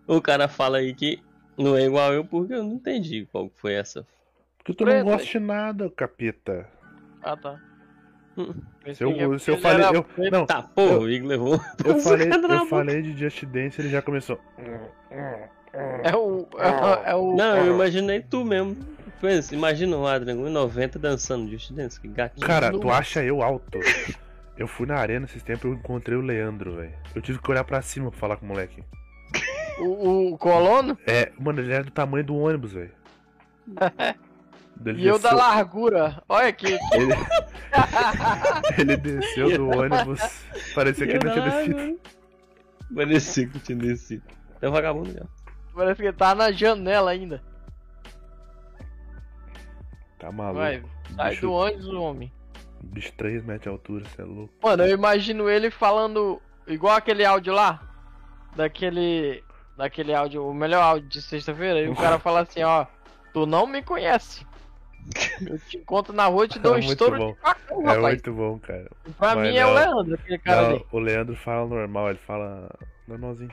O 0.07 0.21
cara 0.21 0.47
fala 0.47 0.79
aí 0.79 0.93
que 0.93 1.21
não 1.57 1.77
é 1.77 1.85
igual 1.85 2.13
eu 2.13 2.25
porque 2.25 2.53
eu 2.53 2.63
não 2.63 2.73
entendi 2.73 3.27
qual 3.31 3.49
foi 3.55 3.73
essa. 3.73 4.05
Porque 4.57 4.73
tu 4.73 4.83
Preta. 4.83 5.03
não 5.03 5.11
gosta 5.11 5.27
de 5.27 5.39
nada, 5.39 5.89
capeta. 5.89 6.67
Ah, 7.23 7.37
tá. 7.37 7.59
Hum. 8.37 8.53
Se 8.93 9.03
eu, 9.03 9.39
se 9.39 9.51
eu 9.51 9.57
falei. 9.57 9.85
Eu, 9.87 10.31
não, 10.31 10.45
Tá, 10.45 10.61
porra, 10.63 10.99
o 10.99 11.09
Igor 11.09 11.27
levou. 11.29 11.59
eu 11.85 11.99
falei, 11.99 12.29
eu 12.31 12.65
falei 12.65 13.01
de 13.01 13.17
Just 13.17 13.43
Dance 13.45 13.79
ele 13.81 13.89
já 13.89 14.01
começou. 14.01 14.39
É 16.03 16.15
o. 16.15 16.47
É, 16.57 17.11
é 17.11 17.15
o. 17.15 17.35
Não, 17.35 17.57
eu 17.57 17.73
imaginei 17.73 18.21
tu 18.21 18.43
mesmo. 18.43 18.75
Pensa, 19.21 19.53
imagina 19.53 19.95
o 19.95 20.07
Adrian 20.07 20.35
1,90 20.37 20.97
dançando 20.97 21.49
Just 21.49 21.71
Dance, 21.71 22.01
que 22.01 22.07
gatinho. 22.07 22.45
Cara, 22.45 22.71
tu 22.71 22.89
acha 22.89 23.23
eu 23.23 23.43
alto? 23.43 23.79
Eu 24.57 24.67
fui 24.67 24.87
na 24.87 24.95
arena 24.95 25.25
esses 25.25 25.43
tempos 25.43 25.65
e 25.65 25.67
eu 25.67 25.73
encontrei 25.75 26.17
o 26.17 26.21
Leandro, 26.21 26.75
velho. 26.75 26.93
Eu 27.13 27.21
tive 27.21 27.39
que 27.39 27.51
olhar 27.51 27.63
pra 27.63 27.83
cima 27.83 28.09
pra 28.09 28.19
falar 28.19 28.37
com 28.37 28.45
o 28.45 28.49
moleque. 28.49 28.83
O, 29.79 30.33
o 30.33 30.37
colono 30.37 30.97
É, 31.07 31.31
mano, 31.39 31.61
ele 31.61 31.71
era 31.71 31.83
do 31.83 31.91
tamanho 31.91 32.25
do 32.25 32.35
ônibus, 32.35 32.73
velho. 32.73 32.91
E 34.97 35.05
eu 35.05 35.19
da 35.19 35.31
largura. 35.31 36.23
Olha 36.27 36.47
aqui. 36.47 36.75
Ele... 36.93 37.13
ele 38.79 38.97
desceu 38.97 39.55
do 39.55 39.69
ônibus. 39.69 40.43
Parecia 40.73 41.05
que 41.05 41.13
ele 41.13 41.23
não 41.23 41.33
tinha 41.33 41.49
descido. 41.51 41.99
Parecia 42.95 43.47
que 43.47 43.59
tinha 43.59 43.77
descido. 43.77 44.23
É 44.59 44.67
um 44.67 44.71
vagabundo 44.71 45.11
já. 45.11 45.21
Parece 45.75 46.01
que 46.01 46.07
ele 46.07 46.17
tá 46.17 46.33
na 46.33 46.51
janela 46.51 47.11
ainda. 47.11 47.43
Tá 50.21 50.31
maluco. 50.31 50.59
Vai, 50.59 50.83
sai 51.15 51.29
bicho, 51.31 51.41
do 51.41 51.51
ônibus, 51.53 51.87
homem. 51.87 52.31
bicho 52.83 53.11
3 53.17 53.43
metros 53.43 53.63
de 53.63 53.69
altura, 53.69 54.05
você 54.05 54.21
é 54.21 54.25
louco. 54.25 54.53
Mano, 54.61 54.83
eu 54.83 54.93
imagino 54.93 55.49
ele 55.49 55.71
falando 55.71 56.39
igual 56.67 56.95
aquele 56.95 57.25
áudio 57.25 57.53
lá. 57.53 57.81
Daquele. 58.55 59.43
Daquele 59.77 60.13
áudio, 60.13 60.45
o 60.47 60.53
melhor 60.53 60.81
áudio 60.83 61.09
de 61.09 61.21
sexta-feira. 61.21 61.79
E 61.81 61.89
o 61.89 61.95
cara 61.95 62.19
fala 62.19 62.41
assim, 62.41 62.61
ó. 62.63 62.85
Tu 63.33 63.45
não 63.45 63.65
me 63.65 63.81
conhece. 63.81 64.45
Eu 65.41 65.57
te 65.57 65.77
encontro 65.77 66.13
na 66.13 66.25
rua 66.27 66.45
e 66.45 66.49
te 66.49 66.59
dou 66.59 66.73
um 66.73 66.75
É 66.75 66.81
muito 66.81 66.91
estouro 66.91 67.17
bom. 67.17 67.31
de 67.33 67.39
facão, 67.39 67.81
É 67.81 67.85
rapaz. 67.85 68.03
muito 68.03 68.33
bom, 68.33 68.59
cara. 68.59 68.91
Pra 69.17 69.35
Mas 69.35 69.49
mim 69.49 69.55
é 69.57 69.65
o 69.65 69.69
não. 69.69 69.75
Leandro, 69.75 70.13
aquele 70.15 70.37
cara 70.37 70.61
Não, 70.61 70.69
ali. 70.75 70.85
o 70.91 70.99
Leandro 70.99 71.35
fala 71.37 71.65
normal, 71.67 72.09
ele 72.09 72.19
fala 72.19 72.69
normalzinho. 73.07 73.49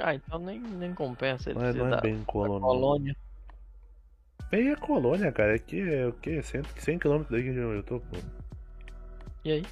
Ah, 0.00 0.12
então 0.14 0.38
nem, 0.40 0.58
nem 0.60 0.92
compensa 0.92 1.50
ele 1.50 1.58
Não 1.60 1.66
é, 1.66 1.72
não 1.72 1.94
é 1.94 2.00
bem 2.00 2.22
colônia. 2.24 2.60
colônia. 2.60 3.16
Bem 4.50 4.68
é 4.70 4.76
colônia, 4.76 5.30
cara. 5.32 5.54
Aqui 5.54 5.80
é 5.80 6.06
o 6.06 6.12
quê? 6.12 6.42
100, 6.42 6.62
100 6.76 6.98
km 6.98 7.22
daqui 7.30 7.50
onde 7.50 7.58
eu 7.58 7.82
tô, 7.82 8.00
pô. 8.00 8.16
E 9.44 9.52
aí? 9.52 9.66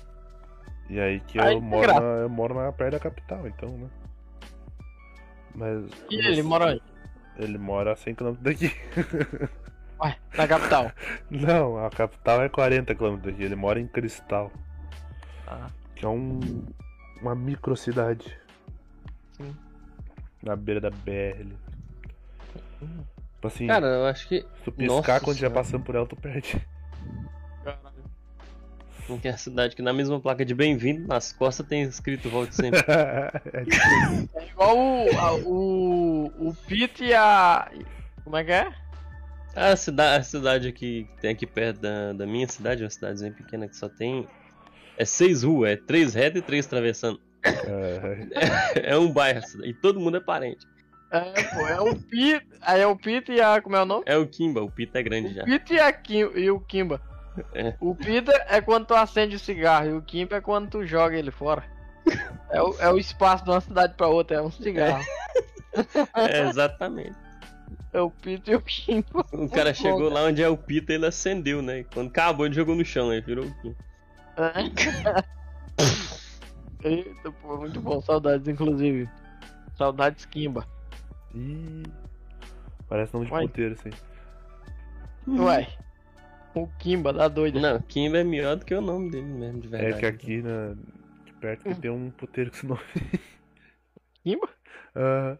E 0.88 0.98
aí 1.00 1.20
que 1.20 1.38
Aí 1.38 1.54
eu 1.54 1.60
tem 1.60 1.68
moro, 1.68 1.82
graça. 1.86 2.00
na, 2.00 2.06
eu 2.22 2.28
moro 2.28 2.54
na 2.54 2.72
perto 2.72 2.92
da 2.92 2.98
capital, 3.00 3.46
então, 3.46 3.68
né? 3.76 3.88
Mas. 5.54 5.84
E 6.10 6.16
ele 6.16 6.42
mora 6.42 6.66
onde? 6.72 6.82
Ele 7.38 7.58
mora 7.58 7.92
a 7.92 7.96
100 7.96 8.14
km 8.14 8.32
daqui. 8.40 8.72
Ué, 10.00 10.16
na 10.36 10.46
capital. 10.48 10.92
Não, 11.30 11.84
a 11.84 11.90
capital 11.90 12.42
é 12.42 12.48
40 12.48 12.94
km 12.94 13.16
daqui. 13.16 13.42
Ele 13.42 13.56
mora 13.56 13.80
em 13.80 13.86
Cristal, 13.88 14.50
Ah, 15.46 15.66
que 15.96 16.04
é 16.04 16.08
um, 16.08 16.38
uma 17.20 17.34
microcidade. 17.34 18.38
Sim. 19.32 19.54
Na 20.42 20.54
beira 20.56 20.80
da 20.80 20.90
BR. 20.90 21.40
ali. 21.40 21.56
Tipo 23.38 23.46
assim, 23.46 23.66
Cara, 23.68 23.86
eu 23.86 24.06
acho 24.06 24.26
que. 24.28 24.40
se 24.40 24.46
tu 24.64 24.72
piscar 24.72 24.96
nossa 25.14 25.20
quando 25.20 25.36
já 25.38 25.48
passando 25.48 25.84
por 25.84 25.94
ela, 25.94 26.04
tu 26.06 26.16
perde. 26.16 26.60
Não 29.08 29.16
tem 29.18 29.30
a 29.30 29.36
cidade 29.38 29.74
que 29.74 29.80
na 29.80 29.92
mesma 29.92 30.20
placa 30.20 30.44
de 30.44 30.54
bem-vindo, 30.54 31.06
nas 31.06 31.32
costas 31.32 31.66
tem 31.66 31.82
escrito 31.82 32.28
volte 32.28 32.54
sempre. 32.54 32.80
é 32.86 33.30
É 34.34 34.46
igual 34.50 34.76
o, 34.76 35.18
a- 35.18 35.34
o, 35.36 36.26
o 36.48 36.54
Pete 36.66 37.04
e 37.04 37.14
a. 37.14 37.70
Como 38.24 38.36
é 38.36 38.44
que 38.44 38.52
é? 38.52 38.70
A 39.56 39.74
cidade, 39.76 40.20
a 40.20 40.22
cidade 40.24 40.68
aqui 40.68 41.08
que 41.14 41.20
tem 41.22 41.30
aqui 41.30 41.46
perto 41.46 41.80
da, 41.80 42.12
da 42.12 42.26
minha 42.26 42.46
cidade, 42.48 42.82
uma 42.82 42.90
cidadezinha 42.90 43.32
pequena 43.32 43.66
que 43.66 43.76
só 43.76 43.88
tem. 43.88 44.28
É 44.96 45.04
seis 45.04 45.42
ruas, 45.44 45.70
é 45.70 45.76
três 45.76 46.12
retas 46.12 46.42
e 46.42 46.44
três 46.44 46.66
atravessando. 46.66 47.18
é, 47.44 48.82
É 48.92 48.98
um 48.98 49.10
bairro, 49.10 49.40
e 49.64 49.72
todo 49.72 49.98
mundo 50.00 50.16
é 50.18 50.20
parente. 50.20 50.66
É, 51.10 51.42
pô, 51.44 51.66
é 51.66 51.80
o 51.80 51.96
Pete. 51.96 52.46
Aí 52.60 52.80
é 52.80 52.86
o 52.86 52.96
Pete 52.96 53.32
e 53.32 53.40
a. 53.40 53.60
Como 53.60 53.76
é 53.76 53.82
o 53.82 53.86
nome? 53.86 54.04
É 54.06 54.16
o 54.16 54.26
Kimba, 54.26 54.62
o 54.62 54.70
Pita 54.70 54.98
é 54.98 55.02
grande 55.02 55.34
já. 55.34 55.42
O 55.42 55.46
Pete 55.46 55.74
e, 55.74 55.80
a 55.80 55.92
Kim, 55.92 56.30
e 56.34 56.50
o 56.50 56.60
Kimba. 56.60 57.00
É. 57.54 57.74
O 57.80 57.94
Pita 57.94 58.32
é 58.48 58.60
quando 58.60 58.86
tu 58.86 58.94
acende 58.94 59.36
o 59.36 59.38
cigarro 59.38 59.86
e 59.88 59.92
o 59.92 60.02
Kimba 60.02 60.36
é 60.36 60.40
quando 60.40 60.68
tu 60.68 60.84
joga 60.84 61.16
ele 61.16 61.30
fora. 61.30 61.64
É 62.50 62.62
o, 62.62 62.74
é 62.80 62.90
o 62.90 62.98
espaço 62.98 63.44
de 63.44 63.50
uma 63.50 63.60
cidade 63.60 63.94
pra 63.94 64.08
outra, 64.08 64.38
é 64.38 64.42
um 64.42 64.50
cigarro. 64.50 65.04
É, 66.14 66.40
exatamente. 66.48 67.16
É 67.92 68.00
o 68.00 68.10
Pita 68.10 68.50
e 68.50 68.54
o 68.54 68.60
Kimba. 68.60 69.24
O 69.32 69.48
cara 69.48 69.70
Muito 69.70 69.76
chegou 69.76 70.08
bom, 70.08 70.14
lá 70.14 70.24
onde 70.24 70.42
é 70.42 70.48
o 70.48 70.56
Pita 70.56 70.92
ele 70.92 71.06
acendeu, 71.06 71.62
né? 71.62 71.84
Quando 71.92 72.08
acabou, 72.08 72.44
ele 72.44 72.54
jogou 72.54 72.74
no 72.74 72.84
chão, 72.84 73.10
aí 73.10 73.20
virou 73.20 73.46
o 73.46 73.54
Kimba. 73.62 73.76
Eita, 76.84 77.32
pô, 77.42 77.56
muito 77.56 77.80
bom. 77.80 78.00
Saudades, 78.00 78.46
inclusive. 78.46 79.08
Saudades 79.76 80.24
Kimba. 80.26 80.66
Ih, 81.38 81.82
parece 82.88 83.14
nome 83.14 83.26
de 83.26 83.32
Uai. 83.32 83.46
puteiro, 83.46 83.74
assim. 83.74 83.90
Ué. 85.28 85.68
O 86.54 86.66
Kimba 86.78 87.12
da 87.12 87.28
doida. 87.28 87.60
Não, 87.60 87.80
Kimba 87.82 88.18
é 88.18 88.24
melhor 88.24 88.56
do 88.56 88.64
que 88.64 88.74
o 88.74 88.80
nome 88.80 89.10
dele 89.10 89.26
mesmo, 89.26 89.60
de 89.60 89.68
É 89.68 89.70
verdade. 89.70 90.00
que 90.00 90.06
aqui 90.06 90.42
na, 90.42 90.74
de 91.24 91.32
perto 91.34 91.62
que 91.64 91.74
tem 91.74 91.90
um 91.90 92.10
puteiro 92.10 92.50
com 92.50 92.56
esse 92.56 92.66
nome. 92.66 92.80
Kimba? 94.24 94.48
Ah, 94.96 95.36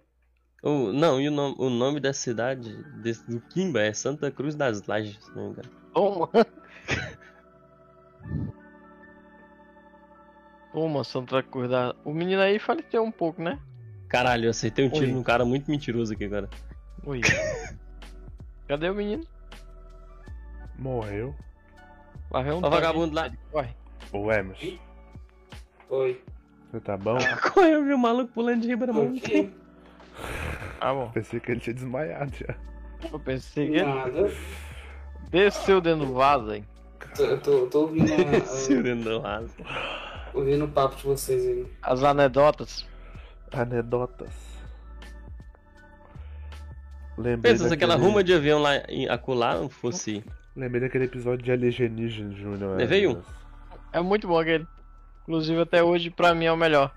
O- 0.62 0.92
não, 0.92 1.20
e 1.20 1.28
o 1.28 1.32
nome, 1.32 1.56
o 1.58 1.70
nome 1.70 1.98
da 2.00 2.12
cidade 2.12 2.72
desse- 3.02 3.28
do 3.28 3.40
Kimba 3.40 3.80
é 3.80 3.92
Santa 3.92 4.30
Cruz 4.30 4.54
das 4.54 4.86
Lajes, 4.86 5.16
se 5.24 5.34
não 5.34 5.46
me 5.46 5.50
engano. 5.52 5.70
Toma. 5.94 6.28
Toma, 10.72 11.02
Santa 11.02 11.42
Cruz 11.42 11.70
da... 11.70 11.94
O 12.04 12.12
menino 12.12 12.40
aí 12.42 12.58
faleceu 12.58 13.02
um 13.02 13.10
pouco, 13.10 13.42
né? 13.42 13.58
Caralho, 14.08 14.46
eu 14.46 14.50
acertei 14.50 14.86
um 14.86 14.90
tiro 14.90 15.06
Oi. 15.06 15.12
num 15.12 15.22
cara 15.22 15.44
muito 15.44 15.70
mentiroso 15.70 16.12
aqui 16.12 16.24
agora. 16.24 16.48
Oi. 17.04 17.20
Cadê 18.66 18.88
o 18.90 18.94
menino? 18.94 19.24
morreu. 20.78 21.34
Lá 22.30 22.40
vem 22.42 22.52
um 22.52 22.60
Ó 22.62 22.70
vagabundo 22.70 23.14
lá. 23.14 23.30
Corre. 23.50 23.74
Ô, 24.12 24.30
Emerson, 24.30 24.78
Oi. 25.90 26.22
você 26.70 26.80
tá 26.80 26.96
bom? 26.96 27.18
Corre, 27.52 27.72
eu 27.74 27.84
vi 27.84 27.92
o 27.94 27.98
maluco 27.98 28.32
pulando 28.32 28.60
de 28.62 28.68
riba 28.68 28.86
mão. 28.86 29.12
Aqui. 29.16 29.52
Tá 30.78 30.92
bom. 30.94 31.10
Pensei 31.10 31.40
que 31.40 31.50
ele 31.50 31.60
tinha 31.60 31.74
desmaiado 31.74 32.32
já. 32.36 32.54
Eu 33.12 33.18
pensei 33.18 33.68
que 33.70 33.76
ele 33.76 33.84
Nada. 33.84 34.30
desceu 35.30 35.80
dentro 35.80 36.06
do 36.06 36.14
vaso. 36.14 36.62
Tô, 37.16 37.24
eu 37.24 37.40
tô, 37.40 37.66
tô 37.66 37.80
ouvindo, 37.82 38.12
a- 38.12 38.40
Seu 38.46 38.82
dentro 38.82 39.04
do 39.10 39.20
raso. 39.20 39.54
a- 39.64 40.30
ouvindo 40.34 40.64
o 40.64 40.68
papo 40.68 40.96
de 40.96 41.02
vocês 41.04 41.44
aí. 41.46 41.66
As 41.82 42.02
anedotas. 42.04 42.86
Anedotas. 43.52 44.30
Lembrei 47.16 47.52
Pensa 47.52 47.66
se 47.68 47.74
aquela 47.74 47.96
ruma 47.96 48.22
de 48.22 48.32
avião 48.32 48.60
lá 48.60 48.76
em 48.88 49.08
acolá 49.08 49.54
não 49.56 49.68
fosse. 49.68 50.24
Lembrei 50.54 50.80
daquele 50.82 51.04
episódio 51.04 51.44
de 51.44 51.50
Alienígena 51.50 52.32
Júnior. 52.34 52.76
Levei 52.76 53.06
um. 53.06 53.12
Emerson. 53.12 53.30
É 53.92 54.00
muito 54.00 54.28
bom 54.28 54.38
aquele. 54.38 54.66
Inclusive 55.22 55.60
até 55.60 55.82
hoje 55.82 56.10
pra 56.10 56.34
mim 56.34 56.44
é 56.44 56.52
o 56.52 56.56
melhor. 56.56 56.94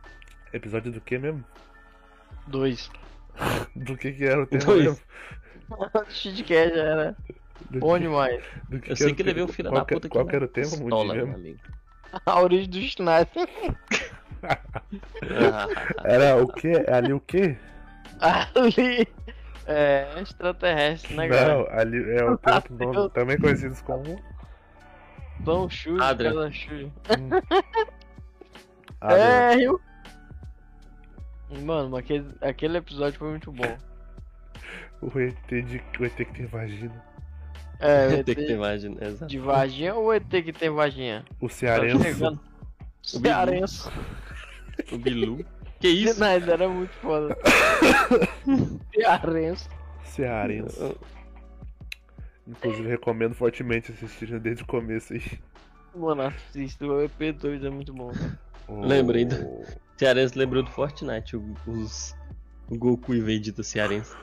Episódio 0.53 0.91
do 0.91 1.01
que 1.01 1.17
mesmo? 1.17 1.43
Dois. 2.47 2.89
Do 3.75 3.95
que 3.97 4.11
que 4.11 4.25
era 4.25 4.43
o 4.43 4.45
tema 4.45 4.65
Dois. 4.65 4.83
mesmo? 4.83 4.99
Shitcast 6.09 6.77
era 6.77 7.15
Do 7.69 7.79
bom 7.79 7.93
que- 7.93 7.99
demais. 8.01 8.43
do 8.69 8.79
que 8.79 8.91
Eu 8.91 8.95
que 8.95 9.03
sei 9.03 9.13
que 9.15 9.23
levei 9.23 9.41
um 9.43 9.47
filho 9.47 9.71
da 9.71 9.85
puta 9.85 10.07
aqui. 10.07 10.09
Qual 10.09 10.25
que 10.25 10.35
era 10.35 10.45
o 10.45 10.47
tema, 10.47 10.69
pistola, 10.69 11.13
meu 11.15 11.27
mesmo? 11.27 11.39
amigo. 11.39 11.59
A 12.25 12.41
origem 12.41 12.69
do 12.69 12.77
sniper. 12.79 13.47
Era 16.03 16.35
o 16.41 16.47
que? 16.47 16.71
Ali 16.89 17.13
o 17.13 17.19
quê? 17.19 17.57
Ali. 18.19 19.07
É 19.67 20.19
extraterrestre, 20.19 21.13
né, 21.15 21.29
cara? 21.29 21.55
Não, 21.55 21.67
ali 21.69 21.97
é 22.17 22.23
o 22.25 22.35
tempo 22.37 22.73
nome, 22.73 22.93
Deus. 22.93 23.13
também 23.13 23.37
conhecidos 23.37 23.81
como 23.81 24.19
chute, 25.69 26.01
Adrian. 26.03 26.33
cada 26.33 26.51
chute. 26.51 26.91
Ah, 28.99 29.13
É, 29.13 29.55
Rio. 29.55 29.79
Mano, 31.63 31.89
mas 31.89 31.99
aquele, 31.99 32.25
aquele 32.41 32.77
episódio 32.77 33.19
foi 33.19 33.29
muito 33.29 33.51
bom. 33.51 33.77
o 35.01 35.19
ET 35.19 35.35
de 35.47 35.81
o 35.99 36.05
ET 36.05 36.15
que 36.15 36.25
tem 36.25 36.45
vagina. 36.45 37.03
É, 37.79 38.07
o 38.07 38.11
ET 38.13 38.25
Tem 38.25 38.35
que 38.35 38.45
ter 38.45 38.53
imagem, 38.53 38.95
exato. 39.01 39.25
de 39.25 39.39
vaginha 39.39 39.95
ou 39.95 40.05
o 40.07 40.13
ET 40.13 40.29
que 40.29 40.53
tem 40.53 40.69
vaginha? 40.69 41.25
O 41.39 41.49
cearense. 41.49 42.23
O. 42.23 42.39
Cearense. 43.01 43.89
O 44.91 44.97
Bilu. 44.97 45.45
Que 45.79 45.87
isso? 45.89 46.19
Mas 46.19 46.47
era 46.47 46.67
muito 46.69 46.91
foda. 46.95 47.35
Cearense. 48.93 49.69
Cearense. 50.03 50.95
Inclusive 52.47 52.87
recomendo 52.89 53.33
fortemente 53.33 53.91
assistir 53.91 54.39
desde 54.39 54.63
o 54.63 54.67
começo 54.67 55.13
aí. 55.13 55.23
Mano, 55.95 56.21
assista 56.23 56.85
o 56.85 57.07
EP2 57.07 57.65
é 57.65 57.69
muito 57.69 57.93
bom. 57.93 58.11
O- 58.67 58.81
Lembra 58.85 59.17
ainda? 59.17 59.65
Cearense 59.97 60.37
lembrou 60.37 60.63
do 60.63 60.69
Fortnite, 60.71 61.35
os. 61.67 62.15
O 62.69 62.77
Goku 62.77 63.13
e 63.13 63.19
Vegeta 63.21 63.63
cearense. 63.63 64.15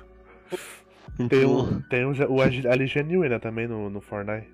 Tem 1.28 1.44
um, 1.44 1.80
tem 1.82 2.06
um, 2.06 2.12
o 2.28 2.40
Aligenil 2.40 3.22
ainda 3.22 3.38
também 3.38 3.66
no, 3.68 3.90
no 3.90 4.00
Fortnite. 4.00 4.48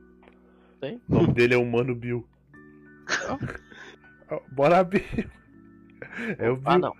Tem? 0.80 1.00
O 1.08 1.14
nome 1.14 1.32
dele 1.32 1.54
é 1.54 1.56
Humano 1.58 1.94
Bill. 1.94 2.26
Bora 4.52 4.82
Bill. 4.82 5.02
É 6.38 6.50
o 6.50 6.56
Bill. 6.56 6.62
Ah, 6.64 6.78
não. 6.78 6.94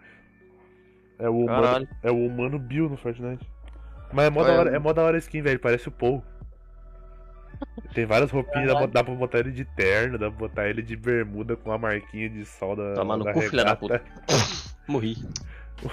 É 1.19 1.29
o, 1.29 1.39
humano, 1.39 1.63
Caralho. 1.63 1.89
é 2.03 2.11
o 2.11 2.27
humano 2.27 2.59
Bill 2.59 2.89
no 2.89 2.97
Fortnite. 2.97 3.49
Mas 4.13 4.27
é 4.27 4.31
mó, 4.31 4.43
da 4.43 4.53
é? 4.53 4.59
hora, 4.59 4.77
é 4.77 4.79
mó 4.79 4.93
da 4.93 5.03
hora 5.03 5.17
a 5.17 5.19
skin, 5.19 5.43
velho. 5.43 5.59
Parece 5.61 5.89
o 5.89 5.93
Paul. 5.93 6.23
Tem 7.95 8.05
várias 8.05 8.31
roupinhas, 8.31 8.67
dá, 8.69 8.77
pra- 8.77 8.87
dá 8.87 9.05
pra 9.05 9.15
botar 9.15 9.39
ele 9.39 9.53
de 9.53 9.65
terno, 9.65 10.19
dá 10.19 10.29
pra 10.29 10.39
botar 10.39 10.69
ele 10.69 10.83
de 10.83 10.97
bermuda 10.97 11.57
com 11.57 11.71
a 11.71 11.79
marquinha 11.79 12.29
de 12.29 12.45
sol 12.45 12.75
da. 12.75 12.95
Toma 12.95 13.17
no 13.17 13.25
da 13.25 13.33
cu, 13.33 13.41
filha 13.43 13.65
da 13.65 13.75
regata. 13.75 14.03
Morri. 14.89 15.17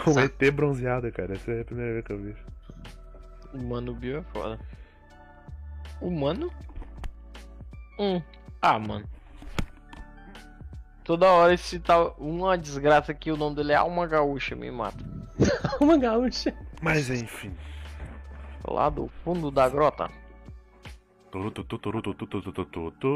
Um 0.08 0.20
ET 0.20 0.52
bronzeado, 0.52 1.12
cara. 1.12 1.34
Essa 1.34 1.52
é 1.52 1.62
a 1.62 1.66
primeira 1.66 1.94
vez 1.94 2.06
que 2.06 2.14
eu 2.14 2.18
vejo. 2.22 2.38
O 3.54 3.58
Mano 3.60 3.94
Bill 3.94 4.18
é 4.20 4.22
foda. 4.34 4.60
O 6.00 6.10
Mano? 6.10 6.52
Hum. 8.00 8.22
Ah, 8.62 8.80
mano. 8.80 9.06
Toda 11.04 11.28
hora 11.32 11.54
esse 11.54 11.80
tal. 11.80 12.16
Uma 12.20 12.58
desgraça 12.58 13.14
que 13.14 13.32
o 13.32 13.38
nome 13.38 13.56
dele 13.56 13.72
é 13.72 13.76
Alma 13.76 14.06
Gaúcha, 14.08 14.56
me 14.56 14.70
mata. 14.72 15.04
Uma 15.80 15.98
gaúcha. 15.98 16.54
Mas 16.82 17.10
enfim. 17.10 17.56
Lá 18.68 18.90
do 18.90 19.08
fundo 19.24 19.50
da 19.50 19.68
grota. 19.68 20.10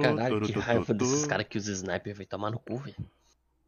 Caralho, 0.01 0.41
que 0.41 0.59
raiva 0.59 0.93
desses 0.93 1.25
caras 1.27 1.45
que 1.47 1.57
usam 1.57 1.73
sniper, 1.73 2.15
vai 2.15 2.25
tomar 2.25 2.49
no 2.49 2.59
cu, 2.59 2.77
velho. 2.77 2.95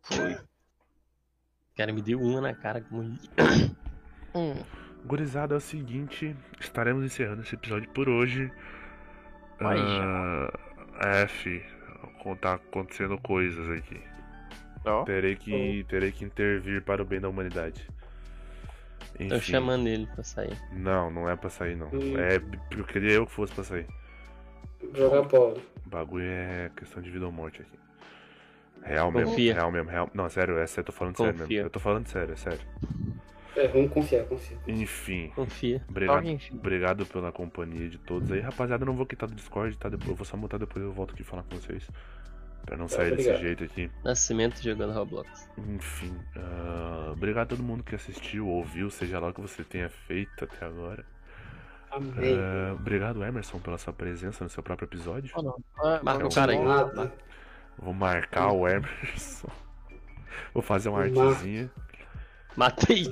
Foi. 0.01 0.33
O 0.35 1.77
cara 1.77 1.93
me 1.93 2.01
deu 2.01 2.19
uma 2.19 2.41
na 2.41 2.53
cara 2.55 2.81
que 2.81 2.91
morri. 2.91 3.19
Hum. 4.33 4.55
Gurizada, 5.05 5.53
é 5.53 5.57
o 5.57 5.61
seguinte, 5.61 6.35
estaremos 6.59 7.05
encerrando 7.05 7.41
esse 7.41 7.55
episódio 7.55 7.89
por 7.89 8.09
hoje. 8.09 8.51
Vai 9.59 9.77
Ah, 9.79 10.51
F, 11.25 11.63
tá 12.35 12.55
acontecendo 12.55 13.17
coisas 13.19 13.69
aqui. 13.77 13.99
Ó. 14.85 15.03
Terei 15.03 15.35
que, 15.35 15.85
terei 15.89 16.11
que 16.11 16.23
intervir 16.23 16.81
para 16.83 17.01
o 17.01 17.05
bem 17.05 17.19
da 17.19 17.27
humanidade. 17.29 17.87
Enfim, 19.19 19.33
Eu 19.33 19.41
chamando 19.41 19.87
ele 19.87 20.05
pra 20.07 20.23
sair. 20.23 20.57
Não, 20.71 21.09
não 21.09 21.29
é 21.29 21.35
pra 21.35 21.49
sair 21.49 21.75
não. 21.75 21.87
Hum. 21.87 22.17
É, 22.17 22.37
eu 22.77 22.83
queria 22.85 23.13
eu 23.13 23.25
que 23.25 23.31
fosse 23.31 23.53
pra 23.53 23.63
sair. 23.63 23.87
Jogar 24.93 25.23
bola. 25.23 25.57
O 25.85 25.89
bagulho 25.89 26.25
é 26.25 26.69
questão 26.75 27.01
de 27.01 27.09
vida 27.09 27.25
ou 27.25 27.31
morte 27.31 27.61
aqui. 27.61 27.77
Real 28.83 29.11
mesmo, 29.11 29.31
Confia. 29.31 29.53
real 29.55 29.71
mesmo, 29.71 29.89
real. 29.89 30.09
Não, 30.13 30.29
sério, 30.29 30.57
é 30.59 30.67
sério, 30.67 30.81
eu 30.81 30.85
tô 30.85 30.91
falando 30.91 31.17
sério 31.17 31.33
Confia. 31.33 31.47
mesmo. 31.47 31.65
Eu 31.65 31.69
tô 31.69 31.79
falando 31.79 32.07
sério, 32.07 32.33
é 32.33 32.37
sério. 32.37 32.59
É, 33.57 33.67
vamos 33.67 33.91
confiar, 33.91 34.23
confia. 34.25 34.55
Enfim. 34.67 35.31
Confia. 35.33 35.83
Obrigado, 35.89 36.27
obrigado 36.53 37.05
pela 37.07 37.31
companhia 37.31 37.89
de 37.89 37.97
todos 37.97 38.31
aí. 38.31 38.39
Rapaziada, 38.39 38.83
eu 38.83 38.85
não 38.85 38.95
vou 38.95 39.05
quitar 39.05 39.27
do 39.27 39.33
Discord, 39.33 39.75
tá? 39.77 39.89
Depois, 39.89 40.09
eu 40.09 40.15
vou 40.15 40.25
só 40.25 40.37
mutar 40.37 40.59
depois 40.59 40.85
eu 40.85 40.91
volto 40.91 41.15
aqui 41.15 41.23
falar 41.23 41.41
com 41.41 41.55
vocês. 41.55 41.89
Pra 42.67 42.77
não 42.77 42.85
tá, 42.85 42.97
sair 42.97 43.15
desse 43.15 43.35
jeito 43.37 43.63
aqui. 43.63 43.89
Nascimento 44.03 44.61
jogando 44.61 44.93
Roblox. 44.93 45.49
Enfim. 45.57 46.13
Uh, 46.35 47.13
obrigado 47.13 47.45
a 47.45 47.47
todo 47.47 47.63
mundo 47.63 47.83
que 47.83 47.95
assistiu, 47.95 48.47
ouviu, 48.47 48.91
seja 48.91 49.19
lá 49.19 49.29
o 49.29 49.33
que 49.33 49.41
você 49.41 49.63
tenha 49.63 49.89
feito 49.89 50.43
até 50.43 50.63
agora. 50.63 51.03
Amém. 51.89 52.35
Uh, 52.35 52.73
obrigado, 52.73 53.23
Emerson, 53.23 53.57
pela 53.59 53.79
sua 53.79 53.93
presença 53.93 54.43
no 54.43 54.51
seu 54.51 54.61
próprio 54.61 54.85
episódio. 54.85 55.33
Oh, 55.35 55.41
não. 55.41 56.03
Marca 56.03 56.27
o 56.27 56.29
cara 56.29 56.51
aí. 56.51 57.09
Vou 57.79 57.93
marcar 57.93 58.51
o 58.51 58.67
Emerson. 58.67 59.49
Vou 60.53 60.61
fazer 60.61 60.89
uma 60.89 61.01
artezinha. 61.01 61.71
Matei. 62.57 63.09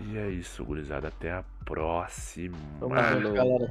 E 0.00 0.18
é 0.18 0.28
isso, 0.28 0.64
gurizada. 0.64 1.06
Até 1.08 1.30
a 1.30 1.44
próxima. 1.64 2.58
Vamos 2.80 3.00
ver, 3.00 3.32
galera. 3.32 3.70